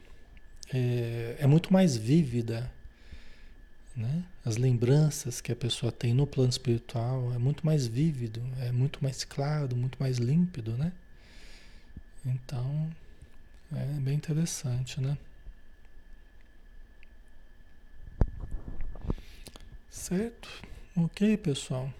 é, 0.73 1.35
é 1.39 1.47
muito 1.47 1.71
mais 1.73 1.95
vívida. 1.97 2.71
Né? 3.95 4.23
As 4.45 4.55
lembranças 4.55 5.41
que 5.41 5.51
a 5.51 5.55
pessoa 5.55 5.91
tem 5.91 6.13
no 6.13 6.25
plano 6.25 6.49
espiritual 6.49 7.33
é 7.33 7.37
muito 7.37 7.65
mais 7.65 7.85
vívido, 7.85 8.41
é 8.59 8.71
muito 8.71 9.03
mais 9.03 9.23
claro, 9.23 9.75
muito 9.75 9.97
mais 9.99 10.17
límpido, 10.17 10.77
né? 10.77 10.93
Então, 12.25 12.89
é 13.73 13.85
bem 13.99 14.15
interessante, 14.15 15.01
né? 15.01 15.17
Certo? 19.99 20.49
Ok, 20.95 21.35
pessoal. 21.35 21.93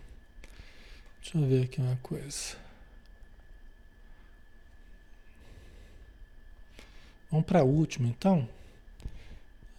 Deixa 1.21 1.37
eu 1.37 1.45
ver 1.45 1.65
aqui 1.65 1.81
uma 1.81 1.97
coisa. 1.97 2.55
Vamos 7.29 7.45
para 7.45 7.59
a 7.59 7.63
última, 7.63 8.07
então. 8.07 8.47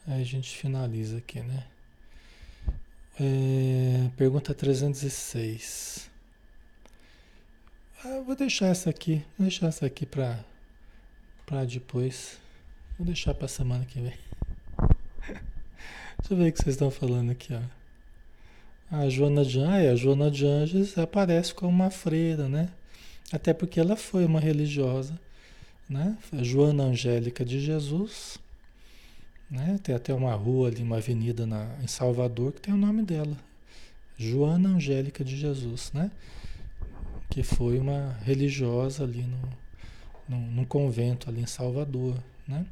Aí 0.06 0.20
a 0.20 0.24
gente 0.24 0.54
finaliza 0.54 1.16
aqui, 1.16 1.40
né? 1.40 1.66
É, 3.18 4.10
pergunta 4.18 4.54
306. 4.54 6.10
Ah, 8.04 8.20
vou 8.20 8.36
deixar 8.36 8.66
essa 8.66 8.90
aqui, 8.90 9.24
vou 9.38 9.48
deixar 9.48 9.68
essa 9.68 9.86
aqui 9.86 10.04
para 10.04 10.44
para 11.46 11.64
depois. 11.64 12.38
Vou 12.98 13.06
deixar 13.06 13.32
para 13.32 13.48
semana 13.48 13.86
que 13.86 13.98
vem. 13.98 14.18
Deixa 16.20 16.34
eu 16.34 16.36
ver 16.36 16.50
o 16.50 16.52
que 16.52 16.62
vocês 16.62 16.74
estão 16.74 16.90
falando 16.90 17.32
aqui, 17.32 17.54
ó. 17.54 17.79
A 18.90 19.08
Joana 19.08 19.44
de 19.44 19.60
Anjos, 19.60 19.92
a 19.92 19.96
Joana 19.96 20.30
de 20.30 20.46
Anjos 20.46 20.98
aparece 20.98 21.54
como 21.54 21.70
uma 21.70 21.90
freira, 21.90 22.48
né? 22.48 22.70
Até 23.32 23.54
porque 23.54 23.78
ela 23.78 23.96
foi 23.96 24.24
uma 24.24 24.40
religiosa 24.40 25.18
né? 25.90 26.16
Joana 26.32 26.84
Angélica 26.84 27.44
de 27.44 27.58
Jesus, 27.58 28.38
né? 29.50 29.80
Tem 29.82 29.92
até 29.92 30.14
uma 30.14 30.32
rua 30.34 30.68
ali, 30.68 30.82
uma 30.84 30.98
avenida 30.98 31.44
na, 31.44 31.76
em 31.82 31.88
Salvador 31.88 32.52
que 32.52 32.60
tem 32.60 32.72
o 32.72 32.76
nome 32.76 33.02
dela, 33.02 33.36
Joana 34.16 34.68
Angélica 34.68 35.24
de 35.24 35.36
Jesus, 35.36 35.90
né? 35.92 36.12
Que 37.28 37.42
foi 37.42 37.80
uma 37.80 38.16
religiosa 38.22 39.02
ali 39.02 39.22
no, 39.22 39.40
no, 40.28 40.50
num 40.52 40.64
convento 40.64 41.28
ali 41.28 41.42
em 41.42 41.46
Salvador, 41.46 42.16
né? 42.46 42.64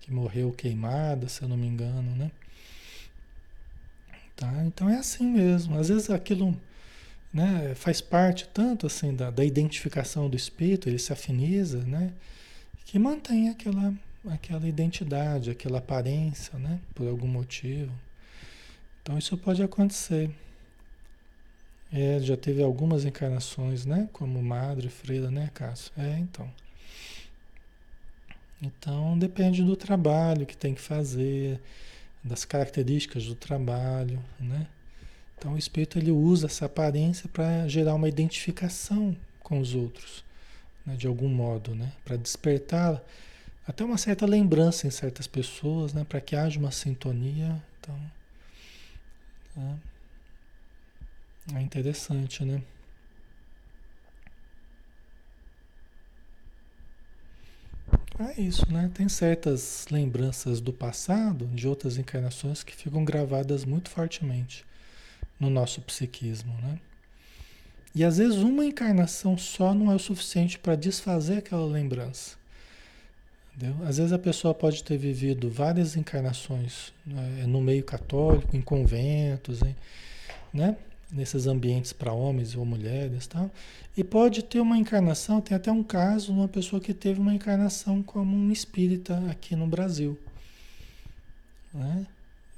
Que 0.00 0.10
morreu 0.10 0.50
queimada, 0.50 1.28
se 1.28 1.42
eu 1.42 1.48
não 1.48 1.58
me 1.58 1.66
engano, 1.66 2.16
né? 2.16 2.30
Tá? 4.36 4.64
Então 4.66 4.88
é 4.88 4.96
assim 4.96 5.26
mesmo. 5.26 5.78
Às 5.78 5.88
vezes 5.88 6.10
aquilo 6.10 6.56
né, 7.32 7.74
faz 7.74 8.00
parte 8.00 8.48
tanto 8.52 8.86
assim 8.86 9.14
da, 9.14 9.30
da 9.30 9.44
identificação 9.44 10.28
do 10.30 10.36
espírito, 10.36 10.88
ele 10.88 10.98
se 10.98 11.12
afiniza, 11.12 11.82
né? 11.82 12.12
Que 12.84 12.98
mantém 12.98 13.48
aquela, 13.48 13.92
aquela 14.28 14.68
identidade, 14.68 15.50
aquela 15.50 15.78
aparência, 15.78 16.58
né? 16.58 16.80
Por 16.94 17.08
algum 17.08 17.26
motivo. 17.26 17.92
Então 19.02 19.18
isso 19.18 19.36
pode 19.36 19.62
acontecer. 19.62 20.30
É, 21.92 22.18
já 22.20 22.36
teve 22.36 22.62
algumas 22.62 23.04
encarnações, 23.04 23.84
né? 23.84 24.08
Como 24.12 24.42
madre, 24.42 24.88
freira, 24.88 25.30
né, 25.30 25.50
Cássio? 25.54 25.92
É, 25.96 26.18
então. 26.18 26.50
Então 28.62 29.18
depende 29.18 29.62
do 29.62 29.76
trabalho 29.76 30.46
que 30.46 30.56
tem 30.56 30.74
que 30.74 30.80
fazer, 30.80 31.60
das 32.24 32.44
características 32.44 33.26
do 33.26 33.34
trabalho, 33.34 34.18
né? 34.40 34.66
Então 35.36 35.52
o 35.54 35.58
espírito 35.58 35.98
ele 35.98 36.10
usa 36.10 36.46
essa 36.46 36.64
aparência 36.64 37.28
para 37.28 37.68
gerar 37.68 37.94
uma 37.94 38.08
identificação 38.08 39.14
com 39.40 39.60
os 39.60 39.74
outros, 39.74 40.24
né? 40.86 40.96
de 40.96 41.06
algum 41.06 41.28
modo, 41.28 41.74
né? 41.74 41.92
Para 42.02 42.16
despertar 42.16 43.02
até 43.66 43.84
uma 43.84 43.98
certa 43.98 44.24
lembrança 44.24 44.86
em 44.86 44.90
certas 44.90 45.26
pessoas, 45.26 45.92
né? 45.92 46.04
Para 46.04 46.20
que 46.20 46.34
haja 46.34 46.58
uma 46.58 46.70
sintonia. 46.70 47.62
Então, 47.78 48.00
tá? 49.54 49.76
é 51.54 51.60
interessante, 51.60 52.42
né? 52.42 52.62
É 58.18 58.40
isso, 58.40 58.70
né? 58.70 58.90
Tem 58.94 59.08
certas 59.08 59.86
lembranças 59.90 60.60
do 60.60 60.72
passado, 60.72 61.46
de 61.48 61.66
outras 61.66 61.98
encarnações, 61.98 62.62
que 62.62 62.74
ficam 62.74 63.04
gravadas 63.04 63.64
muito 63.64 63.90
fortemente 63.90 64.64
no 65.38 65.50
nosso 65.50 65.80
psiquismo, 65.80 66.54
né? 66.62 66.78
E 67.92 68.04
às 68.04 68.18
vezes 68.18 68.38
uma 68.38 68.64
encarnação 68.64 69.36
só 69.36 69.74
não 69.74 69.90
é 69.90 69.94
o 69.94 69.98
suficiente 69.98 70.58
para 70.58 70.74
desfazer 70.76 71.38
aquela 71.38 71.66
lembrança. 71.66 72.36
Entendeu? 73.56 73.76
Às 73.86 73.98
vezes 73.98 74.12
a 74.12 74.18
pessoa 74.18 74.52
pode 74.52 74.82
ter 74.82 74.96
vivido 74.96 75.48
várias 75.48 75.96
encarnações 75.96 76.92
né, 77.06 77.44
no 77.46 77.60
meio 77.60 77.84
católico, 77.84 78.56
em 78.56 78.60
conventos, 78.60 79.62
em, 79.62 79.76
né? 80.52 80.76
Nesses 81.14 81.46
ambientes 81.46 81.92
para 81.92 82.12
homens 82.12 82.56
ou 82.56 82.64
mulheres, 82.64 83.26
tal. 83.26 83.50
E 83.96 84.02
pode 84.02 84.42
ter 84.42 84.60
uma 84.60 84.76
encarnação, 84.76 85.40
tem 85.40 85.56
até 85.56 85.70
um 85.70 85.82
caso 85.82 86.26
de 86.26 86.32
uma 86.32 86.48
pessoa 86.48 86.80
que 86.80 86.92
teve 86.92 87.20
uma 87.20 87.32
encarnação 87.32 88.02
como 88.02 88.36
um 88.36 88.50
espírita 88.50 89.22
aqui 89.30 89.54
no 89.54 89.66
Brasil. 89.66 90.18
Né? 91.72 92.06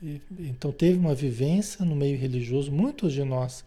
E, 0.03 0.21
então 0.41 0.73
teve 0.73 0.99
uma 0.99 1.15
vivência 1.15 1.85
no 1.85 1.95
meio 1.95 2.19
religioso. 2.19 2.73
Muitos 2.73 3.13
de 3.13 3.23
nós 3.23 3.63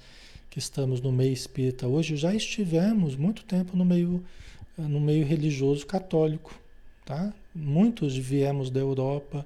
que 0.50 0.58
estamos 0.58 1.00
no 1.00 1.12
meio 1.12 1.32
espírita 1.32 1.88
hoje 1.88 2.18
já 2.18 2.34
estivemos 2.34 3.16
muito 3.16 3.44
tempo 3.44 3.78
no 3.78 3.86
meio, 3.86 4.24
no 4.76 5.00
meio 5.00 5.26
religioso 5.26 5.86
católico. 5.86 6.60
Tá? 7.06 7.32
Muitos 7.54 8.18
viemos 8.18 8.72
da 8.72 8.80
Europa, 8.80 9.46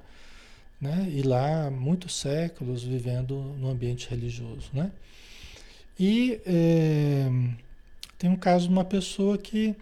né? 0.80 1.10
E 1.10 1.22
lá 1.22 1.72
muitos 1.72 2.14
séculos 2.16 2.84
vivendo 2.84 3.36
no 3.58 3.70
ambiente 3.70 4.10
religioso, 4.10 4.70
né? 4.74 4.92
E 6.00 6.42
é, 6.46 7.30
tem 8.18 8.30
um 8.30 8.36
caso 8.36 8.68
de 8.68 8.74
uma 8.74 8.86
pessoa 8.86 9.38
que 9.38 9.76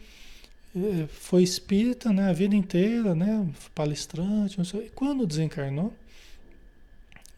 é, 0.76 1.08
foi 1.08 1.44
espírita 1.44 2.12
né, 2.12 2.30
a 2.30 2.34
vida 2.34 2.56
inteira, 2.56 3.14
né, 3.16 3.48
palestrante, 3.76 4.58
não 4.58 4.66
sei, 4.66 4.88
e 4.88 4.90
quando 4.90 5.28
desencarnou, 5.28 5.94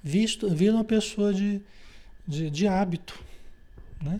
visto, 0.03 0.49
vira 0.49 0.73
uma 0.73 0.83
pessoa 0.83 1.33
de, 1.33 1.61
de, 2.27 2.49
de 2.49 2.67
hábito, 2.67 3.19
né? 4.01 4.19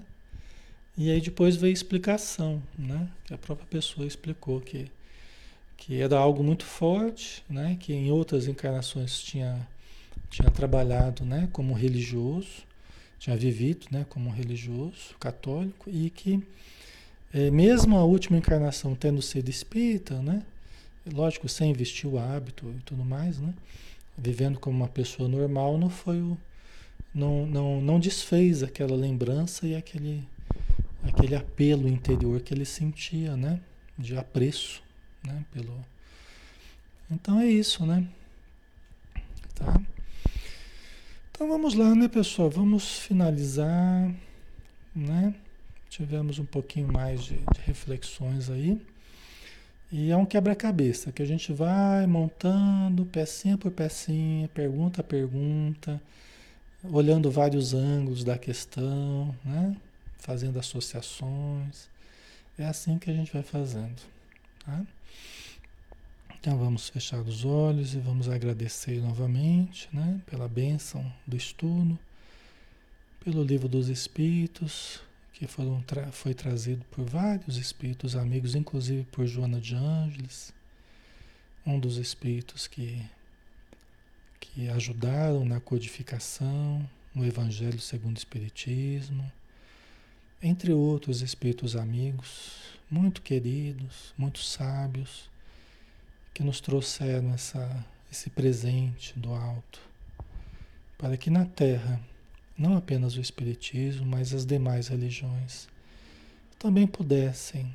E 0.95 1.10
aí 1.12 1.20
depois 1.20 1.56
veio 1.56 1.72
a 1.72 1.74
explicação, 1.74 2.62
né? 2.78 3.10
Que 3.26 3.34
a 3.34 3.38
própria 3.38 3.68
pessoa 3.68 4.06
explicou 4.06 4.62
que, 4.62 4.91
que 5.76 5.99
era 5.99 6.18
algo 6.18 6.43
muito 6.43 6.64
forte, 6.64 7.43
né? 7.49 7.76
Que 7.80 7.93
em 7.93 8.12
outras 8.12 8.47
encarnações 8.47 9.20
tinha, 9.22 9.68
tinha 10.30 10.51
trabalhado, 10.51 11.26
né? 11.26 11.49
Como 11.51 11.74
religioso, 11.74 12.64
tinha 13.24 13.38
vivido 13.38 13.88
né, 13.89 14.05
como 14.09 14.30
religioso 14.30 15.15
católico 15.17 15.89
e 15.89 16.09
que, 16.09 16.43
é, 17.34 17.49
mesmo 17.49 17.97
a 17.97 18.03
última 18.03 18.38
encarnação 18.38 18.95
tendo 18.95 19.21
sido 19.21 19.47
espírita, 19.47 20.21
né, 20.21 20.43
lógico, 21.09 21.47
sem 21.47 21.71
vestir 21.71 22.05
o 22.05 22.19
hábito 22.19 22.69
e 22.78 22.82
tudo 22.82 23.05
mais, 23.05 23.39
né, 23.39 23.53
vivendo 24.17 24.59
como 24.59 24.76
uma 24.76 24.89
pessoa 24.89 25.30
normal, 25.30 25.78
não 25.78 25.89
foi 25.89 26.19
o, 26.19 26.38
não, 27.15 27.45
não, 27.45 27.80
não 27.80 27.97
desfez 27.97 28.61
aquela 28.61 28.93
lembrança 28.93 29.65
e 29.65 29.74
aquele, 29.74 30.28
aquele 31.01 31.34
apelo 31.34 31.88
interior 31.88 32.41
que 32.41 32.53
ele 32.53 32.65
sentia, 32.65 33.38
né, 33.38 33.61
de 33.97 34.17
apreço, 34.17 34.84
né, 35.26 35.45
pelo. 35.49 35.74
Então 37.09 37.39
é 37.39 37.47
isso, 37.47 37.86
né? 37.86 38.05
Tá? 39.55 39.82
Então 41.44 41.52
vamos 41.52 41.74
lá, 41.74 41.94
né, 41.94 42.08
pessoal? 42.08 42.50
Vamos 42.50 43.00
finalizar, 43.00 44.10
né? 44.96 45.36
Tivemos 45.89 46.39
um 46.39 46.46
pouquinho 46.46 46.89
mais 46.89 47.22
de, 47.22 47.36
de 47.36 47.60
reflexões 47.66 48.50
aí. 48.50 48.82
E 49.91 50.10
é 50.10 50.16
um 50.16 50.26
quebra-cabeça 50.26 51.12
que 51.12 51.22
a 51.22 51.26
gente 51.26 51.52
vai 51.52 52.08
montando 52.08 53.06
pecinha 53.06 53.58
por 53.58 53.72
pecinha, 53.72 54.48
pergunta 54.54 55.02
a 55.02 55.04
pergunta, 55.04 56.02
olhando 56.82 57.30
vários 57.30 57.74
ângulos 57.74 58.24
da 58.24 58.38
questão, 58.38 59.36
né? 59.44 59.76
Fazendo 60.20 60.58
associações. 60.58 61.89
É 62.58 62.64
assim 62.64 62.98
que 62.98 63.12
a 63.12 63.14
gente 63.14 63.34
vai 63.34 63.44
fazendo, 63.44 64.02
tá? 64.66 64.82
Então 66.44 66.58
vamos 66.58 66.89
fechar 66.89 67.22
os 67.22 67.46
olhos 67.46 67.94
e 67.94 68.00
vamos 68.00 68.28
agradecer 68.28 69.00
novamente 69.00 69.88
né, 69.94 70.20
pela 70.26 70.46
bênção 70.46 71.10
do 71.26 71.38
estudo, 71.38 71.98
pelo 73.24 73.41
livro 73.41 73.70
dos 73.70 73.88
Espíritos, 73.88 75.00
que 75.32 75.48
foram 75.48 75.82
tra 75.84 76.12
foi 76.12 76.34
trazido 76.34 76.84
por 76.91 77.06
vários 77.06 77.56
espíritos 77.56 78.14
amigos, 78.14 78.56
inclusive 78.56 79.06
por 79.06 79.26
Joana 79.26 79.62
de 79.62 79.74
Ângeles, 79.74 80.54
um 81.66 81.80
dos 81.80 81.96
espíritos 81.96 82.68
que, 82.68 83.02
que 84.38 84.68
ajudaram 84.68 85.46
na 85.46 85.62
codificação, 85.62 86.86
no 87.16 87.26
Evangelho 87.26 87.80
segundo 87.80 88.18
o 88.18 88.20
Espiritismo, 88.20 89.32
entre 90.41 90.74
outros 90.74 91.22
espíritos 91.22 91.78
amigos, 91.78 92.76
muito 92.91 93.22
queridos, 93.22 94.14
muito 94.18 94.39
sábios 94.39 95.32
que 96.34 96.43
nos 96.43 96.59
trouxeram 96.59 97.31
essa, 97.34 97.86
esse 98.11 98.29
presente 98.29 99.17
do 99.19 99.34
alto, 99.34 99.79
para 100.97 101.15
que 101.15 101.29
na 101.29 101.45
Terra, 101.45 102.01
não 102.57 102.75
apenas 102.75 103.15
o 103.15 103.21
Espiritismo, 103.21 104.05
mas 104.05 104.34
as 104.34 104.45
demais 104.45 104.88
religiões, 104.88 105.67
também 106.57 106.88
pudessem 106.88 107.73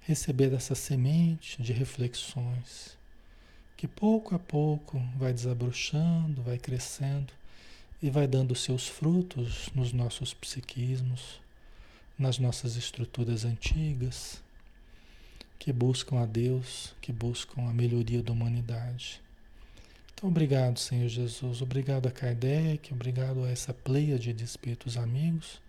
receber 0.00 0.52
essa 0.54 0.74
semente 0.74 1.60
de 1.60 1.72
reflexões, 1.72 2.96
que 3.76 3.88
pouco 3.88 4.34
a 4.34 4.38
pouco 4.38 4.98
vai 5.16 5.32
desabrochando, 5.32 6.42
vai 6.42 6.58
crescendo 6.58 7.32
e 8.00 8.08
vai 8.08 8.26
dando 8.26 8.54
seus 8.54 8.86
frutos 8.86 9.68
nos 9.74 9.92
nossos 9.92 10.32
psiquismos, 10.32 11.40
nas 12.16 12.38
nossas 12.38 12.76
estruturas 12.76 13.44
antigas 13.44 14.40
que 15.58 15.72
buscam 15.72 16.20
a 16.20 16.26
Deus, 16.26 16.94
que 17.00 17.12
buscam 17.12 17.68
a 17.68 17.72
melhoria 17.72 18.22
da 18.22 18.32
humanidade. 18.32 19.20
Então, 20.14 20.28
obrigado, 20.28 20.78
Senhor 20.78 21.08
Jesus. 21.08 21.60
Obrigado 21.60 22.06
a 22.06 22.10
Kardec, 22.10 22.92
obrigado 22.92 23.44
a 23.44 23.50
essa 23.50 23.74
pleia 23.74 24.18
de 24.18 24.30
espíritos 24.42 24.96
amigos 24.96 25.60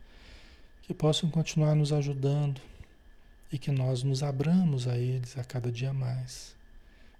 que 0.83 0.93
possam 0.93 1.29
continuar 1.29 1.75
nos 1.75 1.91
ajudando 1.91 2.61
e 3.51 3.57
que 3.57 3.71
nós 3.71 4.03
nos 4.03 4.23
abramos 4.23 4.87
a 4.87 4.97
eles 4.97 5.37
a 5.37 5.43
cada 5.43 5.69
dia 5.69 5.93
mais 5.93 6.55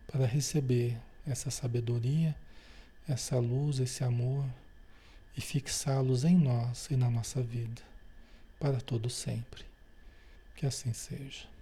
para 0.09 0.25
receber 0.25 0.97
essa 1.25 1.51
sabedoria, 1.51 2.33
essa 3.07 3.37
luz, 3.39 3.79
esse 3.79 4.03
amor 4.03 4.45
e 5.35 5.41
fixá-los 5.41 6.23
em 6.23 6.37
nós 6.37 6.87
e 6.89 6.95
na 6.95 7.09
nossa 7.09 7.41
vida 7.41 7.81
para 8.59 8.79
todo 8.79 9.09
sempre. 9.09 9.65
Que 10.55 10.65
assim 10.65 10.93
seja. 10.93 11.56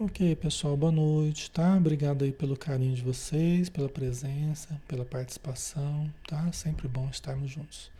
Ok, 0.00 0.36
pessoal, 0.36 0.76
boa 0.76 0.92
noite, 0.92 1.50
tá? 1.50 1.76
Obrigado 1.76 2.22
aí 2.24 2.30
pelo 2.30 2.56
carinho 2.56 2.94
de 2.94 3.02
vocês, 3.02 3.68
pela 3.68 3.88
presença, 3.88 4.80
pela 4.86 5.04
participação, 5.04 6.08
tá? 6.24 6.52
Sempre 6.52 6.86
bom 6.86 7.08
estarmos 7.10 7.50
juntos. 7.50 7.90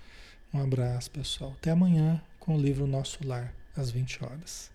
Um 0.54 0.62
abraço, 0.62 1.10
pessoal. 1.10 1.54
Até 1.58 1.72
amanhã 1.72 2.22
com 2.38 2.54
o 2.54 2.60
livro 2.60 2.86
Nosso 2.86 3.26
Lar, 3.26 3.52
às 3.76 3.90
20 3.90 4.24
horas. 4.24 4.70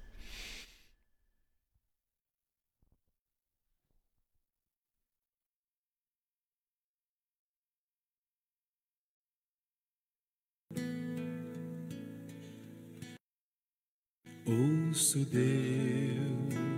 Ouço 14.45 15.23
Deus 15.23 16.72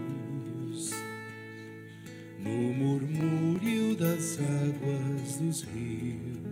no 2.45 2.73
murmúrio 2.73 3.95
das 3.95 4.37
águas 4.39 5.37
dos 5.37 5.63
rios. 5.63 6.45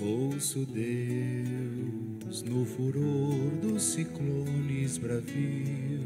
Ouço 0.00 0.66
Deus 0.66 2.42
no 2.42 2.64
furor 2.64 3.50
dos 3.60 3.82
ciclones 3.82 4.96
bravios. 4.96 6.02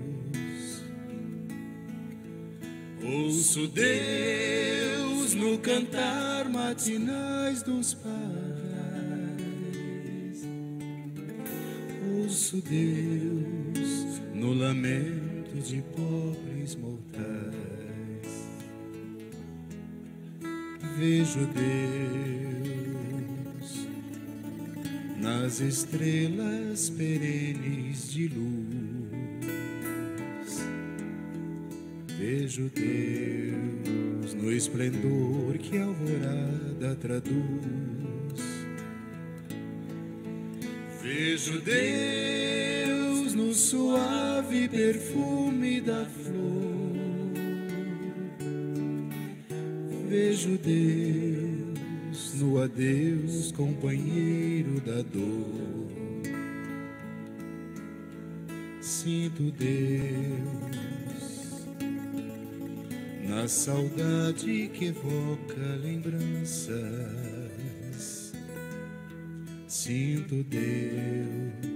Ouço 3.02 3.68
Deus 3.68 5.34
no 5.34 5.58
cantar 5.58 6.48
matinais 6.50 7.62
dos 7.62 7.94
pais. 7.94 8.16
Ouço 12.18 12.60
Deus 12.60 14.20
no 14.34 14.52
lamento 14.52 15.25
de 15.68 15.82
pobres 15.96 16.76
mortais. 16.76 17.26
Vejo 20.96 21.40
Deus 21.52 22.86
nas 25.20 25.60
estrelas 25.60 26.88
perenes 26.90 28.14
de 28.14 28.28
luz. 28.28 29.06
Vejo 32.16 32.70
Deus 32.74 34.34
no 34.34 34.52
esplendor 34.52 35.58
que 35.58 35.78
a 35.78 35.84
alvorada 35.84 36.94
traduz. 36.96 38.40
Vejo 41.02 41.58
Deus 41.58 43.34
no 43.34 43.52
suave 43.52 44.68
perfume 44.68 45.55
da 45.86 46.04
flor. 46.04 46.96
Vejo 50.08 50.58
Deus 50.58 52.34
no 52.34 52.60
adeus, 52.60 53.52
companheiro 53.52 54.80
da 54.80 55.02
dor. 55.02 55.86
Sinto 58.80 59.52
Deus 59.52 59.96
na 63.28 63.46
saudade 63.46 64.68
que 64.74 64.86
evoca 64.86 65.76
lembranças. 65.80 66.82
Sinto 69.68 70.42
Deus 70.42 71.75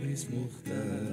pobres 0.11 0.27
mortais. 0.29 1.10